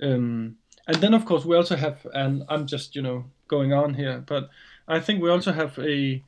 Um, 0.00 0.56
and 0.86 0.96
then, 0.98 1.14
of 1.14 1.24
course, 1.24 1.44
we 1.44 1.56
also 1.56 1.76
have, 1.76 2.06
and 2.14 2.44
I'm 2.48 2.66
just 2.66 2.94
you 2.96 3.02
know 3.02 3.24
going 3.48 3.72
on 3.72 3.94
here, 3.94 4.22
but 4.26 4.50
I 4.86 5.00
think 5.00 5.22
we 5.22 5.30
also 5.30 5.52
have 5.52 5.78
a 5.78 6.22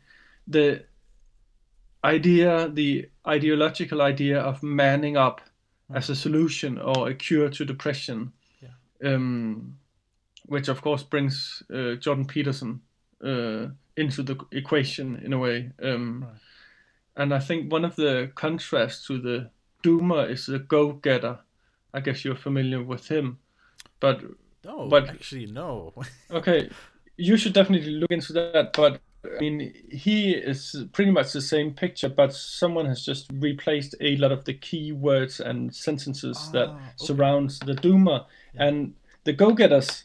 the 0.46 0.84
idea, 2.04 2.68
the 2.68 3.08
ideological 3.26 4.02
idea 4.02 4.40
of 4.40 4.62
manning 4.62 5.16
up 5.16 5.40
as 5.94 6.10
a 6.10 6.16
solution 6.16 6.78
or 6.78 7.08
a 7.08 7.14
cure 7.14 7.48
to 7.50 7.64
depression, 7.64 8.32
um, 9.04 9.76
which 10.46 10.68
of 10.68 10.80
course 10.82 11.02
brings 11.02 11.62
uh, 11.74 11.94
Jordan 11.94 12.24
Peterson 12.26 12.80
uh, 13.24 13.66
into 13.96 14.22
the 14.22 14.36
equation 14.52 15.20
in 15.24 15.32
a 15.32 15.38
way. 15.38 15.70
Um, 15.82 16.24
Right. 16.24 16.40
And 17.16 17.34
I 17.34 17.38
think 17.38 17.70
one 17.72 17.84
of 17.84 17.96
the 17.96 18.30
contrasts 18.34 19.06
to 19.06 19.18
the 19.18 19.50
Doomer 19.82 20.28
is 20.30 20.46
the 20.46 20.58
go-getter. 20.58 21.38
I 21.92 22.00
guess 22.00 22.24
you're 22.24 22.36
familiar 22.36 22.82
with 22.82 23.08
him, 23.08 23.38
but 23.98 24.22
No, 24.64 24.88
But- 24.88 25.08
actually, 25.08 25.46
no. 25.46 25.94
okay, 26.30 26.68
you 27.16 27.36
should 27.38 27.54
definitely 27.54 27.92
look 27.92 28.10
into 28.10 28.32
that. 28.34 28.74
But 28.74 29.00
I 29.24 29.40
mean, 29.40 29.72
he 29.90 30.32
is 30.32 30.84
pretty 30.92 31.10
much 31.10 31.32
the 31.32 31.40
same 31.40 31.72
picture, 31.72 32.08
but 32.10 32.32
someone 32.34 32.86
has 32.86 33.04
just 33.04 33.26
replaced 33.32 33.94
a 34.00 34.16
lot 34.16 34.32
of 34.32 34.44
the 34.44 34.52
key 34.54 34.92
words 34.92 35.40
and 35.40 35.74
sentences 35.74 36.36
Ah, 36.48 36.52
that 36.52 36.68
okay. 36.68 36.80
surrounds 36.96 37.58
the 37.60 37.72
Doomer. 37.74 38.26
And 38.54 38.94
the 39.24 39.32
Go-Getters 39.32 40.04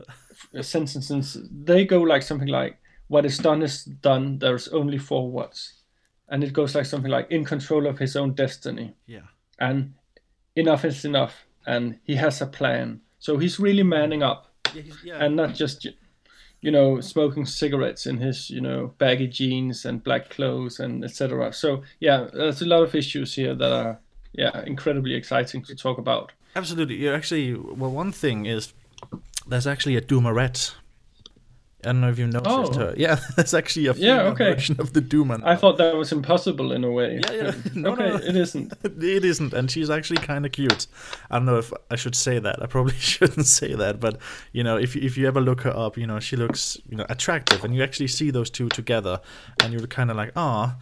sentences, 0.60 1.36
they 1.50 1.84
go 1.84 2.00
like 2.02 2.22
something 2.22 2.48
like, 2.48 2.78
what 3.08 3.24
is 3.26 3.38
done 3.38 3.62
is 3.62 3.84
done, 3.84 4.38
there's 4.38 4.68
only 4.68 4.98
forwards. 4.98 5.74
And 6.28 6.44
it 6.44 6.52
goes 6.52 6.74
like 6.74 6.86
something 6.86 7.10
like, 7.10 7.30
in 7.30 7.44
control 7.44 7.86
of 7.86 7.98
his 7.98 8.16
own 8.16 8.34
destiny. 8.34 8.94
Yeah. 9.06 9.26
And 9.58 9.94
enough 10.56 10.84
is 10.84 11.04
enough. 11.04 11.46
And 11.66 11.98
he 12.04 12.16
has 12.16 12.40
a 12.40 12.46
plan. 12.46 13.00
So 13.18 13.38
he's 13.38 13.58
really 13.58 13.82
manning 13.82 14.22
up 14.22 14.52
Yeah, 14.74 14.82
he's, 14.82 15.04
yeah. 15.04 15.24
and 15.24 15.36
not 15.36 15.54
just 15.54 15.86
you 16.60 16.70
know 16.70 17.00
smoking 17.00 17.46
cigarettes 17.46 18.06
in 18.06 18.18
his 18.18 18.50
you 18.50 18.60
know 18.60 18.92
baggy 18.98 19.28
jeans 19.28 19.84
and 19.84 20.02
black 20.02 20.28
clothes 20.28 20.80
and 20.80 21.04
etc 21.04 21.52
so 21.52 21.82
yeah 22.00 22.26
there's 22.32 22.60
a 22.62 22.66
lot 22.66 22.82
of 22.82 22.96
issues 22.96 23.32
here 23.34 23.54
that 23.54 23.70
are 23.72 24.00
yeah 24.32 24.64
incredibly 24.64 25.14
exciting 25.14 25.62
to 25.62 25.76
talk 25.76 25.98
about 25.98 26.32
Absolutely. 26.56 26.96
You're 26.96 27.14
actually 27.14 27.54
well. 27.54 27.92
One 27.92 28.10
thing 28.10 28.46
is 28.46 28.72
there's 29.46 29.66
actually 29.66 29.96
a 29.96 30.00
Doomerette. 30.00 30.74
I 31.84 31.92
don't 31.92 32.00
know 32.00 32.08
if 32.10 32.18
you 32.18 32.26
noticed 32.26 32.46
Oh. 32.50 32.72
her. 32.78 32.94
Yeah, 32.96 33.20
that's 33.36 33.54
actually 33.54 33.86
a 33.86 33.92
Yeah, 33.94 34.22
okay. 34.32 34.52
version 34.54 34.76
of 34.80 34.92
the 34.94 35.00
Doomer. 35.00 35.40
i 35.44 35.54
thought 35.54 35.78
that 35.78 35.94
was 35.96 36.10
impossible 36.10 36.72
in 36.72 36.82
a 36.82 36.90
way 36.90 37.20
Yeah, 37.24 37.32
yeah. 37.32 37.52
No, 37.74 37.92
okay 37.92 38.08
no. 38.08 38.16
it 38.16 38.34
isn't 38.36 38.72
it 38.82 39.24
isn't, 39.24 39.52
and 39.54 39.70
she's 39.70 39.88
actually 39.88 40.18
kind 40.18 40.44
of 40.44 40.50
cute. 40.52 40.86
I 41.30 41.36
don't 41.36 41.46
know 41.46 41.58
if 41.58 41.72
I 41.90 41.96
should 41.96 42.16
say 42.16 42.40
that. 42.40 42.60
I 42.62 42.66
probably 42.66 42.94
shouldn't 42.98 43.46
say 43.46 43.74
that, 43.74 44.00
but 44.00 44.18
you 44.52 44.64
know, 44.64 44.76
if 44.76 44.96
if 44.96 45.16
you 45.16 45.28
ever 45.28 45.40
look 45.40 45.60
her 45.62 45.76
up, 45.76 45.96
you 45.96 46.06
know, 46.06 46.18
she 46.20 46.34
looks 46.36 46.78
you 46.90 46.96
know 46.96 47.06
attractive, 47.08 47.64
and 47.64 47.74
you 47.74 47.82
actually 47.84 48.08
see 48.08 48.30
those 48.32 48.50
two 48.50 48.68
together, 48.68 49.20
and 49.62 49.72
you're 49.72 49.86
kind 49.86 50.10
of 50.10 50.16
like, 50.16 50.32
ah, 50.34 50.76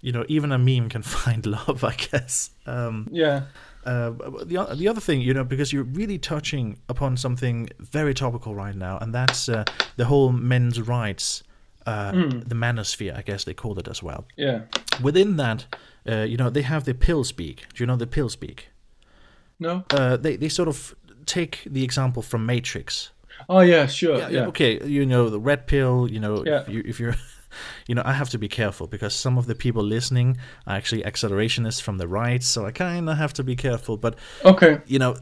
you 0.00 0.12
know, 0.12 0.24
even 0.28 0.50
a 0.52 0.58
meme 0.58 0.88
can 0.88 1.02
find 1.02 1.44
love, 1.44 1.84
I 1.84 1.94
guess. 1.94 2.50
Um, 2.66 3.06
yeah 3.10 3.42
uh, 3.90 4.10
the 4.50 4.56
the 4.80 4.88
other 4.90 5.00
thing, 5.00 5.20
you 5.22 5.34
know, 5.34 5.44
because 5.44 5.72
you're 5.74 5.90
really 6.00 6.18
touching 6.18 6.76
upon 6.88 7.16
something 7.16 7.68
very 7.92 8.14
topical 8.14 8.54
right 8.64 8.76
now, 8.76 8.98
and 9.02 9.12
that's 9.14 9.48
uh, 9.48 9.64
the 9.96 10.04
whole 10.04 10.32
men's 10.32 10.78
rights, 10.80 11.42
uh, 11.86 12.12
the 12.48 12.54
manosphere, 12.54 13.14
I 13.18 13.22
guess 13.22 13.44
they 13.44 13.54
call 13.54 13.78
it 13.78 13.88
as 13.88 14.02
well. 14.02 14.24
yeah 14.36 14.58
Within 15.02 15.36
that, 15.36 15.66
uh, 16.10 16.26
you 16.30 16.36
know, 16.36 16.50
they 16.50 16.62
have 16.62 16.82
the 16.84 16.94
pill 16.94 17.24
speak. 17.24 17.56
Do 17.74 17.82
you 17.82 17.86
know 17.86 17.96
the 17.98 18.06
pill 18.06 18.28
speak? 18.28 18.68
no 19.60 19.82
Uh, 19.90 20.16
they 20.16 20.36
they 20.36 20.48
sort 20.50 20.68
of 20.68 20.94
take 21.26 21.54
the 21.74 21.82
example 21.84 22.22
from 22.22 22.46
Matrix. 22.46 23.12
oh 23.48 23.60
yeah 23.64 23.86
sure 23.86 24.18
yeah, 24.30 24.46
Okay, 24.48 24.78
you 24.86 25.04
know 25.06 25.30
the 25.30 25.40
red 25.40 25.66
pill. 25.66 26.08
You 26.10 26.20
know, 26.20 26.44
Yeah. 26.46 26.62
if, 26.62 26.68
you, 26.68 26.82
if 26.86 27.00
you're, 27.00 27.14
you 27.86 27.94
know, 27.94 28.02
I 28.04 28.12
have 28.12 28.30
to 28.30 28.38
be 28.38 28.48
careful 28.48 28.86
because 28.86 29.14
some 29.14 29.38
of 29.38 29.46
the 29.46 29.54
people 29.54 29.82
listening 29.82 30.36
are 30.66 30.76
actually 30.76 31.02
accelerationists 31.02 31.80
from 31.80 31.98
the 31.98 32.08
right, 32.08 32.42
so 32.42 32.66
I 32.66 32.72
kind 32.72 33.08
of 33.08 33.16
have 33.16 33.32
to 33.34 33.44
be 33.44 33.56
careful. 33.56 33.96
But 33.96 34.16
okay 34.44 34.80
you 34.86 34.98
know, 34.98 35.16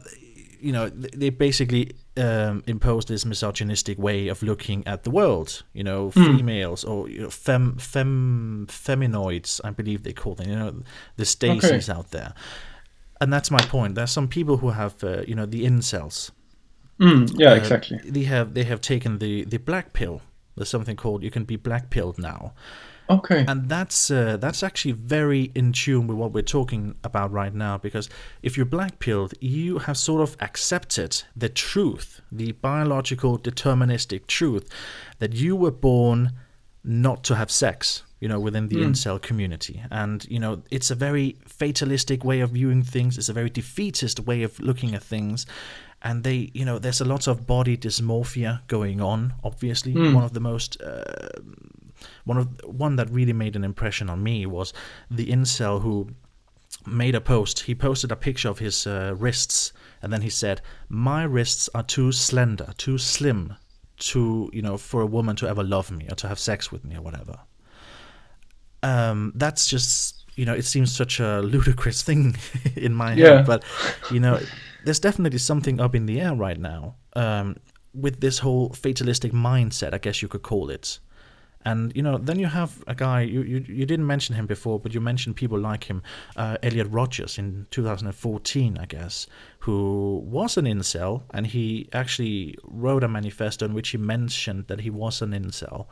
you 0.59 0.71
know, 0.71 0.89
they 0.89 1.29
basically 1.29 1.91
um, 2.17 2.63
impose 2.67 3.05
this 3.05 3.25
misogynistic 3.25 3.97
way 3.99 4.27
of 4.27 4.41
looking 4.41 4.85
at 4.87 5.03
the 5.03 5.11
world. 5.11 5.63
You 5.73 5.83
know, 5.83 6.11
females 6.11 6.83
or 6.83 7.09
you 7.09 7.21
know, 7.21 7.29
fem 7.29 7.77
fem 7.77 8.67
feminoids, 8.69 9.61
I 9.63 9.71
believe 9.71 10.03
they 10.03 10.13
call 10.13 10.35
them. 10.35 10.49
You 10.49 10.55
know, 10.55 10.83
the 11.15 11.23
Stacys 11.23 11.89
out 11.89 12.11
there, 12.11 12.33
and 13.21 13.31
that's 13.31 13.51
my 13.51 13.61
point. 13.61 13.95
There's 13.95 14.11
some 14.11 14.27
people 14.27 14.57
who 14.57 14.69
have, 14.71 15.03
uh, 15.03 15.21
you 15.27 15.35
know, 15.35 15.45
the 15.45 15.65
incels. 15.65 16.31
Mm, 16.99 17.31
yeah 17.37 17.51
Uh, 17.51 17.55
exactly 17.55 17.99
They 18.03 18.23
have 18.23 18.53
they 18.53 18.63
have 18.63 18.81
taken 18.81 19.19
the 19.19 19.45
the 19.45 19.57
black 19.57 19.93
pill. 19.93 20.21
There's 20.57 20.69
something 20.69 20.95
called 20.95 21.23
you 21.23 21.31
can 21.31 21.45
be 21.45 21.55
black 21.55 21.89
pilled 21.89 22.17
now. 22.17 22.53
Okay. 23.09 23.45
And 23.47 23.69
that's 23.69 24.11
uh, 24.11 24.37
that's 24.37 24.63
actually 24.63 24.91
very 24.91 25.51
in 25.55 25.71
tune 25.71 26.07
with 26.07 26.17
what 26.17 26.33
we're 26.33 26.41
talking 26.41 26.95
about 27.03 27.31
right 27.31 27.53
now 27.53 27.77
because 27.77 28.09
if 28.43 28.57
you're 28.57 28.65
black 28.65 28.99
pilled 28.99 29.33
you 29.39 29.79
have 29.79 29.97
sort 29.97 30.21
of 30.21 30.35
accepted 30.41 31.23
the 31.35 31.47
truth 31.47 32.19
the 32.31 32.51
biological 32.53 33.39
deterministic 33.39 34.27
truth 34.27 34.69
that 35.19 35.33
you 35.33 35.55
were 35.55 35.71
born 35.71 36.33
not 36.83 37.23
to 37.23 37.35
have 37.35 37.49
sex 37.49 38.03
you 38.19 38.27
know 38.27 38.39
within 38.39 38.67
the 38.67 38.77
incel 38.77 39.21
community. 39.21 39.81
And 39.91 40.25
you 40.29 40.39
know 40.39 40.63
it's 40.71 40.91
a 40.91 40.95
very 40.95 41.37
fatalistic 41.45 42.23
way 42.25 42.41
of 42.41 42.51
viewing 42.51 42.83
things. 42.83 43.17
It's 43.17 43.29
a 43.29 43.33
very 43.33 43.49
defeatist 43.49 44.19
way 44.21 44.43
of 44.43 44.59
looking 44.59 44.95
at 44.95 45.03
things 45.03 45.45
and 46.01 46.23
they 46.23 46.51
you 46.53 46.63
know 46.65 46.79
there's 46.79 47.01
a 47.01 47.05
lot 47.05 47.27
of 47.27 47.47
body 47.47 47.75
dysmorphia 47.77 48.61
going 48.67 49.01
on 49.01 49.33
obviously 49.43 49.93
one 49.93 50.23
of 50.23 50.33
the 50.33 50.39
most 50.39 50.79
uh, 50.81 51.29
one 52.25 52.37
of 52.37 52.47
one 52.65 52.95
that 52.97 53.09
really 53.09 53.33
made 53.33 53.55
an 53.55 53.63
impression 53.63 54.09
on 54.09 54.21
me 54.21 54.45
was 54.45 54.73
the 55.09 55.27
incel 55.27 55.81
who 55.81 56.07
made 56.85 57.15
a 57.15 57.21
post. 57.21 57.61
He 57.61 57.75
posted 57.75 58.11
a 58.11 58.15
picture 58.15 58.49
of 58.49 58.59
his 58.59 58.85
uh, 58.87 59.13
wrists, 59.17 59.73
and 60.01 60.13
then 60.13 60.21
he 60.21 60.29
said, 60.29 60.61
"My 60.89 61.23
wrists 61.23 61.69
are 61.73 61.83
too 61.83 62.11
slender, 62.11 62.73
too 62.77 62.97
slim, 62.97 63.55
to 63.99 64.49
you 64.53 64.61
know 64.61 64.77
for 64.77 65.01
a 65.01 65.05
woman 65.07 65.35
to 65.37 65.47
ever 65.49 65.63
love 65.63 65.89
me 65.91 66.07
or 66.09 66.15
to 66.15 66.27
have 66.27 66.37
sex 66.39 66.71
with 66.71 66.85
me 66.85 66.95
or 66.95 67.01
whatever." 67.01 67.39
Um, 68.83 69.33
that's 69.35 69.67
just 69.67 70.23
you 70.35 70.45
know 70.45 70.53
it 70.53 70.65
seems 70.65 70.95
such 70.95 71.19
a 71.19 71.41
ludicrous 71.41 72.03
thing 72.07 72.35
in 72.75 72.93
my 72.93 73.13
Yeah. 73.15 73.37
head, 73.37 73.45
but 73.45 73.63
you 74.11 74.19
know 74.19 74.39
there's 74.85 74.99
definitely 74.99 75.39
something 75.39 75.79
up 75.79 75.95
in 75.95 76.05
the 76.05 76.21
air 76.21 76.35
right 76.35 76.59
now 76.59 76.95
um, 77.15 77.55
with 77.93 78.21
this 78.21 78.39
whole 78.39 78.69
fatalistic 78.69 79.31
mindset, 79.31 79.93
I 79.93 79.97
guess 79.97 80.21
you 80.21 80.27
could 80.27 80.43
call 80.43 80.69
it. 80.69 80.99
And 81.65 81.93
you 81.95 82.01
know, 82.01 82.17
then 82.17 82.39
you 82.39 82.45
have 82.45 82.81
a 82.87 82.95
guy 82.95 83.21
you, 83.21 83.41
you 83.41 83.65
you 83.67 83.85
didn't 83.85 84.07
mention 84.07 84.35
him 84.35 84.45
before, 84.45 84.79
but 84.79 84.93
you 84.93 85.01
mentioned 85.01 85.35
people 85.35 85.59
like 85.59 85.83
him, 85.83 86.01
uh, 86.37 86.55
Elliot 86.63 86.87
Rogers 86.89 87.37
in 87.37 87.67
2014, 87.71 88.77
I 88.77 88.85
guess, 88.85 89.27
who 89.59 90.23
was 90.23 90.55
an 90.55 90.65
incel, 90.65 91.23
and 91.33 91.45
he 91.45 91.89
actually 91.91 92.55
wrote 92.63 93.03
a 93.03 93.09
manifesto 93.09 93.65
in 93.65 93.73
which 93.73 93.89
he 93.89 93.97
mentioned 93.97 94.67
that 94.67 94.79
he 94.79 94.89
was 94.89 95.21
an 95.21 95.31
incel, 95.31 95.87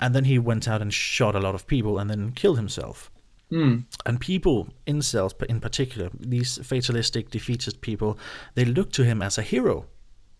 and 0.00 0.14
then 0.14 0.24
he 0.24 0.38
went 0.38 0.66
out 0.66 0.80
and 0.80 0.94
shot 0.94 1.34
a 1.34 1.40
lot 1.40 1.54
of 1.54 1.66
people 1.66 1.98
and 1.98 2.08
then 2.08 2.32
killed 2.32 2.56
himself. 2.56 3.10
Mm, 3.50 3.84
And 4.06 4.20
people, 4.20 4.68
incels 4.86 5.32
in 5.44 5.60
particular, 5.60 6.10
these 6.18 6.58
fatalistic, 6.66 7.30
defeatist 7.30 7.80
people, 7.80 8.18
they 8.54 8.64
look 8.64 8.92
to 8.92 9.04
him 9.04 9.22
as 9.22 9.38
a 9.38 9.42
hero. 9.42 9.86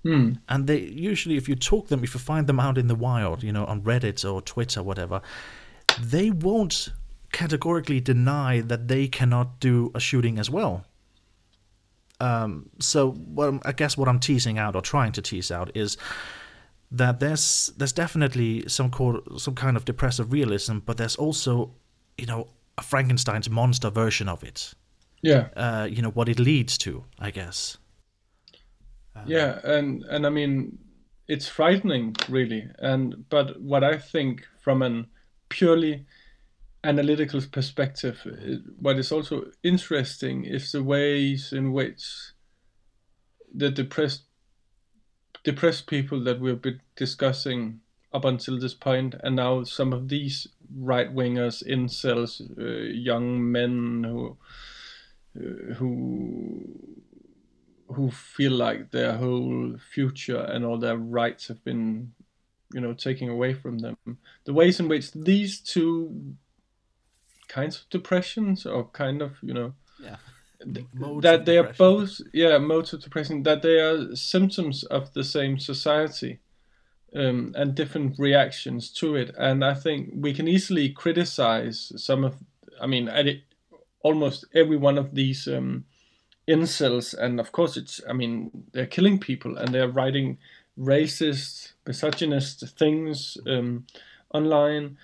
mm, 0.05 0.39
And 0.49 0.67
they 0.67 0.81
usually, 0.81 1.37
if 1.37 1.49
you 1.49 1.57
talk 1.57 1.89
them, 1.89 2.05
if 2.05 2.15
you 2.15 2.21
find 2.21 2.47
them 2.47 2.61
out 2.61 2.79
in 2.79 2.87
the 2.87 2.95
wild, 2.95 3.43
you 3.43 3.53
know, 3.53 3.65
on 3.67 3.83
Reddit 3.83 4.25
or 4.31 4.43
Twitter, 4.43 4.83
whatever, 4.83 5.21
they 6.01 6.31
won't 6.31 6.89
categorically 7.33 8.01
deny 8.01 8.61
that 8.61 8.89
they 8.89 9.09
cannot 9.09 9.61
do 9.61 9.91
a 9.95 10.01
shooting 10.01 10.39
as 10.39 10.51
well. 10.51 10.85
Um, 12.21 12.71
so, 12.81 13.15
well, 13.17 13.61
I 13.65 13.73
guess 13.73 13.97
what 13.97 14.09
I'm 14.09 14.19
teasing 14.19 14.59
out 14.59 14.75
or 14.75 14.83
trying 14.83 15.13
to 15.13 15.23
tease 15.23 15.51
out 15.51 15.71
is 15.77 15.97
that 16.91 17.21
there's 17.21 17.71
there's 17.77 17.93
definitely 17.93 18.65
some 18.67 18.91
core, 18.91 19.23
some 19.37 19.55
kind 19.55 19.77
of 19.77 19.85
depressive 19.85 20.33
realism, 20.33 20.79
but 20.79 20.97
there's 20.97 21.17
also, 21.17 21.75
you 22.17 22.27
know, 22.27 22.49
a 22.79 22.83
Frankenstein's 22.83 23.51
monster 23.51 23.91
version 23.91 24.29
of 24.29 24.43
it. 24.45 24.75
yeah 25.23 25.49
Uh, 25.57 25.87
you 25.91 26.01
know 26.03 26.13
what 26.15 26.29
it 26.29 26.39
leads 26.39 26.79
to, 26.79 27.05
I 27.19 27.31
guess. 27.31 27.79
yeah 29.27 29.59
and 29.65 30.05
and 30.05 30.25
i 30.27 30.31
mean 30.31 30.79
it's 31.27 31.49
frightening 31.49 32.15
really 32.29 32.63
and 32.79 33.29
but 33.29 33.61
what 33.61 33.83
i 33.83 33.99
think 33.99 34.47
from 34.65 34.81
an 34.83 35.07
purely 35.49 36.07
analytical 36.85 37.41
perspective 37.51 38.17
it, 38.25 38.61
what 38.79 38.97
is 38.99 39.11
also 39.13 39.45
interesting 39.63 40.45
is 40.45 40.71
the 40.73 40.83
ways 40.85 41.53
in 41.53 41.73
which 41.73 42.03
the 43.53 43.71
depressed 43.71 44.23
depressed 45.43 45.87
people 45.89 46.23
that 46.25 46.39
we've 46.41 46.63
been 46.63 46.81
discussing 46.97 47.81
up 48.13 48.25
until 48.25 48.59
this 48.59 48.75
point 48.75 49.15
and 49.23 49.37
now 49.37 49.63
some 49.63 49.93
of 49.93 50.09
these 50.09 50.49
right 50.77 51.15
wingers 51.15 51.63
incels 51.67 52.41
uh, 52.59 52.91
young 52.93 53.51
men 53.53 54.03
who 54.05 54.37
uh, 55.39 55.75
who 55.75 56.65
who 57.89 58.11
feel 58.11 58.53
like 58.53 58.91
their 58.91 59.17
whole 59.17 59.77
future 59.93 60.41
and 60.41 60.65
all 60.65 60.79
their 60.79 60.97
rights 60.97 61.49
have 61.49 61.63
been 61.65 62.13
you 62.75 62.81
know 62.81 62.93
taken 62.93 63.29
away 63.31 63.55
from 63.55 63.79
them. 63.79 63.97
The 64.45 64.53
ways 64.53 64.79
in 64.81 64.89
which 64.89 65.13
these 65.13 65.61
two 65.61 66.35
kinds 67.49 67.77
of 67.77 67.89
depressions 67.89 68.67
or 68.67 68.89
kind 68.89 69.23
of 69.23 69.33
you 69.43 69.55
know 69.55 69.73
Yeah. 70.03 70.17
that 71.23 71.45
they 71.47 71.57
are 71.59 71.73
both 71.79 72.21
yeah 72.35 72.59
modes 72.59 72.93
of 72.93 73.03
depression 73.03 73.43
that 73.45 73.63
they 73.63 73.81
are 73.81 74.15
symptoms 74.15 74.85
of 74.85 75.13
the 75.15 75.25
same 75.25 75.59
society 75.59 76.41
um, 77.15 77.53
and 77.57 77.75
different 77.75 78.19
reactions 78.19 78.91
to 78.91 79.17
it. 79.17 79.35
And 79.39 79.65
i 79.65 79.75
think 79.75 80.11
we 80.15 80.33
can 80.33 80.49
easily 80.49 80.91
criticize 80.91 81.93
some 81.97 82.25
of 82.25 82.37
i 82.81 82.87
mean 82.87 83.09
at 83.09 83.27
it, 83.27 83.43
almost 84.03 84.45
every 84.55 84.77
one 84.77 84.99
of 84.99 85.15
these 85.15 85.49
um, 85.49 85.85
incels. 86.47 87.15
And 87.15 87.41
of 87.41 87.53
course 87.53 87.77
it's 87.77 88.01
i 88.09 88.13
mean 88.13 88.65
they're 88.73 88.87
killing 88.87 89.19
people 89.19 89.57
and 89.57 89.75
they're 89.75 89.89
writing 89.89 90.39
racist 90.79 91.73
misogynist 91.87 92.69
things 92.79 93.37
um, 93.47 93.85
online, 94.33 94.97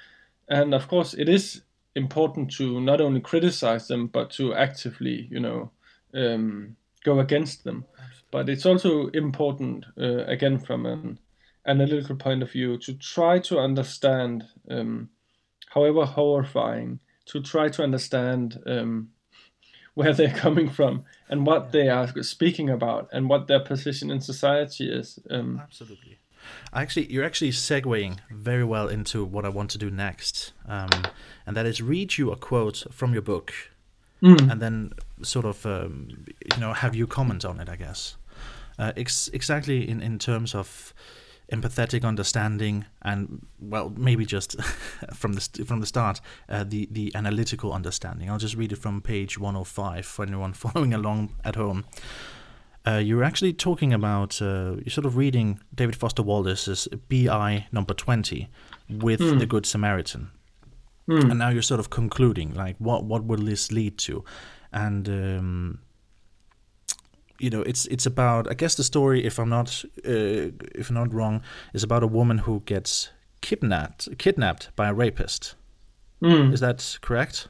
and 0.48 0.74
of 0.74 0.86
course 0.88 1.14
it 1.14 1.28
is 1.28 1.62
important 1.96 2.50
to 2.52 2.80
not 2.80 3.00
only 3.00 3.20
criticize 3.20 3.88
them 3.88 4.06
but 4.08 4.30
to 4.30 4.54
actively, 4.54 5.28
you 5.30 5.40
know, 5.40 5.70
um, 6.12 6.76
go 7.04 7.20
against 7.20 7.64
them. 7.64 7.84
But 8.30 8.48
it's 8.48 8.66
also 8.66 9.08
important, 9.08 9.84
uh, 9.98 10.24
again, 10.24 10.58
from 10.58 10.86
an 10.86 11.18
analytical 11.66 12.16
point 12.16 12.42
of 12.42 12.50
view, 12.50 12.78
to 12.78 12.94
try 12.94 13.38
to 13.40 13.58
understand, 13.58 14.44
um, 14.70 15.08
however 15.70 16.04
horrifying, 16.04 17.00
to 17.26 17.40
try 17.40 17.68
to 17.68 17.82
understand 17.82 18.60
um, 18.66 19.10
where 19.94 20.12
they're 20.12 20.34
coming 20.34 20.68
from 20.68 21.04
and 21.28 21.46
what 21.46 21.72
they 21.72 21.88
are 21.88 22.06
speaking 22.22 22.68
about 22.70 23.08
and 23.12 23.28
what 23.28 23.46
their 23.46 23.60
position 23.60 24.10
in 24.10 24.20
society 24.20 24.90
is. 24.90 25.18
Um, 25.30 25.60
Absolutely. 25.62 26.18
Actually, 26.72 27.10
you're 27.10 27.24
actually 27.24 27.52
segueing 27.52 28.18
very 28.30 28.64
well 28.64 28.88
into 28.88 29.24
what 29.24 29.44
I 29.44 29.48
want 29.48 29.70
to 29.70 29.78
do 29.78 29.90
next, 29.90 30.52
um, 30.68 30.90
and 31.46 31.56
that 31.56 31.64
is 31.64 31.80
read 31.80 32.18
you 32.18 32.32
a 32.32 32.36
quote 32.36 32.84
from 32.90 33.14
your 33.14 33.22
book, 33.22 33.54
mm. 34.22 34.50
and 34.50 34.60
then 34.60 34.92
sort 35.22 35.46
of 35.46 35.64
um, 35.64 36.26
you 36.54 36.60
know 36.60 36.74
have 36.74 36.94
you 36.94 37.06
comment 37.06 37.46
on 37.46 37.60
it. 37.60 37.70
I 37.70 37.76
guess 37.76 38.16
uh, 38.78 38.92
ex- 38.96 39.30
exactly 39.32 39.88
in 39.88 40.00
in 40.02 40.18
terms 40.18 40.54
of 40.54 40.92
empathetic 41.52 42.04
understanding 42.04 42.86
and 43.02 43.46
well 43.60 43.92
maybe 43.96 44.24
just 44.24 44.60
from 45.14 45.34
the 45.34 45.40
st- 45.40 45.66
from 45.66 45.80
the 45.80 45.86
start 45.86 46.20
uh, 46.48 46.64
the 46.64 46.88
the 46.90 47.12
analytical 47.14 47.72
understanding 47.72 48.30
i'll 48.30 48.38
just 48.38 48.56
read 48.56 48.72
it 48.72 48.76
from 48.76 49.02
page 49.02 49.38
105 49.38 50.06
for 50.06 50.24
anyone 50.24 50.52
following 50.64 50.94
along 50.94 51.30
at 51.44 51.56
home 51.56 51.84
uh, 52.86 52.96
you're 52.96 53.24
actually 53.24 53.52
talking 53.52 53.92
about 53.92 54.40
uh, 54.42 54.76
you're 54.76 54.90
sort 54.90 55.04
of 55.06 55.16
reading 55.16 55.60
david 55.74 55.94
foster 55.94 56.22
wallace's 56.22 56.88
bi 57.10 57.66
number 57.72 57.92
20 57.92 58.48
with 58.88 59.20
mm. 59.20 59.38
the 59.38 59.46
good 59.46 59.66
samaritan 59.66 60.30
mm. 61.08 61.30
and 61.30 61.38
now 61.38 61.50
you're 61.50 61.62
sort 61.62 61.80
of 61.80 61.90
concluding 61.90 62.54
like 62.54 62.76
what 62.78 63.04
what 63.04 63.24
will 63.24 63.38
this 63.44 63.70
lead 63.70 63.98
to 63.98 64.24
and 64.72 65.08
um, 65.08 65.78
you 67.38 67.50
know 67.50 67.62
it's 67.62 67.86
it's 67.86 68.06
about 68.06 68.50
I 68.50 68.54
guess 68.54 68.74
the 68.74 68.84
story 68.84 69.24
if 69.24 69.38
I'm 69.38 69.48
not 69.48 69.84
uh, 70.06 70.50
if 70.74 70.90
I'm 70.90 70.94
not 70.94 71.12
wrong 71.12 71.42
is 71.72 71.82
about 71.82 72.02
a 72.02 72.06
woman 72.06 72.38
who 72.38 72.62
gets 72.66 73.10
kidnapped 73.40 74.08
kidnapped 74.18 74.70
by 74.76 74.88
a 74.88 74.94
rapist. 74.94 75.54
Mm. 76.22 76.52
Is 76.52 76.60
that 76.60 76.98
correct? 77.02 77.48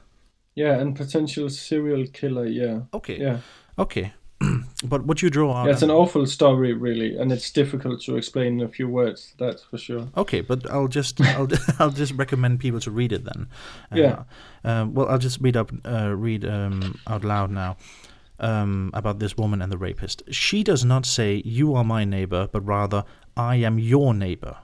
Yeah, 0.55 0.79
and 0.79 0.95
potential 0.95 1.49
serial 1.49 2.05
killer. 2.07 2.45
Yeah. 2.45 2.81
Okay. 2.93 3.19
Yeah. 3.19 3.39
Okay. 3.77 4.13
but 4.83 5.05
what 5.05 5.21
you 5.21 5.29
draw 5.29 5.53
out? 5.53 5.65
Yeah, 5.65 5.73
it's 5.73 5.81
an 5.81 5.91
awful 5.91 6.25
story, 6.25 6.73
really, 6.73 7.17
and 7.17 7.31
it's 7.31 7.51
difficult 7.51 8.01
to 8.01 8.17
explain 8.17 8.59
in 8.59 8.65
a 8.65 8.69
few 8.69 8.89
words. 8.89 9.33
That's 9.37 9.63
for 9.63 9.77
sure. 9.77 10.07
Okay, 10.17 10.41
but 10.41 10.69
I'll 10.69 10.89
just 10.89 11.21
I'll 11.37 11.47
I'll 11.79 11.91
just 11.91 12.13
recommend 12.13 12.59
people 12.59 12.79
to 12.81 12.91
read 12.91 13.11
it 13.11 13.23
then. 13.23 13.47
Uh, 13.91 13.95
yeah. 13.95 14.23
Uh, 14.63 14.87
well, 14.89 15.07
I'll 15.07 15.19
just 15.19 15.39
read 15.41 15.55
up 15.55 15.71
uh, 15.85 16.13
read 16.15 16.43
um, 16.45 16.99
out 17.07 17.23
loud 17.23 17.51
now 17.51 17.77
um, 18.39 18.91
about 18.93 19.19
this 19.19 19.37
woman 19.37 19.61
and 19.61 19.71
the 19.71 19.77
rapist. 19.77 20.23
She 20.29 20.63
does 20.63 20.83
not 20.83 21.05
say, 21.05 21.41
You 21.45 21.75
are 21.75 21.83
my 21.83 22.03
neighbor, 22.05 22.47
but 22.51 22.65
rather, 22.65 23.03
I 23.35 23.57
am 23.57 23.79
your 23.79 24.13
neighbor. 24.13 24.57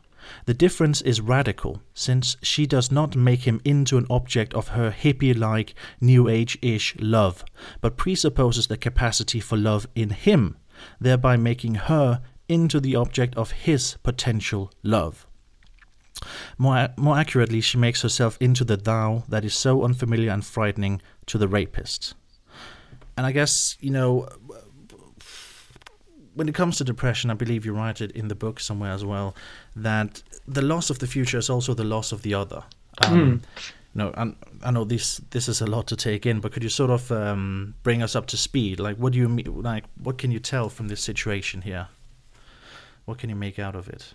The 0.45 0.53
difference 0.53 1.01
is 1.01 1.19
radical, 1.19 1.81
since 1.93 2.37
she 2.43 2.67
does 2.67 2.91
not 2.91 3.15
make 3.15 3.41
him 3.41 3.59
into 3.65 3.97
an 3.97 4.05
object 4.09 4.53
of 4.53 4.69
her 4.69 4.91
hippie 4.91 5.37
like, 5.37 5.73
New 5.99 6.27
Age 6.27 6.57
ish 6.61 6.95
love, 6.99 7.43
but 7.81 7.97
presupposes 7.97 8.67
the 8.67 8.77
capacity 8.77 9.39
for 9.39 9.57
love 9.57 9.87
in 9.95 10.11
him, 10.11 10.57
thereby 10.99 11.37
making 11.37 11.75
her 11.75 12.21
into 12.47 12.79
the 12.79 12.95
object 12.95 13.35
of 13.35 13.51
his 13.51 13.97
potential 14.03 14.71
love. 14.83 15.25
More, 16.57 16.89
more 16.97 17.17
accurately, 17.17 17.61
she 17.61 17.77
makes 17.77 18.03
herself 18.03 18.37
into 18.39 18.63
the 18.63 18.77
thou 18.77 19.23
that 19.27 19.43
is 19.43 19.55
so 19.55 19.83
unfamiliar 19.83 20.31
and 20.31 20.45
frightening 20.45 21.01
to 21.25 21.39
the 21.39 21.47
rapist 21.47 22.13
and 23.17 23.25
I 23.25 23.31
guess 23.31 23.77
you 23.79 23.91
know 23.91 24.27
when 26.33 26.47
it 26.47 26.55
comes 26.55 26.77
to 26.77 26.83
depression, 26.83 27.29
I 27.29 27.33
believe 27.33 27.65
you 27.65 27.73
write 27.73 28.01
it 28.01 28.11
in 28.11 28.27
the 28.27 28.35
book 28.35 28.59
somewhere 28.59 28.91
as 28.91 29.03
well 29.03 29.35
that 29.75 30.23
the 30.47 30.61
loss 30.61 30.89
of 30.89 30.99
the 30.99 31.07
future 31.07 31.37
is 31.37 31.49
also 31.49 31.73
the 31.73 31.83
loss 31.83 32.11
of 32.11 32.21
the 32.21 32.33
other. 32.33 32.63
Um, 33.05 33.41
mm. 33.41 33.41
No, 33.93 34.13
I, 34.15 34.33
I 34.63 34.71
know 34.71 34.85
this 34.85 35.17
this 35.31 35.49
is 35.49 35.59
a 35.61 35.67
lot 35.67 35.87
to 35.87 35.95
take 35.95 36.25
in, 36.25 36.39
but 36.39 36.53
could 36.53 36.63
you 36.63 36.69
sort 36.69 36.91
of 36.91 37.11
um, 37.11 37.75
bring 37.83 38.01
us 38.01 38.15
up 38.15 38.25
to 38.27 38.37
speed? 38.37 38.79
Like, 38.79 38.95
what 38.97 39.11
do 39.11 39.19
you 39.19 39.27
mean? 39.27 39.61
Like, 39.61 39.83
what 40.01 40.17
can 40.17 40.31
you 40.31 40.39
tell 40.39 40.69
from 40.69 40.87
this 40.87 41.01
situation 41.01 41.61
here? 41.61 41.87
What 43.05 43.17
can 43.17 43.29
you 43.29 43.35
make 43.35 43.59
out 43.59 43.75
of 43.75 43.89
it? 43.89 44.13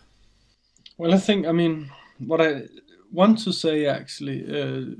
Well, 0.97 1.13
I 1.13 1.19
think 1.19 1.47
I 1.47 1.53
mean 1.53 1.91
what 2.19 2.41
I 2.41 2.63
want 3.13 3.39
to 3.45 3.53
say 3.53 3.87
actually 3.87 4.45
uh, 4.45 4.97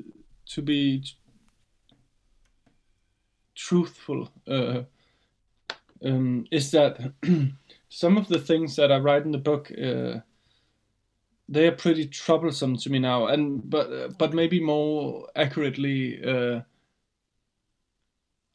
to 0.53 0.63
be 0.63 1.05
truthful 3.57 4.31
uh, 4.47 4.83
um, 6.05 6.45
is 6.53 6.71
that 6.71 7.13
some 7.89 8.17
of 8.17 8.29
the 8.29 8.39
things 8.39 8.77
that 8.77 8.93
I 8.93 8.99
write 8.99 9.25
in 9.25 9.33
the 9.33 9.39
book 9.39 9.73
uh, 9.73 10.21
they 11.49 11.67
are 11.67 11.73
pretty 11.73 12.07
troublesome 12.07 12.77
to 12.79 12.91
me 12.91 12.99
now, 12.99 13.27
and 13.27 13.69
but 13.69 14.19
but 14.19 14.35
maybe 14.35 14.61
more 14.61 15.29
accurately, 15.37 16.23
uh, 16.25 16.61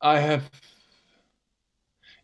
I 0.02 0.20
have 0.20 0.50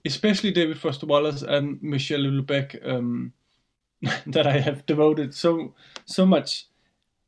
especially 0.06 0.52
David 0.52 0.80
Foster 0.80 1.06
Wallace 1.06 1.42
and 1.42 1.82
Michel 1.82 2.22
Houellebecq 2.22 2.88
um, 2.88 3.34
that 4.28 4.48
I 4.48 4.60
have 4.60 4.86
devoted 4.86 5.34
so 5.34 5.74
so 6.06 6.26
much 6.26 6.68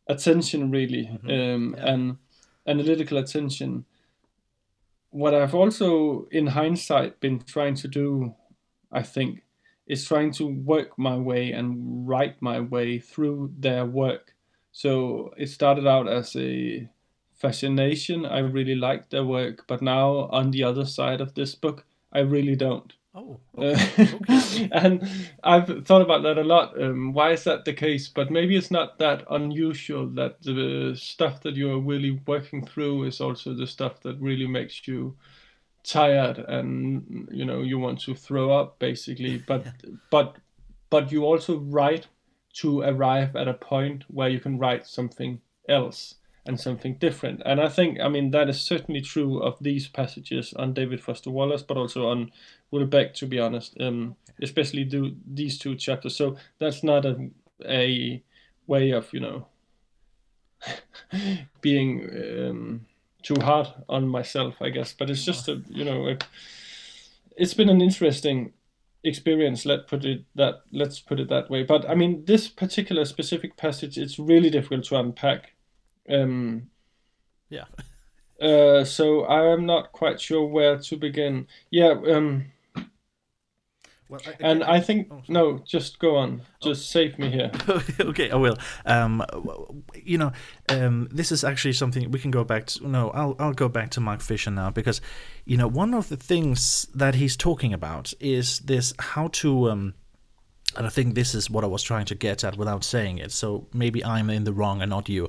attention 0.07 0.71
really 0.71 1.05
mm-hmm. 1.05 1.29
um, 1.29 1.75
yeah. 1.77 1.93
and 1.93 2.17
analytical 2.67 3.19
attention 3.19 3.85
what 5.11 5.33
I've 5.33 5.55
also, 5.55 6.27
in 6.31 6.47
hindsight, 6.47 7.19
been 7.19 7.39
trying 7.39 7.75
to 7.75 7.87
do, 7.87 8.35
I 8.91 9.03
think, 9.03 9.43
is 9.87 10.05
trying 10.05 10.31
to 10.33 10.45
work 10.45 10.97
my 10.97 11.17
way 11.17 11.51
and 11.51 12.07
write 12.07 12.41
my 12.41 12.59
way 12.59 12.99
through 12.99 13.53
their 13.57 13.85
work. 13.85 14.35
So 14.71 15.33
it 15.37 15.47
started 15.49 15.87
out 15.87 16.07
as 16.07 16.35
a 16.35 16.87
fascination. 17.33 18.25
I 18.25 18.39
really 18.39 18.75
liked 18.75 19.09
their 19.11 19.25
work, 19.25 19.65
but 19.67 19.81
now 19.81 20.29
on 20.31 20.51
the 20.51 20.63
other 20.63 20.85
side 20.85 21.21
of 21.21 21.33
this 21.33 21.55
book, 21.55 21.85
I 22.13 22.19
really 22.19 22.55
don't. 22.55 22.93
Oh, 23.15 23.39
okay. 23.57 24.09
okay. 24.13 24.69
and 24.71 25.09
I've 25.43 25.85
thought 25.85 26.03
about 26.03 26.21
that 26.23 26.37
a 26.37 26.43
lot. 26.43 26.79
Um, 26.81 27.11
why 27.13 27.31
is 27.31 27.43
that 27.45 27.65
the 27.65 27.73
case? 27.73 28.07
But 28.07 28.29
maybe 28.29 28.55
it's 28.55 28.69
not 28.69 28.99
that 28.99 29.25
unusual 29.29 30.07
that 30.11 30.41
the 30.43 30.95
stuff 30.95 31.41
that 31.41 31.55
you're 31.55 31.79
really 31.79 32.21
working 32.27 32.65
through 32.65 33.05
is 33.05 33.19
also 33.19 33.53
the 33.53 33.65
stuff 33.65 34.01
that 34.01 34.21
really 34.21 34.47
makes 34.47 34.87
you 34.87 35.17
tired 35.81 36.37
and 36.37 37.27
you 37.31 37.45
know 37.45 37.61
you 37.61 37.79
want 37.79 37.99
to 38.01 38.13
throw 38.13 38.51
up 38.51 38.77
basically. 38.79 39.43
But 39.47 39.65
yeah. 39.65 39.91
but 40.11 40.37
but 40.89 41.11
you 41.11 41.25
also 41.25 41.57
write 41.57 42.07
to 42.61 42.81
arrive 42.81 43.35
at 43.35 43.47
a 43.47 43.53
point 43.53 44.03
where 44.07 44.29
you 44.29 44.39
can 44.39 44.59
write 44.59 44.85
something 44.85 45.41
else 45.67 46.15
and 46.49 46.59
something 46.59 46.95
different. 46.95 47.43
And 47.45 47.61
I 47.61 47.69
think, 47.69 47.99
I 48.01 48.09
mean, 48.09 48.31
that 48.31 48.49
is 48.49 48.59
certainly 48.59 49.01
true 49.01 49.39
of 49.39 49.55
these 49.61 49.87
passages 49.87 50.51
on 50.55 50.73
David 50.73 50.99
Foster 50.99 51.29
Wallace, 51.29 51.61
but 51.61 51.77
also 51.77 52.07
on 52.07 52.31
Houellebecq, 52.73 53.13
to 53.13 53.27
be 53.27 53.39
honest, 53.39 53.79
um, 53.79 54.15
especially 54.41 54.83
do 54.83 55.15
these 55.31 55.59
two 55.59 55.75
chapters. 55.75 56.15
So 56.15 56.37
that's 56.57 56.83
not 56.83 57.05
a, 57.05 57.29
a 57.63 58.23
way 58.65 58.89
of, 58.89 59.13
you 59.13 59.19
know, 59.19 59.45
being 61.61 62.09
um, 62.11 62.85
too 63.21 63.37
hard 63.39 63.67
on 63.87 64.07
myself, 64.07 64.55
I 64.59 64.69
guess. 64.69 64.91
But 64.91 65.11
it's 65.11 65.23
just 65.23 65.47
a, 65.49 65.61
you 65.69 65.85
know, 65.85 66.07
it, 66.07 66.23
it's 67.37 67.53
been 67.53 67.69
an 67.69 67.79
interesting 67.79 68.53
experience. 69.03 69.67
Let 69.67 69.87
put 69.87 70.03
it 70.03 70.25
that. 70.33 70.63
Let's 70.71 70.99
put 70.99 71.19
it 71.19 71.29
that 71.29 71.51
way. 71.51 71.61
But 71.61 71.87
I 71.87 71.93
mean, 71.93 72.25
this 72.25 72.47
particular 72.47 73.05
specific 73.05 73.55
passage, 73.55 73.99
it's 73.99 74.17
really 74.17 74.49
difficult 74.49 74.85
to 74.85 74.97
unpack. 74.97 75.53
Um, 76.09 76.69
yeah. 77.49 77.65
uh, 78.41 78.83
so 78.83 79.23
I 79.23 79.51
am 79.51 79.65
not 79.65 79.91
quite 79.91 80.19
sure 80.19 80.45
where 80.45 80.77
to 80.77 80.97
begin. 80.97 81.47
Yeah. 81.71 81.95
Um, 82.07 82.51
well, 84.09 84.21
I, 84.25 84.33
and 84.39 84.63
I, 84.63 84.77
I 84.77 84.79
think 84.79 85.07
oh, 85.11 85.21
no, 85.27 85.59
just 85.59 85.99
go 85.99 86.15
on, 86.15 86.41
just 86.63 86.81
oh. 86.81 86.99
save 86.99 87.19
me 87.19 87.29
here. 87.29 87.51
okay, 87.99 88.31
I 88.31 88.35
will. 88.35 88.57
Um, 88.83 89.23
you 89.93 90.17
know, 90.17 90.31
um, 90.67 91.07
this 91.11 91.31
is 91.31 91.43
actually 91.43 91.73
something 91.73 92.09
we 92.09 92.17
can 92.17 92.31
go 92.31 92.43
back 92.43 92.65
to. 92.67 92.87
No, 92.87 93.11
I'll 93.11 93.35
I'll 93.37 93.53
go 93.53 93.69
back 93.69 93.91
to 93.91 94.01
Mark 94.01 94.21
Fisher 94.21 94.49
now 94.49 94.71
because, 94.71 94.99
you 95.45 95.57
know, 95.57 95.67
one 95.67 95.93
of 95.93 96.09
the 96.09 96.17
things 96.17 96.87
that 96.95 97.15
he's 97.15 97.37
talking 97.37 97.71
about 97.71 98.13
is 98.19 98.59
this 98.59 98.93
how 98.99 99.27
to. 99.27 99.69
Um, 99.69 99.93
and 100.77 100.85
I 100.85 100.89
think 100.89 101.15
this 101.15 101.33
is 101.33 101.49
what 101.49 101.63
I 101.63 101.67
was 101.67 101.83
trying 101.83 102.05
to 102.05 102.15
get 102.15 102.43
at 102.43 102.57
without 102.57 102.83
saying 102.83 103.17
it. 103.17 103.31
So 103.31 103.67
maybe 103.73 104.03
I'm 104.05 104.29
in 104.29 104.43
the 104.43 104.53
wrong 104.53 104.81
and 104.81 104.89
not 104.89 105.09
you. 105.09 105.27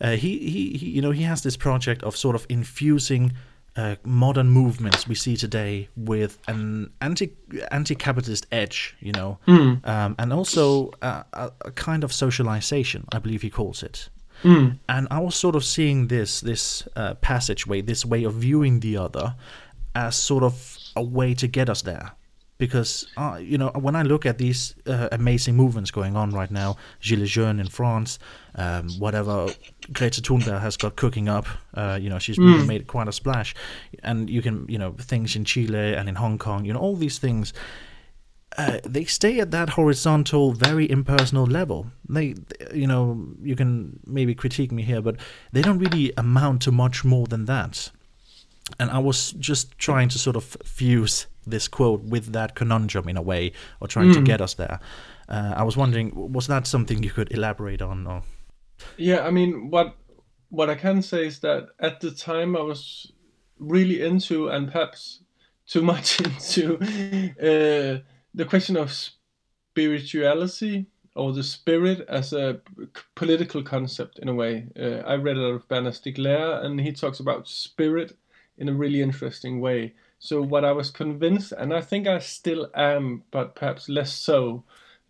Uh, 0.00 0.10
he, 0.10 0.38
he, 0.38 0.78
he, 0.78 0.90
you 0.90 1.02
know, 1.02 1.10
he 1.10 1.22
has 1.24 1.42
this 1.42 1.56
project 1.56 2.02
of 2.02 2.16
sort 2.16 2.36
of 2.36 2.46
infusing 2.48 3.32
uh, 3.76 3.96
modern 4.04 4.48
movements 4.48 5.06
we 5.06 5.14
see 5.14 5.36
today 5.36 5.88
with 5.96 6.38
an 6.48 6.90
anti 7.00 7.30
anti-capitalist 7.70 8.46
edge, 8.50 8.96
you 9.00 9.12
know, 9.12 9.38
Mm. 9.46 9.86
um, 9.86 10.14
and 10.18 10.32
also 10.32 10.92
a, 11.02 11.50
a 11.60 11.70
kind 11.72 12.04
of 12.04 12.12
socialization, 12.12 13.04
I 13.12 13.18
believe 13.18 13.42
he 13.42 13.50
calls 13.50 13.82
it. 13.82 14.08
Mm. 14.42 14.78
And 14.88 15.08
I 15.10 15.18
was 15.18 15.34
sort 15.34 15.56
of 15.56 15.64
seeing 15.64 16.08
this 16.08 16.40
this 16.40 16.88
uh, 16.96 17.14
passageway, 17.20 17.82
this 17.82 18.04
way 18.04 18.24
of 18.24 18.34
viewing 18.34 18.80
the 18.80 18.96
other, 18.96 19.34
as 19.94 20.16
sort 20.16 20.42
of 20.42 20.78
a 20.94 21.02
way 21.02 21.34
to 21.34 21.46
get 21.46 21.68
us 21.68 21.82
there. 21.82 22.12
Because 22.58 23.06
uh, 23.16 23.38
you 23.40 23.58
know, 23.58 23.70
when 23.74 23.94
I 23.96 24.02
look 24.02 24.24
at 24.24 24.38
these 24.38 24.74
uh, 24.86 25.08
amazing 25.12 25.56
movements 25.56 25.90
going 25.90 26.16
on 26.16 26.30
right 26.30 26.50
now, 26.50 26.76
Gilets 27.00 27.26
jaunes 27.26 27.60
in 27.60 27.68
France, 27.68 28.18
um, 28.54 28.88
whatever 28.98 29.52
Greta 29.92 30.22
Thunberg 30.22 30.60
has 30.60 30.76
got 30.76 30.96
cooking 30.96 31.28
up, 31.28 31.46
uh, 31.74 31.98
you 32.00 32.08
know, 32.08 32.18
she's 32.18 32.38
Mm. 32.38 32.66
made 32.66 32.86
quite 32.86 33.08
a 33.08 33.12
splash. 33.12 33.54
And 34.02 34.30
you 34.30 34.42
can, 34.42 34.64
you 34.68 34.78
know, 34.78 34.92
things 34.98 35.36
in 35.36 35.44
Chile 35.44 35.94
and 35.94 36.08
in 36.08 36.14
Hong 36.14 36.38
Kong, 36.38 36.64
you 36.64 36.72
know, 36.72 36.80
all 36.80 36.96
these 36.96 37.18
things 37.18 37.52
uh, 38.58 38.78
they 38.84 39.04
stay 39.04 39.38
at 39.40 39.50
that 39.50 39.70
horizontal, 39.70 40.52
very 40.52 40.90
impersonal 40.90 41.44
level. 41.44 41.86
They, 42.08 42.34
you 42.72 42.86
know, 42.86 43.26
you 43.42 43.54
can 43.54 44.00
maybe 44.06 44.34
critique 44.34 44.72
me 44.72 44.82
here, 44.82 45.02
but 45.02 45.16
they 45.52 45.60
don't 45.60 45.78
really 45.78 46.12
amount 46.16 46.62
to 46.62 46.72
much 46.72 47.04
more 47.04 47.26
than 47.26 47.44
that. 47.46 47.90
And 48.78 48.90
I 48.90 48.98
was 48.98 49.32
just 49.32 49.78
trying 49.78 50.08
to 50.10 50.18
sort 50.18 50.36
of 50.36 50.56
fuse 50.64 51.26
this 51.46 51.68
quote 51.68 52.02
with 52.02 52.32
that 52.32 52.54
conundrum 52.56 53.08
in 53.08 53.16
a 53.16 53.22
way, 53.22 53.52
or 53.80 53.86
trying 53.88 54.12
to 54.12 54.20
Mm. 54.20 54.24
get 54.26 54.40
us 54.40 54.54
there. 54.54 54.80
Uh, 55.28 55.52
I 55.56 55.62
was 55.62 55.76
wondering, 55.76 56.12
was 56.32 56.46
that 56.48 56.66
something 56.66 57.02
you 57.02 57.10
could 57.10 57.30
elaborate 57.32 57.82
on? 57.82 58.06
Or 58.06 58.22
Yeah, 58.96 59.26
I 59.26 59.30
mean, 59.30 59.70
what 59.70 59.94
what 60.48 60.70
I 60.70 60.74
can 60.74 61.02
say 61.02 61.26
is 61.26 61.40
that 61.40 61.68
at 61.80 62.00
the 62.00 62.10
time 62.10 62.56
I 62.56 62.62
was 62.62 63.12
really 63.58 64.02
into 64.02 64.48
and 64.48 64.66
perhaps 64.70 65.20
too 65.66 65.82
much 65.82 66.20
into 66.26 66.76
uh, 67.40 68.00
the 68.34 68.44
question 68.44 68.76
of 68.76 68.92
spirituality 69.76 70.86
or 71.14 71.32
the 71.32 71.42
spirit 71.42 72.04
as 72.08 72.32
a 72.32 72.60
political 73.14 73.62
concept 73.62 74.18
in 74.18 74.28
a 74.28 74.34
way. 74.34 74.66
Uh, 74.78 75.02
I 75.06 75.14
read 75.16 75.36
a 75.36 75.40
lot 75.40 75.54
of 75.54 75.68
Bernard 75.68 75.94
Stiegler, 75.94 76.64
and 76.64 76.80
he 76.80 76.92
talks 76.92 77.20
about 77.20 77.48
spirit 77.48 78.16
in 78.58 78.68
a 78.68 78.74
really 78.74 79.02
interesting 79.02 79.60
way. 79.60 79.94
So 80.18 80.42
what 80.42 80.64
I 80.64 80.72
was 80.72 80.90
convinced, 80.90 81.52
and 81.52 81.74
I 81.74 81.80
think 81.80 82.06
I 82.06 82.18
still 82.18 82.70
am, 82.74 83.22
but 83.30 83.54
perhaps 83.54 83.88
less 83.88 84.12
so, 84.12 84.64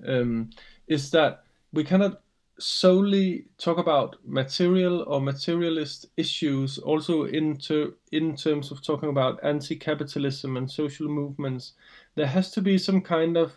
um, 0.06 0.50
is 0.86 1.10
that 1.12 1.44
we 1.72 1.84
cannot 1.84 2.20
solely 2.58 3.46
talk 3.58 3.78
about 3.78 4.16
material 4.24 5.04
or 5.06 5.20
materialist 5.20 6.06
issues 6.16 6.78
also 6.78 7.24
into 7.24 7.94
in 8.12 8.34
terms 8.34 8.72
of 8.72 8.82
talking 8.82 9.10
about 9.10 9.38
anti-capitalism 9.44 10.56
and 10.56 10.70
social 10.70 11.06
movements 11.06 11.74
there 12.14 12.26
has 12.26 12.50
to 12.50 12.62
be 12.62 12.78
some 12.78 13.02
kind 13.02 13.36
of 13.36 13.52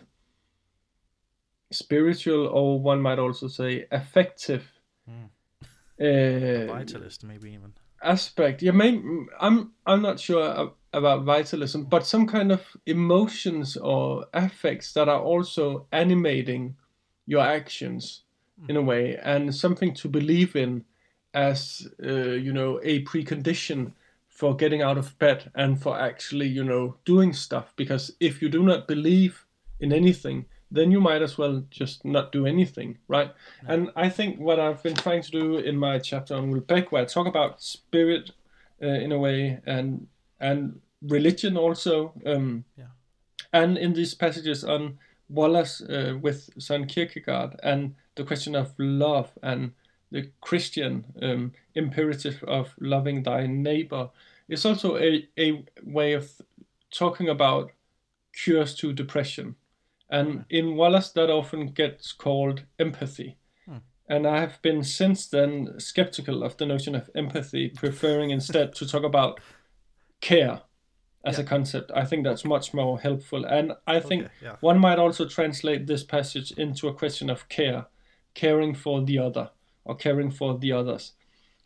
spiritual 1.72 2.48
or 2.48 2.78
one 2.82 3.02
might 3.02 3.20
also 3.20 3.48
say 3.48 3.86
affective 3.92 4.70
Mm. 5.10 5.30
uh, 6.00 6.72
vitalist, 6.72 7.24
maybe 7.24 7.52
even. 7.52 7.74
Aspect. 8.04 8.62
Yeah, 8.62 8.72
maybe 8.72 9.02
I'm 9.40 9.72
I'm 9.86 10.02
not 10.02 10.20
sure 10.20 10.72
about 10.94 11.24
vitalism, 11.24 11.86
but 11.86 12.06
some 12.06 12.26
kind 12.28 12.52
of 12.52 12.62
emotions 12.86 13.78
or 13.78 14.26
affects 14.34 14.94
that 14.94 15.08
are 15.08 15.22
also 15.22 15.88
animating 15.92 16.76
your 17.26 17.44
actions 17.44 18.24
in 18.68 18.76
a 18.76 18.82
way, 18.82 19.18
and 19.24 19.54
something 19.54 19.94
to 19.96 20.08
believe 20.10 20.56
in 20.56 20.84
as 21.34 21.88
uh, 22.04 22.12
you 22.12 22.54
know 22.54 22.80
a 22.84 23.04
precondition 23.04 23.94
for 24.28 24.56
getting 24.56 24.82
out 24.82 24.98
of 24.98 25.18
bed 25.20 25.52
and 25.56 25.82
for 25.82 26.00
actually 26.00 26.48
you 26.48 26.64
know 26.64 26.96
doing 27.06 27.34
stuff. 27.34 27.74
Because 27.76 28.16
if 28.20 28.42
you 28.42 28.50
do 28.50 28.64
not 28.64 28.88
believe 28.88 29.46
in 29.80 29.94
anything, 29.94 30.46
then 30.72 30.92
you 30.92 31.02
might 31.02 31.22
as 31.22 31.38
well 31.38 31.64
just 31.72 32.06
not 32.06 32.32
do 32.32 32.46
anything, 32.46 32.98
right? 33.08 33.32
And 33.68 33.92
I 33.96 34.10
think 34.10 34.40
what 34.40 34.60
I've 34.60 34.84
been 34.84 34.96
trying 34.96 35.24
to 35.24 35.32
do 35.32 35.58
in 35.58 35.78
my 35.78 36.00
chapter 36.00 36.36
on 36.36 36.52
Houellebecq, 36.52 36.92
where 36.92 37.02
I 37.02 37.06
talk 37.06 37.28
about 37.28 37.62
spirit 37.62 38.32
uh, 38.82 38.88
in 38.88 39.12
a 39.12 39.18
way 39.18 39.60
and 39.66 40.08
and 40.40 40.80
religion 41.02 41.58
also, 41.58 42.14
um, 42.26 42.64
Yeah. 42.78 42.92
and 43.52 43.78
in 43.78 43.94
these 43.94 44.16
passages 44.16 44.64
on 44.64 45.00
Wallace 45.30 45.82
uh, 45.82 46.18
with 46.22 46.50
Søren 46.60 46.88
Kierkegaard 46.88 47.60
and 47.64 47.96
the 48.16 48.24
question 48.24 48.56
of 48.56 48.74
love 48.78 49.30
and 49.42 49.72
the 50.12 50.32
Christian 50.42 51.06
um, 51.22 51.52
imperative 51.76 52.44
of 52.48 52.74
loving 52.80 53.24
thy 53.24 53.48
neighbor 53.48 54.10
is 54.48 54.66
also 54.66 54.98
a, 54.98 55.28
a 55.38 55.64
way 55.84 56.14
of 56.14 56.42
talking 56.92 57.30
about 57.30 57.72
cures 58.34 58.74
to 58.76 58.94
depression. 58.94 59.56
And 60.10 60.32
hmm. 60.32 60.42
in 60.50 60.76
Wallace, 60.76 61.12
that 61.12 61.30
often 61.30 61.68
gets 61.68 62.12
called 62.12 62.64
empathy. 62.80 63.38
Hmm. 63.66 63.78
And 64.08 64.28
I 64.28 64.40
have 64.40 64.62
been 64.62 64.84
since 64.84 65.28
then 65.28 65.80
skeptical 65.80 66.44
of 66.44 66.58
the 66.58 66.66
notion 66.66 66.96
of 66.96 67.10
empathy, 67.16 67.70
preferring 67.70 68.32
instead 68.32 68.74
to 68.76 68.88
talk 68.88 69.04
about 69.04 69.40
care 70.22 70.62
as 71.26 71.38
a 71.38 71.44
concept. 71.44 71.92
I 71.94 72.06
think 72.06 72.24
that's 72.24 72.46
much 72.46 72.74
more 72.74 73.00
helpful. 73.00 73.46
And 73.46 73.74
I 73.86 74.00
think 74.00 74.26
Okay, 74.26 74.34
yeah. 74.42 74.56
one 74.62 74.80
might 74.80 75.00
also 75.00 75.28
translate 75.28 75.86
this 75.86 76.04
passage 76.04 76.52
into 76.52 76.88
a 76.88 76.94
question 76.94 77.30
of 77.30 77.50
care, 77.50 77.86
caring 78.34 78.74
for 78.74 79.02
the 79.02 79.20
other 79.20 79.52
or 79.86 79.96
caring 79.96 80.32
for 80.32 80.58
the 80.58 80.72
others. 80.72 81.14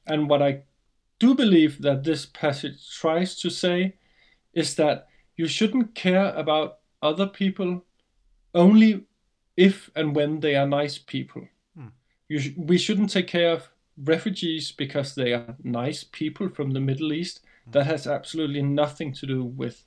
And 0.06 0.30
what 0.30 0.42
I 0.42 0.64
do 1.20 1.36
believe 1.36 1.82
that 1.82 2.04
this 2.04 2.26
passage 2.26 2.90
tries 3.00 3.40
to 3.42 3.50
say 3.50 3.96
is 4.54 4.76
that 4.76 5.08
you 5.36 5.48
shouldn't 5.48 5.96
care 5.96 6.34
about 6.36 6.80
other 7.02 7.28
people 7.28 7.86
only 8.54 9.06
if 9.58 9.90
and 9.96 10.16
when 10.16 10.40
they 10.40 10.56
are 10.56 10.68
nice 10.68 10.98
people. 10.98 11.48
Hmm. 11.76 11.88
You 12.28 12.40
sh- 12.40 12.58
we 12.58 12.78
shouldn't 12.78 13.12
take 13.12 13.28
care 13.28 13.52
of 13.52 13.70
refugees 13.98 14.72
because 14.72 15.16
they 15.16 15.34
are 15.34 15.56
nice 15.64 16.04
people 16.04 16.50
from 16.50 16.72
the 16.72 16.80
Middle 16.80 17.14
East. 17.14 17.42
Hmm. 17.66 17.72
That 17.72 17.86
has 17.86 18.08
absolutely 18.08 18.62
nothing 18.62 19.14
to 19.14 19.26
do 19.26 19.44
with 19.44 19.86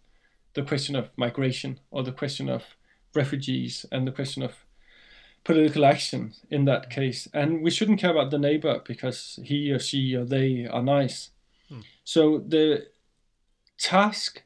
the 0.55 0.63
question 0.63 0.97
of 0.97 1.11
migration 1.17 1.81
or 1.91 2.03
the 2.03 2.13
question 2.13 2.49
of 2.49 2.65
refugees 3.15 3.87
and 3.93 4.07
the 4.07 4.13
question 4.13 4.43
of 4.43 4.55
political 5.45 5.85
action 5.85 6.35
in 6.51 6.65
that 6.67 6.87
hmm. 6.87 6.91
case. 6.91 7.29
And 7.33 7.63
we 7.63 7.71
shouldn't 7.71 8.01
care 8.01 8.11
about 8.11 8.31
the 8.31 8.39
neighbor 8.39 8.81
because 8.85 9.39
he 9.43 9.71
or 9.71 9.79
she 9.79 10.15
or 10.15 10.25
they 10.25 10.67
are 10.67 10.83
nice. 10.83 11.31
So 12.05 12.39
the 12.39 12.87
task 13.79 14.43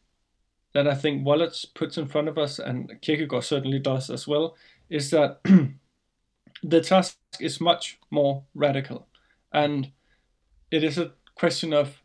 that 0.73 0.87
I 0.87 0.95
think 0.95 1.25
Wallace 1.25 1.65
puts 1.65 1.99
in 1.99 2.07
front 2.07 2.29
of 2.29 2.39
us, 2.39 2.59
and 2.59 3.01
Kierkegaard 3.01 3.45
certainly 3.45 3.79
does 3.79 4.11
as 4.11 4.27
well, 4.27 4.57
is 4.89 5.11
that 5.11 5.41
the 6.63 6.81
task 6.81 7.19
is 7.41 7.61
much 7.61 7.99
more 8.11 8.45
radical. 8.55 9.07
And 9.53 9.91
it 10.71 10.85
is 10.85 10.99
a 10.99 11.13
question 11.35 11.73
of 11.73 12.03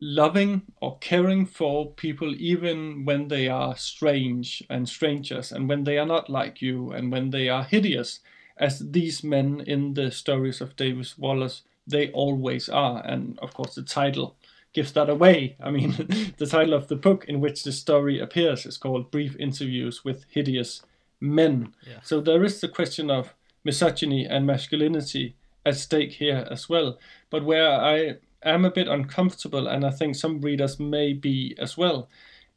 loving 0.00 0.62
or 0.80 0.98
caring 0.98 1.44
for 1.44 1.92
people 1.92 2.34
even 2.36 3.04
when 3.04 3.28
they 3.28 3.48
are 3.48 3.76
strange 3.76 4.62
and 4.70 4.88
strangers 4.88 5.52
and 5.52 5.68
when 5.68 5.84
they 5.84 5.98
are 5.98 6.06
not 6.06 6.30
like 6.30 6.62
you 6.62 6.90
and 6.92 7.12
when 7.12 7.30
they 7.30 7.48
are 7.48 7.64
hideous 7.64 8.20
as 8.56 8.78
these 8.78 9.22
men 9.22 9.62
in 9.66 9.92
the 9.94 10.10
stories 10.10 10.62
of 10.62 10.74
Davis 10.76 11.18
Wallace 11.18 11.62
they 11.86 12.10
always 12.12 12.68
are 12.68 13.04
and 13.04 13.38
of 13.40 13.52
course 13.52 13.74
the 13.74 13.82
title 13.82 14.36
gives 14.72 14.92
that 14.92 15.10
away. 15.10 15.56
I 15.60 15.70
mean 15.70 16.34
the 16.38 16.46
title 16.46 16.74
of 16.74 16.88
the 16.88 16.96
book 16.96 17.24
in 17.26 17.40
which 17.40 17.64
the 17.64 17.72
story 17.72 18.20
appears 18.20 18.66
is 18.66 18.78
called 18.78 19.10
brief 19.10 19.36
interviews 19.38 20.04
with 20.04 20.26
hideous 20.30 20.82
men. 21.20 21.74
Yeah. 21.86 22.00
so 22.02 22.20
there 22.20 22.42
is 22.44 22.60
the 22.60 22.68
question 22.68 23.10
of 23.10 23.34
misogyny 23.62 24.24
and 24.24 24.46
masculinity 24.46 25.36
at 25.66 25.76
stake 25.76 26.12
here 26.12 26.46
as 26.50 26.68
well. 26.68 26.98
But 27.28 27.44
where 27.44 27.70
i 27.70 28.14
am 28.42 28.64
a 28.64 28.70
bit 28.70 28.88
uncomfortable 28.88 29.66
and 29.66 29.84
i 29.84 29.90
think 29.90 30.14
some 30.14 30.40
readers 30.40 30.80
may 30.80 31.12
be 31.12 31.54
as 31.58 31.76
well 31.76 32.08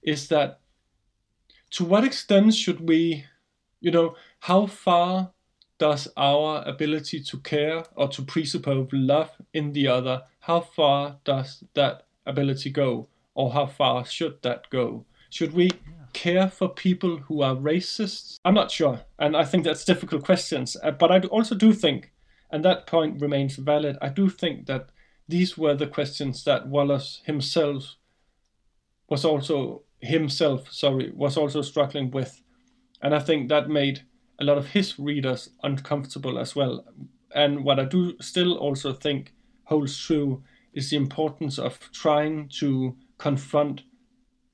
is 0.02 0.28
that 0.30 0.60
to 1.72 1.84
what 1.84 2.04
extent 2.04 2.54
should 2.54 2.88
we 2.88 3.26
you 3.82 3.92
know 3.92 4.16
how 4.40 4.66
far 4.66 5.32
does 5.78 6.08
our 6.16 6.64
ability 6.66 7.22
to 7.22 7.38
care 7.40 7.84
or 7.96 8.08
to 8.08 8.22
presuppose 8.22 8.90
love 8.92 9.32
in 9.54 9.74
the 9.74 9.88
other 9.88 10.24
how 10.40 10.60
far 10.60 11.18
does 11.24 11.64
that 11.74 12.06
ability 12.26 12.70
go? 12.70 13.08
Or 13.34 13.52
how 13.54 13.66
far 13.66 14.06
should 14.06 14.42
that 14.42 14.70
go? 14.70 15.06
Should 15.30 15.54
we 15.54 15.72
care 16.12 16.50
for 16.50 16.68
people 16.68 17.18
who 17.18 17.42
are 17.42 17.56
racists? 17.56 18.38
I'm 18.46 18.54
not 18.54 18.70
sure 18.70 19.00
and 19.18 19.36
i 19.36 19.44
think 19.44 19.64
that's 19.64 19.86
difficult 19.86 20.24
questions 20.24 20.78
Uh, 20.84 20.92
but 20.92 21.12
i 21.12 21.20
also 21.28 21.56
do 21.56 21.74
think 21.74 22.12
and 22.52 22.64
that 22.64 22.86
point 22.86 23.22
remains 23.22 23.56
valid 23.56 23.98
i 24.02 24.10
do 24.10 24.30
think 24.30 24.68
that 24.68 24.90
these 25.28 25.58
were 25.58 25.76
the 25.76 25.88
questions 25.88 26.44
that 26.44 26.68
wallace 26.68 27.22
himself 27.26 27.96
was 29.10 29.26
also 29.26 29.82
himself 30.02 30.72
sorry 30.72 31.12
was 31.16 31.38
also 31.38 31.62
struggling 31.62 32.12
with 32.12 32.42
and 33.02 33.16
i 33.16 33.20
think 33.20 33.50
that 33.50 33.70
made 33.70 34.06
a 34.44 34.46
lot 34.46 34.58
of 34.58 34.68
his 34.68 35.00
readers 35.00 35.50
uncomfortable 35.64 36.38
as 36.38 36.56
well 36.56 36.86
and 37.34 37.64
what 37.64 37.80
i 37.80 37.86
do 37.86 38.14
still 38.20 38.58
also 38.58 38.94
think 38.94 39.34
holds 39.66 39.98
true 39.98 40.44
is 40.74 40.90
the 40.90 40.98
importance 40.98 41.60
of 41.60 41.80
trying 41.92 42.50
to 42.50 42.96
confront 43.18 43.84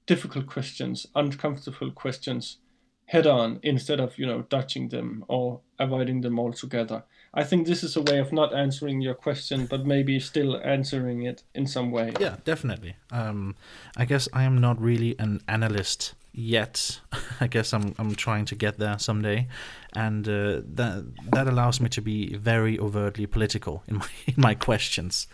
difficult 0.05 0.47
questions, 0.47 1.05
uncomfortable 1.15 1.91
questions 1.91 2.57
head 3.05 3.25
on 3.25 3.59
instead 3.63 3.99
of, 3.99 4.17
you 4.17 4.25
know, 4.25 4.41
dodging 4.49 4.89
them 4.89 5.23
or 5.27 5.61
avoiding 5.79 6.21
them 6.21 6.39
altogether. 6.39 7.03
I 7.33 7.43
think 7.43 7.65
this 7.65 7.83
is 7.83 7.95
a 7.95 8.01
way 8.01 8.19
of 8.19 8.33
not 8.33 8.53
answering 8.53 9.01
your 9.01 9.13
question, 9.13 9.67
but 9.67 9.85
maybe 9.85 10.19
still 10.19 10.59
answering 10.63 11.23
it 11.23 11.43
in 11.53 11.67
some 11.67 11.91
way. 11.91 12.13
Yeah, 12.19 12.37
definitely. 12.43 12.95
Um, 13.11 13.55
I 13.97 14.05
guess 14.05 14.27
I 14.33 14.43
am 14.43 14.59
not 14.59 14.81
really 14.81 15.15
an 15.19 15.41
analyst 15.47 16.15
yet. 16.39 16.99
I 17.41 17.47
guess 17.47 17.73
I'm 17.73 17.93
I'm 17.99 18.15
trying 18.15 18.45
to 18.45 18.55
get 18.55 18.79
there 18.79 18.97
someday, 18.99 19.47
and 19.95 20.27
uh, 20.27 20.61
that 20.75 21.05
that 21.31 21.47
allows 21.47 21.79
me 21.79 21.89
to 21.89 22.01
be 22.01 22.35
very 22.35 22.79
overtly 22.79 23.27
political 23.27 23.83
in 23.87 23.97
my 23.97 24.07
in 24.27 24.35
my 24.37 24.55
questions. 24.55 25.27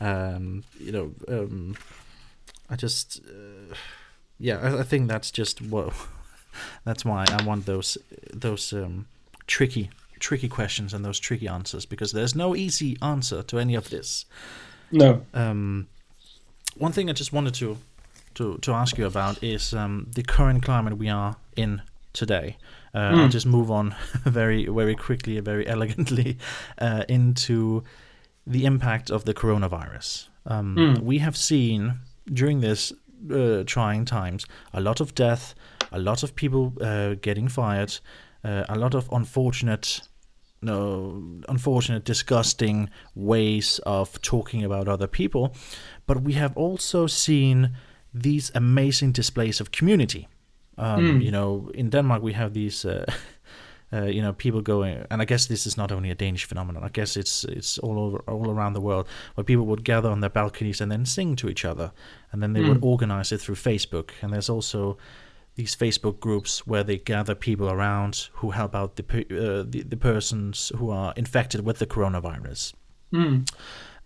Um, 0.00 0.64
you 0.80 0.92
know, 0.92 1.12
um, 1.28 1.76
I 2.70 2.76
just 2.76 3.20
uh, 3.26 3.74
yeah, 4.38 4.58
I, 4.58 4.80
I, 4.80 4.82
think 4.82 5.08
that's 5.08 5.30
just 5.30 5.60
what 5.60 5.92
that's 6.84 7.04
why 7.04 7.24
I 7.28 7.42
want 7.44 7.66
those 7.66 7.98
those 8.32 8.72
um, 8.72 9.06
tricky 9.46 9.90
tricky 10.18 10.48
questions 10.48 10.94
and 10.94 11.04
those 11.04 11.18
tricky 11.18 11.48
answers 11.48 11.84
because 11.84 12.12
there's 12.12 12.34
no 12.34 12.54
easy 12.54 12.96
answer 13.02 13.42
to 13.42 13.58
any 13.58 13.74
of 13.74 13.90
this. 13.90 14.24
No. 14.92 15.22
Um, 15.34 15.88
one 16.76 16.92
thing 16.92 17.10
I 17.10 17.12
just 17.12 17.32
wanted 17.32 17.54
to 17.54 17.78
to 18.34 18.58
to 18.58 18.72
ask 18.72 18.98
you 18.98 19.06
about 19.06 19.42
is 19.42 19.72
um, 19.74 20.06
the 20.14 20.22
current 20.22 20.62
climate 20.62 20.98
we 20.98 21.08
are 21.08 21.36
in 21.56 21.82
today. 22.12 22.56
Uh, 22.94 22.98
mm. 22.98 23.18
I'll 23.20 23.28
just 23.28 23.46
move 23.46 23.70
on 23.70 23.94
very 24.24 24.66
very 24.66 24.94
quickly, 24.94 25.40
very 25.40 25.66
elegantly 25.66 26.38
uh, 26.78 27.04
into 27.08 27.82
the 28.46 28.64
impact 28.64 29.10
of 29.10 29.24
the 29.24 29.34
coronavirus. 29.34 30.28
Um, 30.46 30.76
mm. 30.76 30.98
We 31.00 31.18
have 31.18 31.36
seen 31.36 32.00
during 32.32 32.60
this 32.60 32.92
uh, 33.30 33.62
trying 33.66 34.04
times 34.04 34.46
a 34.72 34.80
lot 34.80 35.00
of 35.00 35.14
death, 35.14 35.54
a 35.92 35.98
lot 35.98 36.22
of 36.22 36.34
people 36.34 36.72
uh, 36.80 37.14
getting 37.20 37.48
fired, 37.48 37.98
uh, 38.44 38.64
a 38.68 38.78
lot 38.78 38.94
of 38.94 39.08
unfortunate 39.12 40.00
no 40.62 41.20
unfortunate 41.48 42.04
disgusting 42.04 42.88
ways 43.14 43.80
of 43.84 44.20
talking 44.22 44.64
about 44.64 44.86
other 44.86 45.08
people 45.08 45.54
but 46.06 46.22
we 46.22 46.34
have 46.34 46.56
also 46.56 47.06
seen 47.06 47.76
these 48.14 48.50
amazing 48.54 49.12
displays 49.12 49.60
of 49.60 49.70
community. 49.70 50.28
Um, 50.78 51.20
mm. 51.20 51.24
You 51.24 51.30
know, 51.30 51.70
in 51.74 51.90
Denmark 51.90 52.22
we 52.22 52.32
have 52.32 52.54
these, 52.54 52.84
uh, 52.84 53.04
uh, 53.92 54.04
you 54.04 54.22
know, 54.22 54.32
people 54.32 54.60
going, 54.60 55.04
and 55.10 55.20
I 55.20 55.24
guess 55.24 55.46
this 55.46 55.66
is 55.66 55.76
not 55.76 55.92
only 55.92 56.10
a 56.10 56.14
Danish 56.14 56.44
phenomenon. 56.44 56.82
I 56.82 56.88
guess 56.88 57.16
it's 57.16 57.44
it's 57.44 57.78
all 57.78 57.98
over 57.98 58.18
all 58.26 58.50
around 58.50 58.72
the 58.72 58.80
world 58.80 59.06
where 59.34 59.44
people 59.44 59.66
would 59.66 59.84
gather 59.84 60.10
on 60.10 60.20
their 60.20 60.30
balconies 60.30 60.80
and 60.80 60.90
then 60.90 61.04
sing 61.04 61.36
to 61.36 61.48
each 61.48 61.64
other, 61.64 61.92
and 62.32 62.42
then 62.42 62.52
they 62.52 62.60
mm. 62.62 62.68
would 62.68 62.84
organize 62.84 63.32
it 63.32 63.40
through 63.40 63.56
Facebook. 63.56 64.10
And 64.22 64.32
there's 64.32 64.50
also 64.50 64.96
these 65.54 65.76
Facebook 65.76 66.18
groups 66.20 66.66
where 66.66 66.82
they 66.82 66.96
gather 66.96 67.34
people 67.34 67.70
around 67.70 68.28
who 68.34 68.50
help 68.50 68.74
out 68.74 68.96
the 68.96 69.04
uh, 69.04 69.64
the, 69.68 69.82
the 69.82 69.96
persons 69.96 70.72
who 70.78 70.90
are 70.90 71.12
infected 71.16 71.64
with 71.64 71.78
the 71.78 71.86
coronavirus. 71.86 72.74
Mm. 73.12 73.46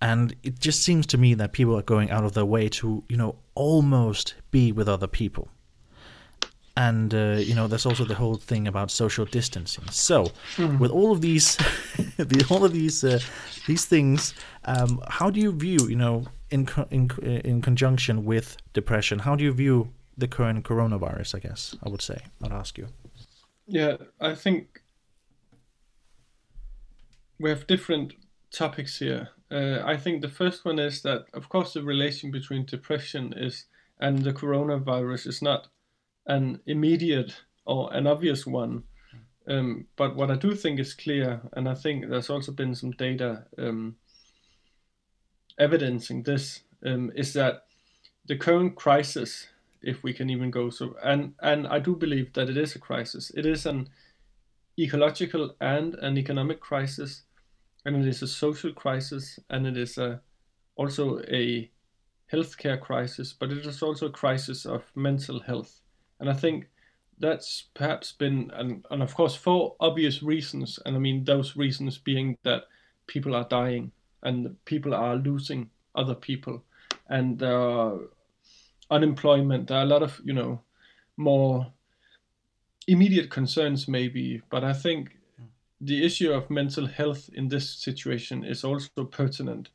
And 0.00 0.34
it 0.42 0.58
just 0.58 0.82
seems 0.82 1.06
to 1.06 1.18
me 1.18 1.34
that 1.34 1.52
people 1.52 1.76
are 1.78 1.82
going 1.82 2.10
out 2.10 2.24
of 2.24 2.32
their 2.32 2.44
way 2.44 2.68
to, 2.68 3.02
you 3.08 3.16
know, 3.16 3.36
almost 3.56 4.34
be 4.50 4.70
with 4.70 4.88
other 4.88 5.08
people. 5.08 5.48
And 6.76 7.14
uh, 7.14 7.38
you 7.38 7.54
know, 7.54 7.66
there's 7.66 7.86
also 7.86 8.04
the 8.04 8.14
whole 8.14 8.36
thing 8.36 8.68
about 8.68 8.90
social 8.90 9.24
distancing. 9.24 9.84
So, 9.90 10.30
mm. 10.56 10.78
with 10.78 10.90
all 10.90 11.10
of 11.10 11.22
these, 11.22 11.56
all 12.50 12.64
of 12.64 12.72
these, 12.72 13.02
uh, 13.02 13.18
these 13.66 13.86
things, 13.86 14.34
um, 14.66 15.00
how 15.08 15.30
do 15.30 15.40
you 15.40 15.52
view, 15.52 15.88
you 15.88 15.96
know, 15.96 16.26
in 16.50 16.68
in 16.90 17.10
in 17.44 17.62
conjunction 17.62 18.24
with 18.24 18.56
depression, 18.74 19.20
how 19.20 19.36
do 19.36 19.44
you 19.44 19.52
view 19.52 19.88
the 20.18 20.28
current 20.28 20.64
coronavirus? 20.64 21.34
I 21.34 21.38
guess 21.38 21.76
I 21.84 21.88
would 21.88 22.02
say. 22.02 22.18
I'd 22.44 22.52
ask 22.52 22.78
you. 22.78 22.88
Yeah, 23.66 23.96
I 24.20 24.34
think 24.34 24.82
we 27.38 27.50
have 27.50 27.66
different 27.66 28.14
topics 28.50 28.98
here. 28.98 29.30
Uh, 29.50 29.80
I 29.84 29.96
think 29.96 30.22
the 30.22 30.28
first 30.28 30.64
one 30.64 30.78
is 30.78 31.02
that, 31.02 31.26
of 31.32 31.48
course, 31.48 31.74
the 31.74 31.82
relation 31.82 32.30
between 32.30 32.66
depression 32.66 33.32
is 33.36 33.66
and 33.98 34.22
the 34.22 34.32
coronavirus 34.32 35.26
is 35.26 35.40
not 35.40 35.68
an 36.26 36.60
immediate 36.66 37.34
or 37.64 37.92
an 37.94 38.06
obvious 38.06 38.46
one. 38.46 38.82
Um, 39.48 39.86
but 39.96 40.16
what 40.16 40.30
I 40.30 40.36
do 40.36 40.54
think 40.54 40.80
is 40.80 40.92
clear, 40.92 41.40
and 41.52 41.68
I 41.68 41.74
think 41.74 42.08
there's 42.08 42.30
also 42.30 42.52
been 42.52 42.74
some 42.74 42.90
data 42.90 43.44
um, 43.58 43.96
evidencing 45.58 46.24
this, 46.24 46.62
um, 46.84 47.12
is 47.14 47.32
that 47.34 47.64
the 48.26 48.36
current 48.36 48.74
crisis, 48.74 49.46
if 49.82 50.02
we 50.02 50.12
can 50.12 50.30
even 50.30 50.50
go 50.50 50.68
so, 50.68 50.96
and 51.02 51.34
and 51.40 51.68
I 51.68 51.78
do 51.78 51.94
believe 51.94 52.32
that 52.32 52.50
it 52.50 52.56
is 52.56 52.74
a 52.74 52.80
crisis. 52.80 53.30
It 53.36 53.46
is 53.46 53.66
an 53.66 53.88
ecological 54.78 55.54
and 55.60 55.94
an 55.94 56.18
economic 56.18 56.60
crisis 56.60 57.22
and 57.86 57.96
it 57.96 58.08
is 58.08 58.20
a 58.20 58.26
social 58.26 58.72
crisis, 58.72 59.38
and 59.48 59.66
it 59.66 59.76
is 59.76 59.96
a, 59.96 60.20
also 60.74 61.20
a 61.28 61.70
healthcare 62.32 62.80
crisis, 62.80 63.32
but 63.32 63.52
it 63.52 63.64
is 63.64 63.80
also 63.80 64.06
a 64.06 64.10
crisis 64.10 64.66
of 64.66 64.82
mental 64.96 65.40
health. 65.40 65.80
And 66.18 66.28
I 66.28 66.32
think 66.34 66.68
that's 67.20 67.68
perhaps 67.74 68.12
been, 68.12 68.50
and, 68.54 68.84
and 68.90 69.02
of 69.02 69.14
course, 69.14 69.36
for 69.36 69.76
obvious 69.78 70.20
reasons, 70.20 70.80
and 70.84 70.96
I 70.96 70.98
mean 70.98 71.24
those 71.24 71.56
reasons 71.56 71.96
being 71.96 72.36
that 72.42 72.64
people 73.06 73.36
are 73.36 73.46
dying 73.48 73.92
and 74.24 74.56
people 74.64 74.92
are 74.92 75.14
losing 75.14 75.70
other 75.94 76.14
people, 76.14 76.64
and 77.08 77.40
uh, 77.40 77.92
unemployment. 78.90 79.68
There 79.68 79.78
are 79.78 79.84
a 79.84 79.86
lot 79.86 80.02
of, 80.02 80.20
you 80.24 80.32
know, 80.32 80.60
more 81.16 81.72
immediate 82.88 83.30
concerns, 83.30 83.86
maybe, 83.86 84.42
but 84.50 84.64
I 84.64 84.72
think 84.72 85.16
the 85.80 86.04
issue 86.04 86.32
of 86.32 86.50
mental 86.50 86.86
health 86.86 87.28
in 87.34 87.48
this 87.48 87.68
situation 87.70 88.44
is 88.44 88.64
also 88.64 89.04
pertinent 89.04 89.70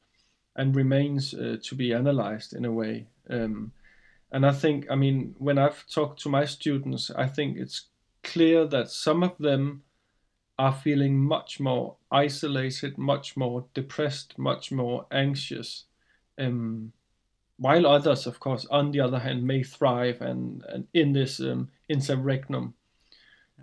and 0.55 0.75
remains 0.75 1.33
uh, 1.33 1.57
to 1.63 1.75
be 1.75 1.93
analyzed 1.93 2.53
in 2.53 2.65
a 2.65 2.71
way. 2.71 3.07
Um, 3.29 3.71
and 4.31 4.45
I 4.45 4.51
think, 4.51 4.87
I 4.89 4.95
mean, 4.95 5.35
when 5.37 5.57
I've 5.57 5.85
talked 5.87 6.21
to 6.21 6.29
my 6.29 6.45
students, 6.45 7.11
I 7.11 7.27
think 7.27 7.57
it's 7.57 7.87
clear 8.23 8.65
that 8.67 8.89
some 8.89 9.23
of 9.23 9.37
them 9.37 9.83
are 10.57 10.73
feeling 10.73 11.17
much 11.17 11.59
more 11.59 11.95
isolated, 12.11 12.97
much 12.97 13.35
more 13.35 13.65
depressed, 13.73 14.37
much 14.37 14.71
more 14.71 15.05
anxious. 15.11 15.85
Um, 16.37 16.93
while 17.57 17.85
others, 17.85 18.25
of 18.25 18.39
course, 18.39 18.65
on 18.71 18.91
the 18.91 18.99
other 18.99 19.19
hand, 19.19 19.45
may 19.45 19.63
thrive 19.63 20.21
and, 20.21 20.63
and 20.67 20.87
in 20.93 21.13
this 21.13 21.39
um, 21.39 21.69
interregnum 21.89 22.73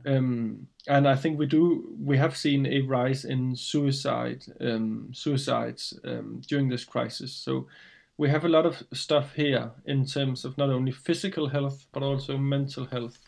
um, 0.07 0.66
and 0.86 1.07
I 1.07 1.16
think 1.16 1.38
we 1.38 1.46
do 1.46 1.96
we 2.01 2.16
have 2.16 2.36
seen 2.36 2.66
a 2.66 2.80
rise 2.80 3.24
in 3.24 3.55
suicide 3.57 4.44
um, 4.61 5.11
suicides 5.12 5.99
um, 6.05 6.40
during 6.46 6.68
this 6.68 6.84
crisis. 6.84 7.32
So 7.32 7.66
we 8.16 8.28
have 8.28 8.44
a 8.44 8.49
lot 8.49 8.66
of 8.66 8.82
stuff 8.92 9.34
here 9.34 9.70
in 9.86 10.05
terms 10.05 10.44
of 10.44 10.59
not 10.59 10.70
only 10.70 10.92
physical 10.92 11.49
health 11.49 11.86
but 11.92 12.03
also 12.03 12.36
mental 12.36 12.86
health. 12.86 13.18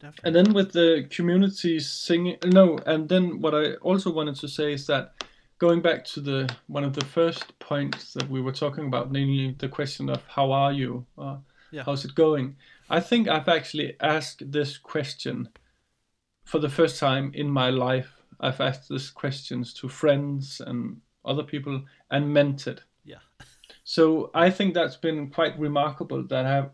Definitely. 0.00 0.22
And 0.24 0.34
then 0.34 0.54
with 0.54 0.72
the 0.72 1.06
communities 1.10 1.90
singing, 1.90 2.36
no, 2.44 2.78
and 2.86 3.08
then 3.08 3.40
what 3.40 3.54
I 3.54 3.74
also 3.74 4.12
wanted 4.12 4.34
to 4.36 4.48
say 4.48 4.72
is 4.72 4.86
that 4.88 5.14
going 5.58 5.80
back 5.80 6.04
to 6.04 6.20
the 6.20 6.52
one 6.66 6.82
of 6.82 6.92
the 6.92 7.04
first 7.04 7.56
points 7.60 8.12
that 8.14 8.28
we 8.28 8.40
were 8.40 8.52
talking 8.52 8.86
about, 8.86 9.12
namely 9.12 9.54
the 9.58 9.68
question 9.68 10.08
of 10.10 10.20
how 10.26 10.50
are 10.50 10.72
you, 10.72 11.06
uh, 11.16 11.36
yeah. 11.70 11.84
how's 11.86 12.04
it 12.04 12.16
going 12.16 12.56
I 12.92 13.00
think 13.00 13.26
I've 13.26 13.48
actually 13.48 13.96
asked 14.00 14.52
this 14.52 14.76
question 14.76 15.48
for 16.44 16.58
the 16.58 16.68
first 16.68 17.00
time 17.00 17.32
in 17.34 17.48
my 17.48 17.70
life. 17.70 18.12
I've 18.38 18.60
asked 18.60 18.90
these 18.90 19.08
questions 19.08 19.72
to 19.74 19.88
friends 19.88 20.60
and 20.60 21.00
other 21.24 21.42
people 21.42 21.84
and 22.10 22.34
meant 22.34 22.66
it. 22.66 22.82
Yeah. 23.02 23.24
so 23.82 24.30
I 24.34 24.50
think 24.50 24.74
that's 24.74 24.96
been 24.96 25.30
quite 25.30 25.58
remarkable 25.58 26.22
that 26.24 26.44
I 26.44 26.50
have 26.50 26.70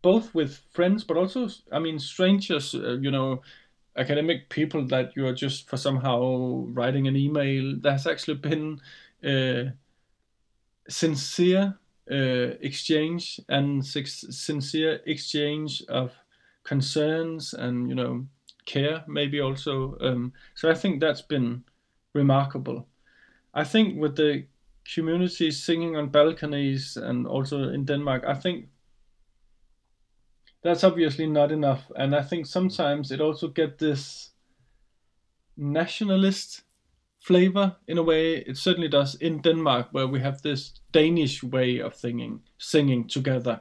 both 0.00 0.34
with 0.34 0.56
friends, 0.70 1.04
but 1.04 1.18
also, 1.18 1.50
I 1.70 1.80
mean, 1.80 1.98
strangers, 1.98 2.74
uh, 2.74 2.96
you 2.98 3.10
know, 3.10 3.42
academic 3.94 4.48
people 4.48 4.86
that 4.86 5.14
you 5.16 5.26
are 5.26 5.34
just 5.34 5.68
for 5.68 5.76
somehow 5.76 6.64
writing 6.68 7.06
an 7.08 7.16
email. 7.16 7.76
There's 7.78 8.06
actually 8.06 8.36
been 8.36 8.80
uh, 9.22 9.72
sincere 10.88 11.78
uh, 12.10 12.56
exchange 12.60 13.40
and 13.48 13.84
sincere 13.84 15.00
exchange 15.06 15.82
of 15.88 16.12
concerns 16.64 17.54
and 17.54 17.88
you 17.88 17.94
know 17.94 18.26
care 18.66 19.04
maybe 19.06 19.40
also. 19.40 19.96
Um, 20.00 20.32
so 20.54 20.70
i 20.70 20.74
think 20.74 21.00
that's 21.00 21.22
been 21.22 21.64
remarkable. 22.14 22.86
I 23.54 23.64
think 23.64 24.00
with 24.00 24.16
the 24.16 24.44
community 24.94 25.50
singing 25.50 25.96
on 25.96 26.08
balconies 26.08 26.96
and 26.96 27.26
also 27.26 27.68
in 27.68 27.84
denmark 27.84 28.24
i 28.26 28.32
think 28.32 28.68
that's 30.62 30.82
obviously 30.82 31.26
not 31.26 31.52
enough. 31.52 31.90
And 31.96 32.14
i 32.14 32.22
think 32.22 32.46
sometimes 32.46 33.10
it 33.12 33.20
also 33.20 33.48
get 33.48 33.78
this 33.78 34.30
nationalist 35.56 36.62
flavor 37.20 37.76
in 37.86 37.98
a 37.98 38.02
way. 38.02 38.36
It 38.36 38.56
certainly 38.56 38.88
does 38.88 39.14
in 39.16 39.40
Denmark, 39.40 39.88
where 39.92 40.06
we 40.06 40.20
have 40.20 40.42
this 40.42 40.72
Danish 40.92 41.42
way 41.42 41.78
of 41.80 41.94
singing, 41.94 42.40
singing 42.58 43.08
together, 43.08 43.60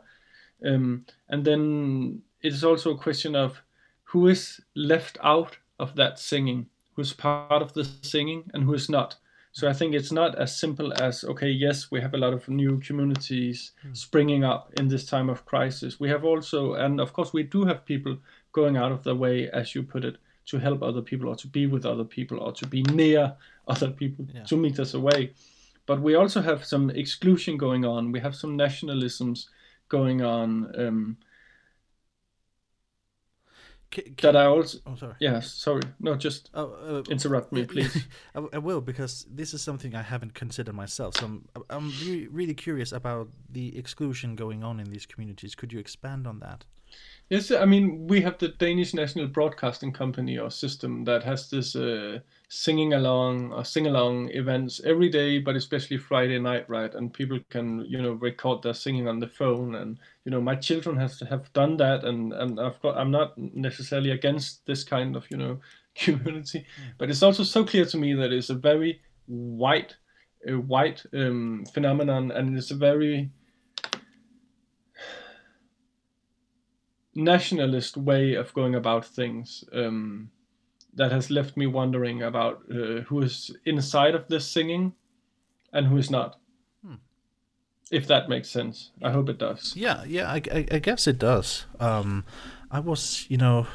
um, 0.65 1.05
and 1.29 1.45
then 1.45 2.21
it's 2.41 2.63
also 2.63 2.91
a 2.91 2.97
question 2.97 3.35
of 3.35 3.61
who 4.03 4.27
is 4.27 4.61
left 4.75 5.17
out 5.21 5.57
of 5.79 5.95
that 5.95 6.19
singing, 6.19 6.67
who's 6.93 7.13
part 7.13 7.61
of 7.61 7.73
the 7.73 7.83
singing, 8.01 8.49
and 8.53 8.63
who 8.63 8.73
is 8.73 8.89
not. 8.89 9.17
So 9.51 9.67
I 9.67 9.73
think 9.73 9.95
it's 9.95 10.11
not 10.11 10.35
as 10.35 10.55
simple 10.55 10.93
as 11.01 11.23
okay, 11.23 11.49
yes, 11.49 11.89
we 11.89 11.99
have 12.01 12.13
a 12.13 12.17
lot 12.17 12.33
of 12.33 12.47
new 12.47 12.79
communities 12.79 13.71
mm. 13.85 13.97
springing 13.97 14.43
up 14.43 14.71
in 14.77 14.87
this 14.87 15.05
time 15.05 15.29
of 15.29 15.45
crisis. 15.45 15.99
We 15.99 16.09
have 16.09 16.23
also, 16.23 16.73
and 16.73 17.01
of 17.01 17.11
course, 17.13 17.33
we 17.33 17.43
do 17.43 17.65
have 17.65 17.85
people 17.85 18.17
going 18.51 18.77
out 18.77 18.91
of 18.91 19.03
their 19.03 19.15
way, 19.15 19.49
as 19.49 19.73
you 19.73 19.83
put 19.83 20.05
it, 20.05 20.17
to 20.47 20.57
help 20.57 20.81
other 20.81 21.01
people 21.01 21.29
or 21.29 21.35
to 21.35 21.47
be 21.47 21.67
with 21.67 21.85
other 21.85 22.03
people 22.03 22.39
or 22.39 22.51
to 22.53 22.65
be 22.65 22.81
near 22.83 23.35
other 23.67 23.91
people 23.91 24.25
yeah. 24.33 24.43
two 24.43 24.57
meters 24.57 24.93
away. 24.93 25.33
But 25.85 26.01
we 26.01 26.15
also 26.15 26.41
have 26.41 26.65
some 26.65 26.89
exclusion 26.89 27.57
going 27.57 27.85
on. 27.85 28.11
We 28.11 28.19
have 28.19 28.35
some 28.35 28.57
nationalisms 28.57 29.47
going 29.89 30.21
on. 30.21 30.73
Um, 30.77 31.17
can, 33.89 34.03
can, 34.15 34.33
that 34.33 34.35
I 34.35 34.45
also. 34.45 34.79
Oh, 34.85 34.95
sorry. 34.95 35.15
Yeah, 35.19 35.39
sorry. 35.39 35.83
No, 35.99 36.15
just 36.15 36.49
oh, 36.53 36.73
uh, 36.73 37.03
interrupt 37.09 37.53
me, 37.53 37.65
please. 37.65 38.05
I, 38.35 38.43
I, 38.53 38.57
will 38.57 38.81
because 38.81 39.25
this 39.29 39.53
is 39.53 39.61
something 39.61 39.95
I 39.95 40.01
haven't 40.01 40.33
considered 40.33 40.75
myself. 40.75 41.15
So 41.15 41.25
I'm, 41.25 41.45
I'm 41.69 41.93
really, 42.01 42.27
really 42.27 42.53
curious 42.53 42.91
about 42.91 43.29
the 43.49 43.77
exclusion 43.77 44.35
going 44.35 44.63
on 44.63 44.81
in 44.81 44.89
these 44.91 45.05
communities. 45.05 45.55
Could 45.55 45.71
you 45.71 45.79
expand 45.79 46.27
on 46.27 46.39
that? 46.39 46.65
Yes, 47.29 47.51
I 47.51 47.65
mean 47.65 48.07
we 48.07 48.21
have 48.21 48.37
the 48.37 48.47
Danish 48.47 48.93
National 48.93 49.27
Broadcasting 49.27 49.91
Company 49.91 50.37
or 50.37 50.49
system 50.49 51.03
that 51.03 51.23
has 51.23 51.49
this 51.49 51.75
uh, 51.75 52.19
singing 52.47 52.93
along 52.93 53.51
or 53.51 53.65
sing 53.65 53.85
along 53.85 54.29
events 54.29 54.79
every 54.85 55.09
day, 55.09 55.39
but 55.39 55.57
especially 55.57 55.97
Friday 55.97 56.39
night, 56.39 56.69
right? 56.69 56.93
And 56.93 57.13
people 57.13 57.39
can 57.49 57.83
you 57.85 58.01
know 58.01 58.13
record 58.13 58.63
their 58.63 58.73
singing 58.73 59.09
on 59.09 59.19
the 59.19 59.27
phone, 59.27 59.75
and 59.75 59.99
you 60.23 60.31
know 60.31 60.39
my 60.39 60.55
children 60.55 60.95
has 60.95 61.21
have 61.29 61.51
done 61.51 61.75
that, 61.77 62.05
and 62.05 62.31
and 62.31 62.61
I've 62.61 62.81
got 62.81 62.97
I'm 62.97 63.11
not 63.11 63.37
necessarily 63.37 64.11
against 64.11 64.65
this 64.65 64.85
kind 64.85 65.17
of 65.17 65.29
you 65.29 65.35
know 65.35 65.59
community, 65.95 66.59
mm. 66.59 66.93
but 66.97 67.09
it's 67.09 67.23
also 67.23 67.43
so 67.43 67.65
clear 67.65 67.83
to 67.85 67.97
me 67.97 68.13
that 68.13 68.31
it's 68.31 68.51
a 68.51 68.55
very 68.55 69.01
white, 69.25 69.97
a 70.47 70.53
white 70.53 71.03
um, 71.13 71.65
phenomenon, 71.73 72.31
and 72.31 72.57
it's 72.57 72.71
a 72.71 72.75
very 72.75 73.31
nationalist 77.17 77.97
way 77.97 78.35
of 78.35 78.53
going 78.53 78.75
about 78.75 79.05
things 79.05 79.63
um, 79.73 80.29
that 80.93 81.11
has 81.11 81.29
left 81.29 81.57
me 81.57 81.65
wondering 81.65 82.21
about 82.21 82.61
uh, 82.71 83.01
who 83.07 83.21
is 83.21 83.51
inside 83.65 84.15
of 84.15 84.27
this 84.27 84.47
singing 84.47 84.93
and 85.73 85.87
who 85.87 85.97
is 85.97 86.09
not. 86.09 86.39
Hmm. 86.85 86.95
If 87.91 88.07
that 88.07 88.29
makes 88.29 88.49
sense, 88.49 88.91
I 89.03 89.11
hope 89.11 89.29
it 89.29 89.39
does. 89.39 89.73
Yeah, 89.75 90.03
yeah, 90.05 90.31
I, 90.31 90.41
I, 90.51 90.65
I 90.71 90.79
guess 90.79 91.07
it 91.07 91.17
does. 91.17 91.65
Um, 91.79 92.23
I 92.69 92.79
was, 92.79 93.25
you 93.29 93.37
know, 93.37 93.65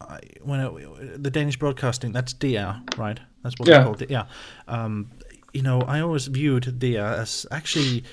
I, 0.00 0.20
when 0.42 0.60
it, 0.60 1.22
the 1.22 1.30
Danish 1.30 1.58
broadcasting, 1.58 2.12
that's 2.12 2.32
DR, 2.32 2.82
right? 2.96 3.20
That's 3.42 3.54
what 3.58 3.68
yeah. 3.68 3.78
they 3.78 3.84
called 3.84 4.02
it. 4.02 4.10
Yeah. 4.10 4.26
Um, 4.66 5.10
you 5.52 5.62
know, 5.62 5.80
I 5.82 6.00
always 6.00 6.26
viewed 6.26 6.78
DR 6.78 7.20
as 7.20 7.46
actually 7.50 8.04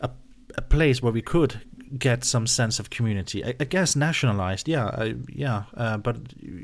a, 0.00 0.10
a 0.56 0.62
place 0.62 1.02
where 1.02 1.12
we 1.12 1.22
could 1.22 1.60
get 1.98 2.24
some 2.24 2.46
sense 2.46 2.78
of 2.78 2.90
community. 2.90 3.44
I, 3.44 3.54
I 3.60 3.64
guess 3.64 3.96
nationalized, 3.96 4.68
yeah, 4.68 4.86
I, 4.86 5.14
yeah, 5.28 5.64
uh, 5.76 5.96
but 5.98 6.16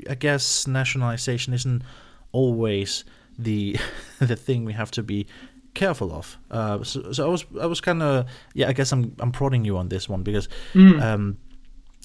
I 0.09 0.15
guess 0.15 0.67
nationalization 0.67 1.53
isn't 1.53 1.83
always 2.31 3.03
the 3.37 3.77
the 4.19 4.35
thing 4.35 4.65
we 4.65 4.73
have 4.73 4.91
to 4.91 5.03
be 5.03 5.27
careful 5.73 6.11
of. 6.13 6.37
Uh, 6.49 6.83
so, 6.83 7.11
so 7.11 7.25
I 7.25 7.29
was 7.29 7.45
I 7.59 7.65
was 7.65 7.81
kind 7.81 8.03
of 8.03 8.27
yeah. 8.53 8.67
I 8.67 8.73
guess 8.73 8.91
I'm 8.91 9.15
I'm 9.19 9.31
prodding 9.31 9.65
you 9.65 9.77
on 9.77 9.89
this 9.89 10.09
one 10.09 10.23
because 10.23 10.47
mm. 10.73 11.01
um, 11.01 11.37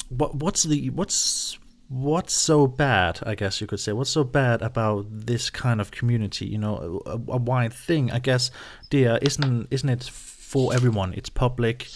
what 0.09 0.35
what's 0.37 0.62
the 0.62 0.91
what's 0.91 1.59
what's 1.89 2.35
so 2.35 2.67
bad 2.67 3.21
i 3.25 3.35
guess 3.37 3.61
you 3.61 3.67
could 3.67 3.79
say 3.79 3.93
what's 3.93 4.11
so 4.11 4.25
bad 4.25 4.61
about 4.61 5.07
this 5.09 5.51
kind 5.51 5.81
of 5.81 5.93
community 5.93 6.45
you 6.45 6.59
know 6.59 7.01
a, 7.07 7.12
a 7.12 7.37
wide 7.37 7.73
thing 7.73 8.11
i 8.11 8.19
guess 8.19 8.51
DR 8.91 9.19
isn't 9.23 9.69
isn't 9.71 9.89
it 9.89 10.03
for 10.03 10.75
everyone 10.75 11.14
it's 11.14 11.29
public 11.29 11.87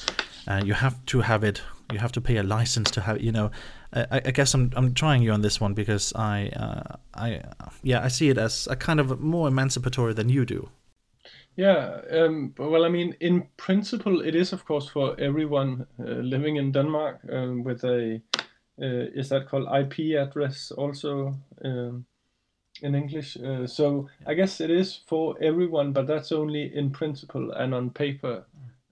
you 0.58 0.74
have 0.74 1.04
to 1.06 1.20
have 1.20 1.44
it. 1.44 1.62
You 1.92 1.98
have 1.98 2.12
to 2.12 2.20
pay 2.20 2.36
a 2.36 2.42
license 2.42 2.90
to 2.92 3.00
have. 3.00 3.20
You 3.20 3.32
know, 3.32 3.50
I, 3.92 4.20
I 4.24 4.30
guess 4.30 4.54
I'm 4.54 4.70
I'm 4.76 4.94
trying 4.94 5.22
you 5.22 5.32
on 5.32 5.42
this 5.42 5.60
one 5.60 5.74
because 5.74 6.12
I 6.14 6.48
uh, 6.48 6.96
I 7.14 7.42
yeah 7.82 8.04
I 8.04 8.08
see 8.08 8.28
it 8.30 8.38
as 8.38 8.68
a 8.70 8.76
kind 8.76 9.00
of 9.00 9.20
more 9.20 9.48
emancipatory 9.48 10.14
than 10.14 10.28
you 10.28 10.44
do. 10.44 10.68
Yeah, 11.56 12.00
um, 12.10 12.54
well, 12.58 12.84
I 12.84 12.88
mean, 12.88 13.16
in 13.20 13.46
principle, 13.56 14.20
it 14.20 14.34
is 14.34 14.52
of 14.52 14.64
course 14.64 14.88
for 14.88 15.18
everyone 15.20 15.86
uh, 15.98 16.22
living 16.22 16.56
in 16.56 16.72
Denmark 16.72 17.20
um, 17.30 17.64
with 17.64 17.84
a 17.84 18.20
uh, 18.82 19.10
is 19.14 19.28
that 19.28 19.48
called 19.48 19.68
IP 19.68 20.16
address 20.16 20.70
also 20.70 21.34
um, 21.64 22.06
in 22.82 22.94
English. 22.94 23.36
Uh, 23.36 23.66
so 23.66 24.08
I 24.26 24.34
guess 24.34 24.60
it 24.60 24.70
is 24.70 25.00
for 25.06 25.36
everyone, 25.42 25.92
but 25.92 26.06
that's 26.06 26.32
only 26.32 26.74
in 26.74 26.90
principle 26.90 27.50
and 27.52 27.74
on 27.74 27.90
paper. 27.90 28.46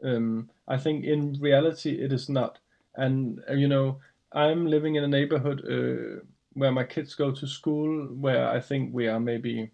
Um, 0.04 0.50
I 0.68 0.76
think 0.76 1.04
in 1.04 1.38
reality 1.40 2.02
it 2.02 2.12
is 2.12 2.28
not. 2.28 2.58
And 2.94 3.40
uh, 3.48 3.54
you 3.54 3.68
know, 3.68 4.00
I'm 4.32 4.66
living 4.66 4.96
in 4.96 5.04
a 5.04 5.08
neighborhood 5.08 5.62
uh, 5.64 6.24
where 6.52 6.72
my 6.72 6.84
kids 6.84 7.14
go 7.14 7.32
to 7.32 7.46
school, 7.46 8.06
where 8.06 8.48
I 8.48 8.60
think 8.60 8.92
we 8.92 9.08
are 9.08 9.20
maybe 9.20 9.70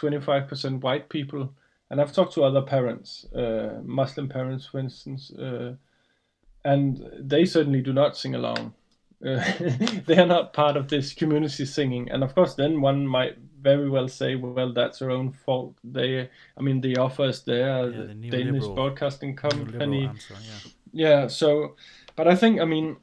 25% 0.00 0.80
white 0.80 1.08
people. 1.08 1.54
And 1.90 2.00
I've 2.00 2.12
talked 2.12 2.34
to 2.34 2.44
other 2.44 2.62
parents, 2.62 3.24
uh, 3.32 3.80
Muslim 3.82 4.28
parents, 4.28 4.66
for 4.66 4.78
instance, 4.78 5.30
uh, 5.32 5.74
and 6.64 7.02
they 7.18 7.44
certainly 7.44 7.80
do 7.80 7.92
not 7.92 8.16
sing 8.16 8.34
along. 8.34 8.74
They 9.20 10.16
are 10.16 10.26
not 10.26 10.52
part 10.52 10.76
of 10.76 10.88
this 10.88 11.12
community 11.12 11.64
singing. 11.64 12.10
And 12.10 12.22
of 12.22 12.34
course, 12.34 12.54
then 12.54 12.80
one 12.80 13.06
might 13.06 13.36
very 13.60 13.88
well 13.88 14.08
say, 14.08 14.36
well, 14.36 14.72
that's 14.72 14.98
their 14.98 15.10
own 15.10 15.32
fault. 15.32 15.76
They, 15.84 16.28
I 16.56 16.60
mean, 16.60 16.80
the 16.80 16.96
offer 16.96 17.26
is 17.26 17.42
there. 17.42 17.90
Yeah, 17.90 18.06
the, 18.06 18.14
the 18.14 18.30
Danish 18.30 18.66
Broadcasting 18.66 19.36
Company. 19.36 20.06
Answer, 20.06 20.34
yeah. 20.42 20.70
yeah. 20.92 21.26
So, 21.28 21.76
but 22.16 22.28
I 22.28 22.36
think, 22.36 22.60
I 22.60 22.64
mean, 22.64 22.96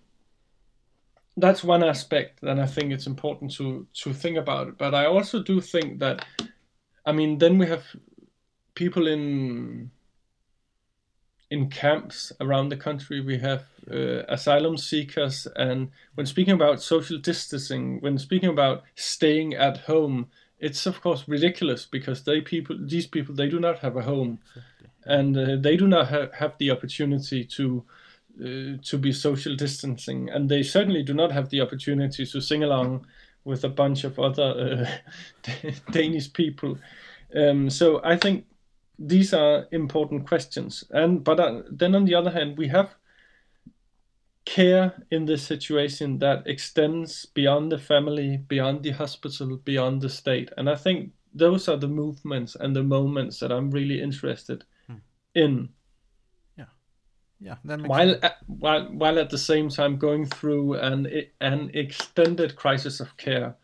that's 1.37 1.63
one 1.63 1.83
aspect 1.83 2.41
that 2.41 2.59
I 2.59 2.65
think 2.65 2.93
it's 2.93 3.07
important 3.07 3.51
to 3.55 3.85
to 4.03 4.13
think 4.13 4.37
about. 4.37 4.77
But 4.77 4.93
I 4.93 5.05
also 5.05 5.43
do 5.43 5.59
think 5.61 5.99
that, 5.99 6.25
I 7.05 7.11
mean, 7.11 7.37
then 7.37 7.57
we 7.57 7.67
have 7.67 7.83
people 8.73 9.07
in 9.07 9.91
in 11.51 11.69
camps 11.69 12.31
around 12.39 12.69
the 12.69 12.77
country. 12.77 13.21
We 13.21 13.37
have 13.39 13.65
uh, 13.91 14.23
asylum 14.29 14.77
seekers, 14.77 15.47
and 15.55 15.89
when 16.15 16.25
speaking 16.25 16.53
about 16.53 16.81
social 16.81 17.17
distancing, 17.17 17.99
when 18.01 18.17
speaking 18.17 18.49
about 18.49 18.83
staying 18.95 19.55
at 19.55 19.77
home, 19.77 20.27
it's 20.59 20.85
of 20.85 21.01
course 21.01 21.27
ridiculous 21.27 21.85
because 21.85 22.23
they 22.23 22.41
people 22.41 22.77
these 22.79 23.07
people 23.07 23.35
they 23.35 23.49
do 23.49 23.59
not 23.59 23.79
have 23.79 23.97
a 23.97 24.01
home. 24.01 24.39
Exactly. 24.55 24.87
and 25.05 25.37
uh, 25.37 25.55
they 25.59 25.77
do 25.77 25.87
not 25.87 26.07
ha- 26.09 26.29
have 26.33 26.57
the 26.57 26.71
opportunity 26.71 27.43
to 27.43 27.83
uh, 28.37 28.75
to 28.83 28.97
be 28.97 29.13
social 29.13 29.55
distancing. 29.55 30.29
And 30.29 30.49
they 30.49 30.61
certainly 30.61 31.03
do 31.03 31.13
not 31.13 31.31
have 31.31 31.49
the 31.49 31.61
opportunity 31.61 32.25
to 32.25 32.41
sing 32.41 32.63
along 32.63 33.05
with 33.45 33.63
a 33.63 33.69
bunch 33.69 34.03
of 34.03 34.19
other 34.19 34.85
uh, 34.85 35.71
Danish 35.91 36.33
people. 36.33 36.77
Um, 37.33 37.69
so 37.69 38.01
I 38.03 38.17
think 38.17 38.45
these 38.99 39.33
are 39.33 39.67
important 39.71 40.27
questions. 40.27 40.83
And 40.91 41.23
but 41.23 41.39
uh, 41.39 41.61
then 41.71 41.95
on 41.95 42.03
the 42.03 42.15
other 42.15 42.31
hand 42.31 42.57
we 42.57 42.67
have 42.67 42.95
care 44.45 44.93
in 45.11 45.25
this 45.25 45.43
situation 45.43 46.19
that 46.19 46.43
extends 46.45 47.25
beyond 47.25 47.71
the 47.71 47.79
family, 47.79 48.37
beyond 48.37 48.83
the 48.83 48.91
hospital, 48.91 49.57
beyond 49.57 50.01
the 50.01 50.09
state. 50.09 50.51
And 50.57 50.69
I 50.69 50.75
think 50.75 51.11
those 51.33 51.67
are 51.67 51.77
the 51.77 51.87
movements 51.87 52.55
and 52.55 52.75
the 52.75 52.83
moments 52.83 53.39
that 53.39 53.51
I'm 53.51 53.71
really 53.71 54.01
interested 54.01 54.63
hmm. 54.87 54.95
in. 55.33 55.69
Yeah, 56.57 56.65
yeah. 57.39 57.55
while 57.63 58.11
sense. 58.11 58.23
at, 58.23 58.37
while 58.47 58.85
while 58.85 59.19
at 59.19 59.29
the 59.29 59.37
same 59.37 59.69
time 59.69 59.97
going 59.97 60.25
through 60.25 60.75
an 60.75 61.07
an 61.41 61.71
extended 61.73 62.55
crisis 62.55 63.01
of 63.01 63.17
care 63.17 63.55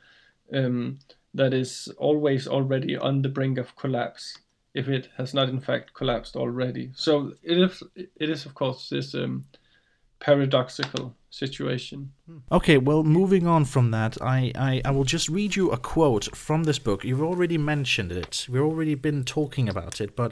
um, 0.54 1.00
that 1.34 1.54
is 1.54 1.88
always 1.98 2.48
already 2.48 2.98
on 2.98 3.22
the 3.22 3.30
brink 3.30 3.58
of 3.58 3.76
collapse 3.76 4.38
if 4.74 4.88
it 4.88 5.10
has 5.18 5.34
not 5.34 5.50
in 5.50 5.60
fact 5.62 5.94
collapsed 5.94 6.36
already. 6.36 6.92
So 6.96 7.34
it 7.44 7.58
is 7.58 7.84
it 7.96 8.30
is 8.30 8.46
of 8.46 8.56
course 8.56 8.90
this 8.90 9.16
um, 9.16 9.46
paradoxical 10.22 11.16
situation. 11.30 12.14
Okay, 12.52 12.78
well, 12.78 13.04
moving 13.04 13.48
on 13.48 13.66
from 13.66 13.92
that, 13.92 14.22
I, 14.22 14.52
I, 14.56 14.82
I 14.86 14.92
will 14.92 15.04
just 15.04 15.28
read 15.28 15.56
you 15.56 15.72
a 15.72 15.78
quote 15.78 16.34
from 16.36 16.64
this 16.64 16.80
book. 16.80 17.04
You've 17.04 17.22
already 17.22 17.58
mentioned 17.58 18.12
it, 18.12 18.46
we've 18.50 18.62
already 18.62 18.96
been 18.96 19.26
talking 19.26 19.68
about 19.68 20.00
it, 20.00 20.16
but 20.16 20.32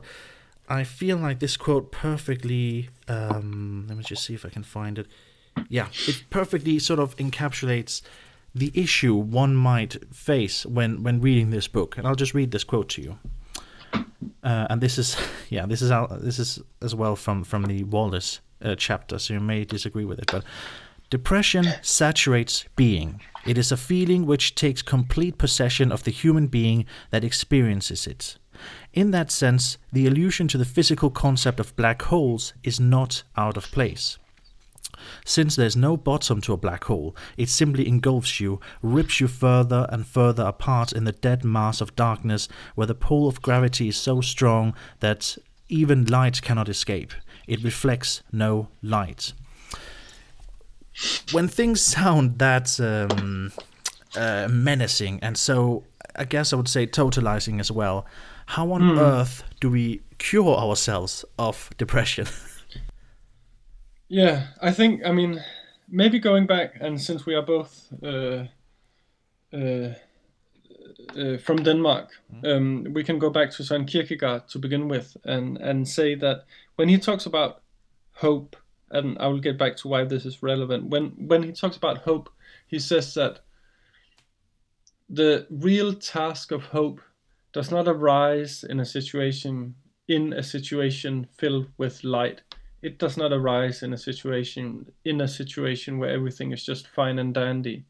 I 0.70 0.84
feel 0.84 1.18
like 1.18 1.40
this 1.40 1.58
quote 1.58 1.92
perfectly. 1.92 2.90
Um, 3.08 3.88
let 3.90 3.98
me 3.98 4.04
just 4.04 4.24
see 4.24 4.36
if 4.36 4.46
I 4.46 4.50
can 4.50 4.64
find 4.64 5.00
it. 5.00 5.08
Yeah, 5.68 5.88
it 6.08 6.24
perfectly 6.30 6.78
sort 6.78 7.00
of 7.00 7.18
encapsulates 7.18 8.02
the 8.54 8.72
issue 8.74 9.16
one 9.16 9.56
might 9.56 9.98
face 10.14 10.66
when 10.66 11.02
when 11.02 11.22
reading 11.22 11.50
this 11.50 11.68
book, 11.68 11.98
and 11.98 12.06
I'll 12.08 12.16
just 12.16 12.36
read 12.36 12.52
this 12.52 12.64
quote 12.64 12.90
to 12.90 13.02
you. 13.02 13.20
Uh, 14.44 14.68
and 14.70 14.80
this 14.80 14.98
is, 15.00 15.18
yeah, 15.50 15.66
this 15.66 15.82
is 15.82 15.90
out, 15.90 16.22
this 16.22 16.38
is 16.38 16.60
as 16.82 16.94
well 16.94 17.16
from 17.16 17.44
from 17.44 17.66
the 17.66 17.84
Wallace 17.84 18.40
uh, 18.62 18.76
chapter, 18.76 19.20
so 19.20 19.34
you 19.34 19.40
may 19.40 19.66
disagree 19.66 20.06
with 20.06 20.20
it, 20.20 20.32
but 20.32 20.44
depression 21.10 21.66
saturates 21.82 22.66
being. 22.76 23.22
It 23.46 23.58
is 23.58 23.72
a 23.72 23.78
feeling 23.78 24.26
which 24.26 24.56
takes 24.56 24.82
complete 24.82 25.38
possession 25.38 25.92
of 25.92 26.04
the 26.04 26.12
human 26.12 26.48
being 26.48 26.86
that 27.12 27.24
experiences 27.24 28.06
it. 28.06 28.38
In 28.94 29.12
that 29.12 29.32
sense, 29.32 29.78
the 29.92 30.08
allusion 30.08 30.48
to 30.50 30.58
the 30.58 30.66
physical 30.66 31.10
concept 31.10 31.60
of 31.60 31.76
black 31.76 32.02
holes 32.04 32.54
is 32.64 32.80
not 32.80 33.24
out 33.38 33.56
of 33.56 33.72
place. 33.72 34.18
Since 35.24 35.56
there's 35.56 35.78
no 35.78 35.96
bottom 35.96 36.42
to 36.42 36.54
a 36.54 36.58
black 36.58 36.84
hole, 36.86 37.16
it 37.38 37.48
simply 37.48 37.88
engulfs 37.88 38.40
you, 38.40 38.60
rips 38.82 39.22
you 39.22 39.28
further 39.28 39.88
and 39.90 40.06
further 40.06 40.44
apart 40.44 40.92
in 40.92 41.06
the 41.06 41.14
dead 41.14 41.46
mass 41.46 41.80
of 41.80 41.96
darkness 41.96 42.50
where 42.76 42.88
the 42.88 42.96
pull 42.96 43.28
of 43.28 43.42
gravity 43.42 43.88
is 43.88 43.98
so 43.98 44.20
strong 44.20 44.74
that 45.00 45.38
even 45.70 46.06
light 46.06 46.42
cannot 46.42 46.68
escape. 46.68 47.14
It 47.50 47.64
reflects 47.64 48.24
no 48.32 48.68
light. 48.82 49.34
When 51.32 51.48
things 51.48 51.82
sound 51.82 52.40
that 52.40 52.80
um, 52.80 53.52
uh, 54.16 54.48
menacing 54.50 55.20
and 55.22 55.38
so, 55.38 55.84
I 56.16 56.26
guess 56.26 56.54
I 56.54 56.56
would 56.56 56.68
say 56.68 56.88
totalizing 56.88 57.60
as 57.60 57.72
well, 57.72 58.06
how 58.46 58.72
on 58.72 58.82
mm. 58.82 58.98
earth 58.98 59.44
do 59.62 59.70
we 59.70 60.02
cure 60.18 60.58
ourselves 60.58 61.26
of 61.38 61.70
depression? 61.78 62.28
Yeah, 64.10 64.48
I 64.60 64.72
think 64.72 65.06
I 65.06 65.12
mean 65.12 65.40
maybe 65.88 66.20
going 66.20 66.48
back 66.48 66.74
and 66.82 67.00
since 67.00 67.26
we 67.26 67.36
are 67.36 67.44
both 67.44 67.94
uh, 68.04 68.46
uh, 69.54 69.94
uh, 71.16 71.38
from 71.38 71.64
Denmark, 71.64 72.10
mm. 72.34 72.46
um, 72.46 72.94
we 72.94 73.04
can 73.04 73.20
go 73.20 73.30
back 73.30 73.52
to 73.52 73.64
Søren 73.64 73.88
Kierkegaard 73.88 74.48
to 74.50 74.60
begin 74.60 74.88
with 74.90 75.16
and 75.26 75.58
and 75.58 75.88
say 75.88 76.16
that 76.16 76.46
when 76.80 76.88
he 76.88 76.98
talks 76.98 77.26
about 77.26 77.62
hope, 78.14 78.56
and 78.90 79.18
I 79.20 79.28
will 79.28 79.42
get 79.42 79.58
back 79.58 79.76
to 79.78 79.90
why 79.90 80.06
this 80.06 80.26
is 80.26 80.42
relevant. 80.42 80.90
When 80.90 81.10
when 81.28 81.44
he 81.44 81.52
talks 81.52 81.76
about 81.76 81.98
hope, 81.98 82.30
he 82.68 82.80
says 82.80 83.14
that 83.16 83.42
the 85.10 85.46
real 85.50 85.94
task 85.94 86.54
of 86.54 86.64
hope 86.64 87.02
does 87.52 87.70
not 87.70 87.90
arise 87.90 88.64
in 88.64 88.80
a 88.80 88.86
situation 88.86 89.76
in 90.08 90.32
a 90.32 90.42
situation 90.42 91.28
filled 91.38 91.68
with 91.78 92.02
light 92.06 92.44
it 92.82 92.98
does 92.98 93.18
not 93.18 93.34
arise 93.34 93.84
in 93.84 93.92
a 93.92 93.98
situation 93.98 94.90
in 95.04 95.20
a 95.20 95.28
situation 95.28 96.00
where 96.00 96.12
everything 96.12 96.54
is 96.54 96.64
just 96.64 96.88
fine 96.88 97.20
and 97.20 97.34
dandy. 97.34 97.84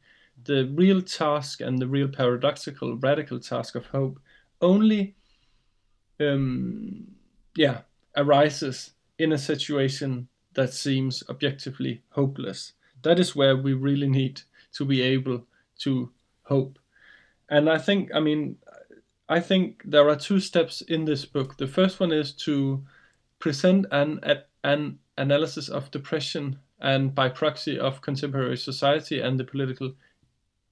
The 0.46 0.66
real 0.74 1.04
task 1.04 1.62
and 1.62 1.78
the 1.78 1.88
real 1.88 2.08
paradoxical 2.08 2.98
radical 2.98 3.40
task 3.40 3.76
of 3.76 3.86
hope 3.86 4.20
only 4.62 5.16
um, 6.20 7.08
yeah 7.56 7.82
arises 8.20 8.91
in 9.17 9.32
a 9.32 9.38
situation 9.38 10.28
that 10.53 10.74
seems 10.74 11.24
objectively 11.30 12.03
hopeless. 12.09 12.74
That 13.01 13.20
is 13.20 13.36
where 13.36 13.55
we 13.55 13.74
really 13.74 14.09
need 14.09 14.41
to 14.74 14.86
be 14.86 15.01
able 15.01 15.45
to 15.80 16.11
hope. 16.43 16.78
And 17.49 17.70
I 17.70 17.78
think 17.78 18.11
I 18.13 18.20
mean 18.20 18.57
I 19.30 19.39
think 19.39 19.84
there 19.86 20.09
are 20.09 20.15
two 20.15 20.39
steps 20.39 20.82
in 20.82 21.05
this 21.05 21.26
book. 21.26 21.57
The 21.57 21.67
first 21.67 21.99
one 21.99 22.11
is 22.11 22.34
to 22.45 22.84
present 23.39 23.86
an 23.91 24.20
an 24.63 24.99
analysis 25.17 25.70
of 25.70 25.91
depression 25.91 26.59
and 26.82 27.13
by 27.15 27.30
proxy 27.30 27.80
of 27.80 28.01
contemporary 28.01 28.57
society 28.57 29.20
and 29.20 29.39
the 29.39 29.43
political 29.43 29.93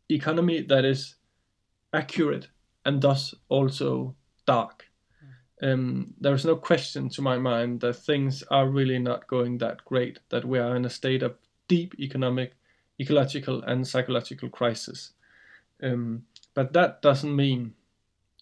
economy 0.09 0.61
that 0.61 0.85
is 0.85 1.15
accurate 1.93 2.47
and 2.85 3.01
thus 3.01 3.33
also 3.49 4.15
dark. 4.45 4.86
Um, 5.61 6.13
there 6.19 6.35
is 6.35 6.45
no 6.45 6.55
question 6.55 7.09
to 7.09 7.21
my 7.21 7.37
mind 7.37 7.81
that 7.81 7.95
things 7.95 8.43
are 8.51 8.69
really 8.69 8.99
not 8.99 9.27
going 9.27 9.57
that 9.57 9.83
great, 9.85 10.19
that 10.29 10.45
we 10.45 10.59
are 10.59 10.75
in 10.75 10.85
a 10.85 10.89
state 10.89 11.23
of 11.23 11.35
deep 11.67 11.95
economic, 11.99 12.53
ecological, 12.99 13.63
and 13.63 13.87
psychological 13.87 14.49
crisis. 14.49 15.11
Um, 15.81 16.23
but 16.53 16.73
that 16.73 17.01
doesn't 17.01 17.35
mean 17.35 17.73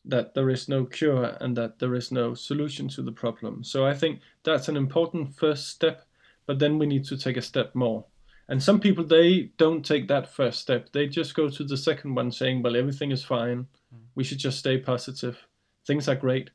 that 0.04 0.34
there 0.34 0.50
is 0.50 0.70
no 0.70 0.86
cure 0.86 1.36
and 1.42 1.56
that 1.58 1.80
there 1.80 1.96
is 1.96 2.12
no 2.12 2.34
solution 2.34 2.88
to 2.90 3.02
the 3.02 3.12
problem. 3.12 3.64
So 3.64 3.86
I 3.86 3.94
think 3.94 4.20
that's 4.44 4.68
an 4.68 4.78
important 4.78 5.36
first 5.36 5.70
step, 5.70 6.06
but 6.46 6.60
then 6.60 6.78
we 6.78 6.86
need 6.86 7.06
to 7.06 7.18
take 7.18 7.38
a 7.38 7.42
step 7.42 7.74
more. 7.74 8.06
And 8.48 8.62
some 8.62 8.80
people 8.80 9.04
they 9.04 9.52
don't 9.58 9.84
take 9.84 10.08
that 10.08 10.32
first 10.32 10.60
step. 10.60 10.92
They 10.92 11.08
just 11.08 11.34
go 11.34 11.50
to 11.50 11.64
the 11.64 11.78
second 11.78 12.14
one 12.14 12.32
saying, 12.32 12.62
"Well, 12.62 12.76
everything 12.76 13.12
is 13.12 13.24
fine. 13.24 13.68
We 14.14 14.24
should 14.24 14.38
just 14.38 14.60
stay 14.60 14.78
positive. 14.78 15.48
Things 15.88 16.08
are 16.08 16.16
great." 16.16 16.52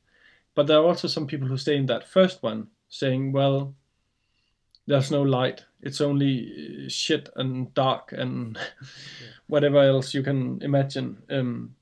But 0.55 0.67
there 0.67 0.77
are 0.77 0.85
also 0.85 1.07
some 1.07 1.27
people 1.27 1.47
who 1.47 1.57
stay 1.57 1.77
in 1.77 1.85
that 1.87 2.07
first 2.07 2.43
one 2.43 2.67
saying, 2.89 3.31
"Well, 3.31 3.75
there's 4.87 5.11
no 5.11 5.21
light. 5.21 5.65
It's 5.81 6.01
only 6.01 6.89
shit 6.89 7.29
and 7.35 7.73
dark 7.73 8.11
and 8.11 8.57
whatever 9.47 9.79
else 9.79 10.13
you 10.13 10.23
can 10.23 10.61
imagine." 10.61 11.23
Um, 11.29 11.75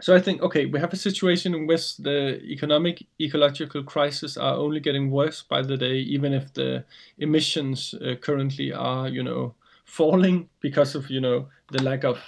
so 0.00 0.14
I 0.14 0.20
think 0.20 0.42
okay, 0.42 0.66
we 0.66 0.78
have 0.78 0.92
a 0.92 0.96
situation 0.96 1.54
in 1.54 1.66
which 1.66 1.96
the 1.96 2.40
economic 2.42 3.06
ecological 3.20 3.82
crisis 3.82 4.36
are 4.36 4.54
only 4.54 4.80
getting 4.80 5.10
worse 5.10 5.42
by 5.42 5.62
the 5.62 5.76
day, 5.76 5.96
even 5.96 6.34
if 6.34 6.52
the 6.52 6.84
emissions 7.18 7.94
uh, 7.94 8.14
currently 8.16 8.72
are 8.72 9.08
you 9.08 9.22
know 9.22 9.54
falling 9.84 10.48
because 10.60 10.94
of 10.94 11.08
you 11.08 11.20
know 11.20 11.48
the 11.70 11.82
lack 11.82 12.04
of 12.04 12.18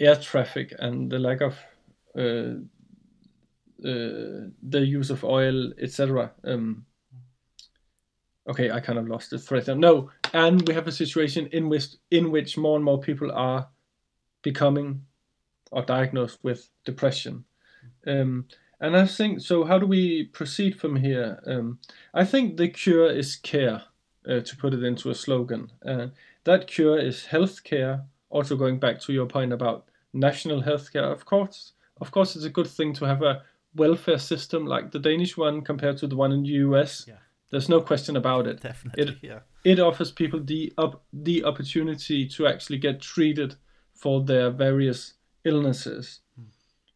air 0.00 0.16
traffic 0.16 0.74
and 0.78 1.10
the 1.10 1.18
lack 1.18 1.40
of 1.40 1.54
uh, 2.18 2.58
uh, 3.84 4.48
the 4.62 4.84
use 4.84 5.10
of 5.10 5.24
oil, 5.24 5.72
etc. 5.80 6.32
Um, 6.44 6.86
okay, 8.48 8.70
I 8.70 8.80
kind 8.80 8.98
of 8.98 9.08
lost 9.08 9.30
the 9.30 9.38
thread. 9.38 9.66
No, 9.78 10.10
and 10.32 10.66
we 10.66 10.74
have 10.74 10.88
a 10.88 10.92
situation 10.92 11.48
in 11.52 11.68
which 11.68 11.96
in 12.10 12.30
which 12.30 12.56
more 12.56 12.76
and 12.76 12.84
more 12.84 13.00
people 13.00 13.30
are 13.32 13.68
becoming 14.42 15.02
or 15.70 15.82
diagnosed 15.82 16.38
with 16.42 16.68
depression. 16.84 17.44
Um, 18.06 18.46
and 18.80 18.96
I 18.96 19.06
think 19.06 19.40
so. 19.40 19.64
How 19.64 19.78
do 19.78 19.86
we 19.86 20.24
proceed 20.24 20.78
from 20.78 20.96
here? 20.96 21.40
Um, 21.46 21.78
I 22.14 22.24
think 22.24 22.56
the 22.56 22.68
cure 22.68 23.10
is 23.10 23.36
care, 23.36 23.82
uh, 24.28 24.40
to 24.40 24.56
put 24.56 24.74
it 24.74 24.82
into 24.82 25.10
a 25.10 25.14
slogan. 25.14 25.72
Uh, 25.84 26.08
that 26.44 26.66
cure 26.66 26.98
is 26.98 27.26
health 27.26 27.64
care. 27.64 28.04
Also, 28.30 28.56
going 28.56 28.78
back 28.78 29.00
to 29.00 29.12
your 29.12 29.26
point 29.26 29.52
about 29.52 29.88
national 30.12 30.60
health 30.60 30.92
care, 30.92 31.10
of 31.10 31.24
course, 31.24 31.72
of 32.00 32.10
course, 32.10 32.36
it's 32.36 32.44
a 32.44 32.50
good 32.50 32.66
thing 32.66 32.92
to 32.94 33.04
have 33.06 33.22
a 33.22 33.42
welfare 33.76 34.18
system 34.18 34.66
like 34.66 34.90
the 34.90 34.98
Danish 34.98 35.36
one 35.36 35.62
compared 35.62 35.98
to 35.98 36.06
the 36.06 36.16
one 36.16 36.32
in 36.32 36.42
the 36.42 36.48
US. 36.48 37.04
Yeah. 37.06 37.14
There's 37.50 37.68
no 37.68 37.80
question 37.80 38.16
about 38.16 38.46
it. 38.46 38.60
Definitely, 38.60 39.02
it, 39.02 39.16
yeah. 39.22 39.38
It 39.64 39.78
offers 39.78 40.10
people 40.10 40.40
the 40.40 40.72
up 40.78 41.04
the 41.12 41.44
opportunity 41.44 42.26
to 42.28 42.46
actually 42.46 42.78
get 42.78 43.00
treated 43.00 43.54
for 43.94 44.22
their 44.22 44.50
various 44.50 45.14
illnesses. 45.44 46.20
Mm. 46.38 46.46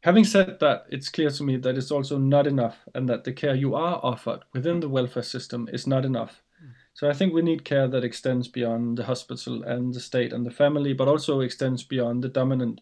Having 0.02 0.24
said 0.24 0.58
that, 0.60 0.86
it's 0.90 1.08
clear 1.08 1.30
to 1.30 1.44
me 1.44 1.56
that 1.58 1.76
it's 1.76 1.90
also 1.90 2.18
not 2.18 2.46
enough 2.46 2.78
and 2.94 3.08
that 3.08 3.24
the 3.24 3.32
care 3.32 3.54
you 3.54 3.74
are 3.74 4.00
offered 4.02 4.40
within 4.52 4.80
the 4.80 4.88
welfare 4.88 5.22
system 5.22 5.68
is 5.72 5.86
not 5.86 6.04
enough. 6.04 6.42
Mm. 6.62 6.70
So 6.94 7.08
I 7.08 7.12
think 7.12 7.32
we 7.32 7.42
need 7.42 7.64
care 7.64 7.86
that 7.86 8.04
extends 8.04 8.48
beyond 8.48 8.98
the 8.98 9.04
hospital 9.04 9.62
and 9.62 9.94
the 9.94 10.00
state 10.00 10.32
and 10.32 10.44
the 10.44 10.50
family, 10.50 10.92
but 10.94 11.08
also 11.08 11.40
extends 11.40 11.84
beyond 11.84 12.24
the 12.24 12.28
dominant 12.28 12.80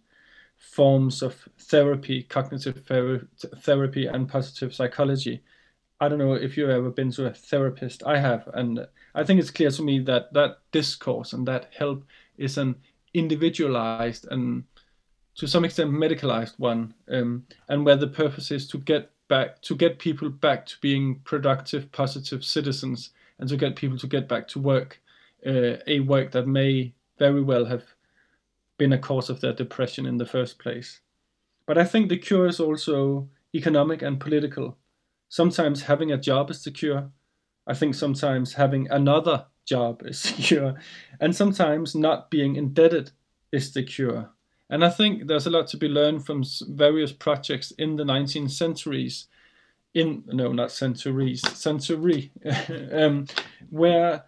forms 0.59 1.23
of 1.23 1.49
therapy, 1.59 2.23
cognitive 2.25 2.85
therapy, 3.57 4.07
and 4.07 4.29
positive 4.29 4.75
psychology. 4.75 5.43
I 6.01 6.09
don't 6.09 6.19
know 6.19 6.35
if 6.35 6.57
you've 6.57 6.71
ever 6.71 6.91
been 6.91 7.11
to 7.13 7.27
a 7.27 7.33
therapist. 7.33 8.03
I 8.07 8.19
have, 8.19 8.49
and 8.55 8.87
I 9.15 9.25
think 9.25 9.41
it's 9.41 9.51
clear 9.51 9.71
to 9.71 9.83
me 9.83 9.99
that 10.01 10.33
that 10.35 10.59
discourse 10.71 11.33
and 11.33 11.47
that 11.49 11.71
help 11.77 12.05
is 12.37 12.59
an 12.59 12.77
individualized 13.15 14.29
and 14.31 14.65
to 15.39 15.47
some 15.47 15.65
extent 15.65 15.91
medicalized 15.91 16.59
one, 16.59 16.93
um, 17.11 17.47
and 17.69 17.87
where 17.87 17.97
the 17.97 18.09
purpose 18.09 18.51
is 18.51 18.67
to 18.69 18.79
get 18.79 19.11
back 19.29 19.61
to 19.63 19.77
get 19.77 19.99
people 19.99 20.29
back 20.31 20.67
to 20.67 20.77
being 20.81 21.21
productive, 21.25 21.91
positive 21.93 22.45
citizens, 22.45 23.11
and 23.39 23.49
to 23.49 23.57
get 23.57 23.77
people 23.77 23.99
to 23.99 24.07
get 24.07 24.27
back 24.29 24.49
to 24.49 24.59
work, 24.59 25.01
uh, 25.47 25.77
a 25.87 26.01
work 26.01 26.33
that 26.33 26.49
may 26.49 26.93
very 27.19 27.43
well 27.43 27.65
have 27.65 27.85
been 28.79 28.93
a 28.93 28.99
cause 28.99 29.29
of 29.29 29.41
their 29.41 29.53
depression 29.53 30.07
in 30.07 30.17
the 30.17 30.27
first 30.27 30.59
place. 30.59 31.01
But 31.67 31.77
I 31.77 31.85
think 31.85 32.09
the 32.09 32.17
cure 32.17 32.47
is 32.47 32.61
also 32.61 33.29
economic 33.55 34.01
and 34.01 34.19
political. 34.19 34.79
Sometimes 35.29 35.83
having 35.83 36.11
a 36.11 36.17
job 36.17 36.51
is 36.51 36.65
the 36.65 36.71
cure. 36.71 37.11
I 37.67 37.75
think 37.75 37.95
sometimes 37.95 38.55
having 38.55 38.89
another 38.91 39.47
job 39.67 40.03
is 40.07 40.23
the 40.23 40.43
cure. 40.43 40.75
And 41.21 41.37
sometimes 41.37 41.95
not 41.95 42.31
being 42.31 42.57
indebted 42.57 43.11
is 43.53 43.73
the 43.73 43.83
cure. 43.83 44.31
And 44.71 44.85
I 44.85 44.91
think 44.91 45.27
there's 45.27 45.47
a 45.47 45.51
lot 45.51 45.67
to 45.69 45.77
be 45.77 45.89
learned 45.89 46.27
from 46.27 46.45
various 46.69 47.13
projects 47.13 47.71
in 47.73 47.97
the 47.97 48.05
19th 48.05 48.51
centuries, 48.51 49.27
in 49.95 50.25
no, 50.27 50.53
not 50.53 50.71
centuries, 50.71 51.41
century, 51.57 52.31
um, 52.93 53.27
where 53.71 54.25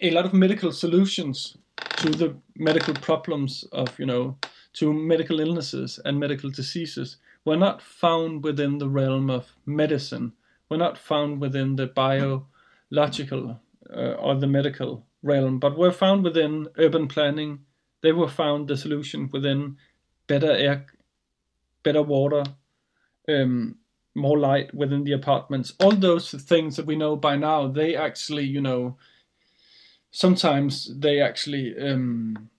a 0.00 0.10
lot 0.10 0.24
of 0.24 0.32
medical 0.32 0.72
solutions 0.72 1.56
to 1.96 2.10
the 2.10 2.36
medical 2.56 2.94
problems 2.94 3.64
of 3.72 3.98
you 3.98 4.06
know 4.06 4.36
to 4.72 4.92
medical 4.92 5.40
illnesses 5.40 5.98
and 6.04 6.18
medical 6.18 6.50
diseases 6.50 7.16
were 7.44 7.56
not 7.56 7.82
found 7.82 8.44
within 8.44 8.78
the 8.78 8.88
realm 8.88 9.30
of 9.30 9.52
medicine, 9.66 10.32
were 10.68 10.76
not 10.76 10.98
found 10.98 11.40
within 11.40 11.76
the 11.76 11.86
biological 11.86 13.60
uh, 13.92 14.12
or 14.12 14.34
the 14.36 14.46
medical 14.46 15.04
realm, 15.22 15.58
but 15.58 15.76
were 15.76 15.90
found 15.90 16.22
within 16.22 16.68
urban 16.78 17.08
planning. 17.08 17.60
They 18.02 18.12
were 18.12 18.28
found 18.28 18.68
the 18.68 18.76
solution 18.76 19.28
within 19.32 19.76
better 20.26 20.52
air, 20.52 20.86
better 21.82 22.02
water, 22.02 22.44
um, 23.28 23.76
more 24.14 24.38
light 24.38 24.72
within 24.74 25.04
the 25.04 25.12
apartments. 25.12 25.72
All 25.80 25.92
those 25.92 26.30
things 26.30 26.76
that 26.76 26.86
we 26.86 26.96
know 26.96 27.16
by 27.16 27.36
now, 27.36 27.68
they 27.68 27.96
actually, 27.96 28.44
you 28.44 28.60
know, 28.60 28.96
sometimes 30.10 30.98
they 30.98 31.20
actually 31.20 31.78
um, 31.78 32.50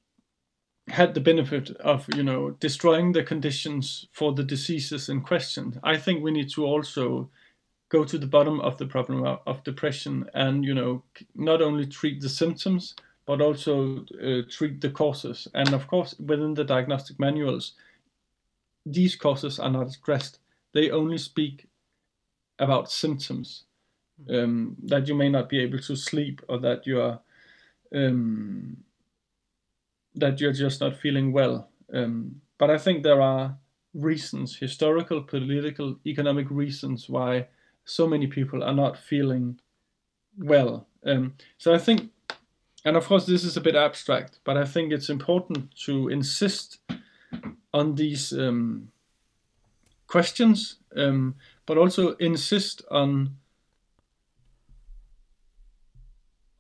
had 0.87 1.13
the 1.13 1.21
benefit 1.21 1.69
of 1.77 2.05
you 2.15 2.23
know 2.23 2.51
destroying 2.59 3.11
the 3.11 3.23
conditions 3.23 4.07
for 4.11 4.33
the 4.33 4.43
diseases 4.43 5.09
in 5.09 5.21
question. 5.21 5.79
I 5.83 5.97
think 5.97 6.23
we 6.23 6.31
need 6.31 6.49
to 6.51 6.65
also 6.65 7.29
go 7.89 8.05
to 8.05 8.17
the 8.17 8.27
bottom 8.27 8.61
of 8.61 8.77
the 8.77 8.85
problem 8.85 9.25
of, 9.25 9.39
of 9.45 9.63
depression 9.63 10.29
and 10.33 10.63
you 10.63 10.73
know 10.73 11.03
not 11.35 11.61
only 11.61 11.85
treat 11.85 12.21
the 12.21 12.29
symptoms 12.29 12.95
but 13.25 13.39
also 13.39 14.03
uh, 14.21 14.41
treat 14.49 14.81
the 14.81 14.89
causes. 14.89 15.47
And 15.53 15.73
of 15.73 15.87
course, 15.87 16.15
within 16.19 16.53
the 16.53 16.63
diagnostic 16.63 17.19
manuals, 17.19 17.73
these 18.85 19.15
causes 19.15 19.59
are 19.59 19.69
not 19.69 19.95
addressed. 19.95 20.39
They 20.73 20.89
only 20.89 21.17
speak 21.17 21.67
about 22.59 22.91
symptoms 22.91 23.63
um, 24.29 24.75
that 24.83 25.07
you 25.07 25.15
may 25.15 25.29
not 25.29 25.49
be 25.49 25.59
able 25.59 25.79
to 25.79 25.95
sleep 25.95 26.41
or 26.49 26.57
that 26.59 26.85
you 26.85 26.99
are 26.99 27.19
um, 27.93 28.77
that 30.15 30.39
you're 30.39 30.53
just 30.53 30.81
not 30.81 30.97
feeling 30.97 31.31
well. 31.31 31.69
Um, 31.93 32.41
but 32.57 32.69
I 32.69 32.77
think 32.77 33.03
there 33.03 33.21
are 33.21 33.57
reasons, 33.93 34.55
historical, 34.57 35.21
political, 35.21 35.97
economic 36.05 36.49
reasons 36.49 37.09
why 37.09 37.47
so 37.85 38.07
many 38.07 38.27
people 38.27 38.63
are 38.63 38.73
not 38.73 38.97
feeling 38.97 39.59
well. 40.37 40.87
Um, 41.05 41.33
so 41.57 41.73
I 41.73 41.77
think, 41.77 42.11
and 42.85 42.95
of 42.95 43.05
course, 43.05 43.25
this 43.25 43.43
is 43.43 43.57
a 43.57 43.61
bit 43.61 43.75
abstract, 43.75 44.39
but 44.43 44.57
I 44.57 44.65
think 44.65 44.91
it's 44.91 45.09
important 45.09 45.75
to 45.85 46.09
insist 46.09 46.79
on 47.73 47.95
these 47.95 48.31
um, 48.33 48.89
questions, 50.07 50.77
um, 50.95 51.35
but 51.65 51.77
also 51.77 52.15
insist 52.15 52.83
on 52.91 53.35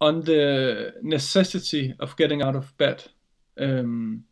on 0.01 0.21
the 0.21 0.95
necessity 1.01 1.95
of 1.99 2.17
getting 2.17 2.41
out 2.41 2.55
of 2.55 2.75
bed 2.77 3.05
um, 3.57 4.25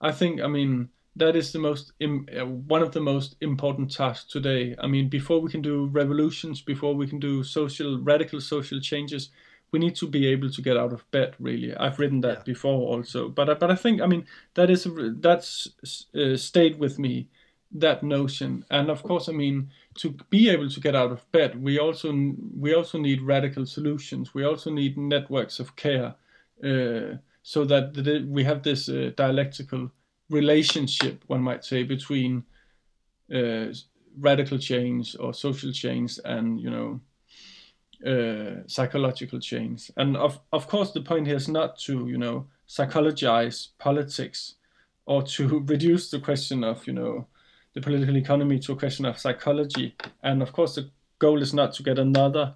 I 0.00 0.12
think, 0.12 0.40
I 0.40 0.46
mean, 0.46 0.88
that 1.16 1.36
is 1.36 1.52
the 1.52 1.58
most 1.58 1.92
Im- 2.00 2.26
uh, 2.38 2.46
one 2.46 2.82
of 2.82 2.92
the 2.92 3.00
most 3.00 3.36
important 3.40 3.92
tasks 3.92 4.30
today. 4.30 4.74
I 4.78 4.86
mean, 4.86 5.08
before 5.08 5.40
we 5.40 5.50
can 5.50 5.60
do 5.60 5.86
revolutions, 5.86 6.62
before 6.62 6.94
we 6.94 7.06
can 7.06 7.18
do 7.18 7.44
social 7.44 8.00
radical 8.00 8.40
social 8.40 8.80
changes, 8.80 9.30
we 9.72 9.78
need 9.78 9.94
to 9.96 10.08
be 10.08 10.26
able 10.26 10.50
to 10.50 10.62
get 10.62 10.76
out 10.76 10.92
of 10.92 11.08
bed. 11.10 11.34
Really, 11.38 11.76
I've 11.76 11.98
written 11.98 12.20
that 12.22 12.38
yeah. 12.38 12.44
before 12.44 12.88
also, 12.88 13.28
but 13.28 13.60
but 13.60 13.70
I 13.70 13.74
think 13.74 14.00
I 14.00 14.06
mean 14.06 14.26
that 14.54 14.70
is 14.70 14.86
that's 15.20 15.68
uh, 16.14 16.36
stayed 16.36 16.78
with 16.78 16.98
me 16.98 17.28
that 17.72 18.02
notion, 18.02 18.64
and 18.70 18.88
of 18.88 19.02
course 19.02 19.28
I 19.28 19.32
mean 19.32 19.70
to 20.00 20.16
be 20.30 20.48
able 20.48 20.68
to 20.70 20.80
get 20.80 20.96
out 20.96 21.12
of 21.12 21.30
bed, 21.30 21.62
we 21.62 21.78
also 21.78 22.34
we 22.58 22.74
also 22.74 22.98
need 22.98 23.20
radical 23.20 23.66
solutions. 23.66 24.32
We 24.34 24.44
also 24.44 24.70
need 24.70 24.96
networks 24.96 25.60
of 25.60 25.76
care. 25.76 26.14
Uh, 26.64 27.16
so 27.42 27.64
that 27.64 27.94
the, 27.94 28.26
we 28.28 28.44
have 28.44 28.62
this 28.62 28.88
uh, 28.88 29.10
dialectical 29.16 29.90
relationship, 30.30 31.24
one 31.26 31.42
might 31.42 31.64
say, 31.64 31.82
between 31.82 32.44
uh, 33.34 33.66
radical 34.18 34.58
change 34.58 35.16
or 35.18 35.34
social 35.34 35.72
change 35.72 36.18
and 36.24 36.60
you 36.60 36.70
know 36.70 37.00
uh, 38.06 38.62
psychological 38.66 39.38
change. 39.38 39.90
And 39.98 40.16
of 40.16 40.40
of 40.52 40.66
course, 40.66 40.92
the 40.92 41.02
point 41.02 41.26
here 41.26 41.36
is 41.36 41.48
not 41.48 41.78
to 41.80 42.08
you 42.08 42.16
know 42.16 42.46
psychologize 42.66 43.68
politics 43.78 44.54
or 45.04 45.22
to 45.24 45.60
reduce 45.66 46.10
the 46.10 46.20
question 46.20 46.64
of 46.64 46.86
you 46.86 46.94
know 46.94 47.26
the 47.74 47.80
political 47.80 48.16
economy 48.16 48.58
to 48.60 48.72
a 48.72 48.76
question 48.76 49.04
of 49.04 49.18
psychology. 49.18 49.94
And 50.22 50.42
of 50.42 50.52
course, 50.52 50.74
the 50.74 50.90
goal 51.18 51.42
is 51.42 51.54
not 51.54 51.72
to 51.74 51.82
get 51.82 51.98
another 51.98 52.54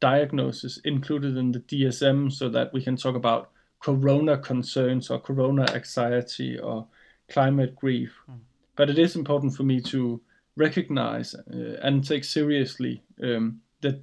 diagnosis 0.00 0.78
included 0.84 1.36
in 1.36 1.52
the 1.52 1.60
DSM 1.60 2.32
so 2.32 2.48
that 2.48 2.72
we 2.72 2.82
can 2.82 2.96
talk 2.96 3.14
about 3.14 3.50
corona 3.80 4.36
concerns 4.36 5.10
or 5.10 5.18
corona 5.18 5.66
anxiety 5.72 6.58
or 6.58 6.86
climate 7.28 7.76
grief. 7.76 8.12
Mm. 8.30 8.38
But 8.74 8.90
it 8.90 8.98
is 8.98 9.16
important 9.16 9.54
for 9.54 9.62
me 9.62 9.80
to 9.82 10.20
recognize 10.56 11.34
uh, 11.34 11.78
and 11.82 12.06
take 12.06 12.24
seriously 12.24 13.02
um, 13.22 13.60
the 13.80 14.02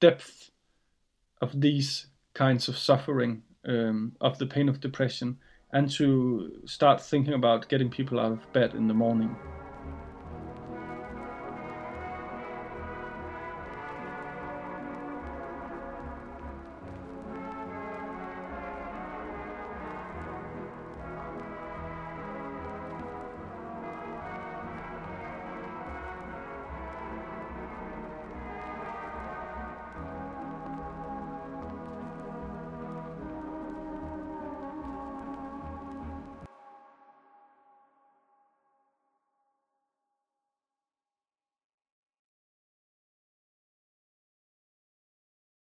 depth 0.00 0.50
of 1.40 1.60
these 1.60 2.06
kinds 2.34 2.68
of 2.68 2.76
suffering, 2.76 3.42
um, 3.66 4.12
of 4.20 4.38
the 4.38 4.46
pain 4.46 4.68
of 4.68 4.80
depression, 4.80 5.38
and 5.72 5.90
to 5.90 6.60
start 6.66 7.00
thinking 7.00 7.34
about 7.34 7.68
getting 7.68 7.90
people 7.90 8.20
out 8.20 8.32
of 8.32 8.52
bed 8.52 8.74
in 8.74 8.88
the 8.88 8.94
morning. 8.94 9.36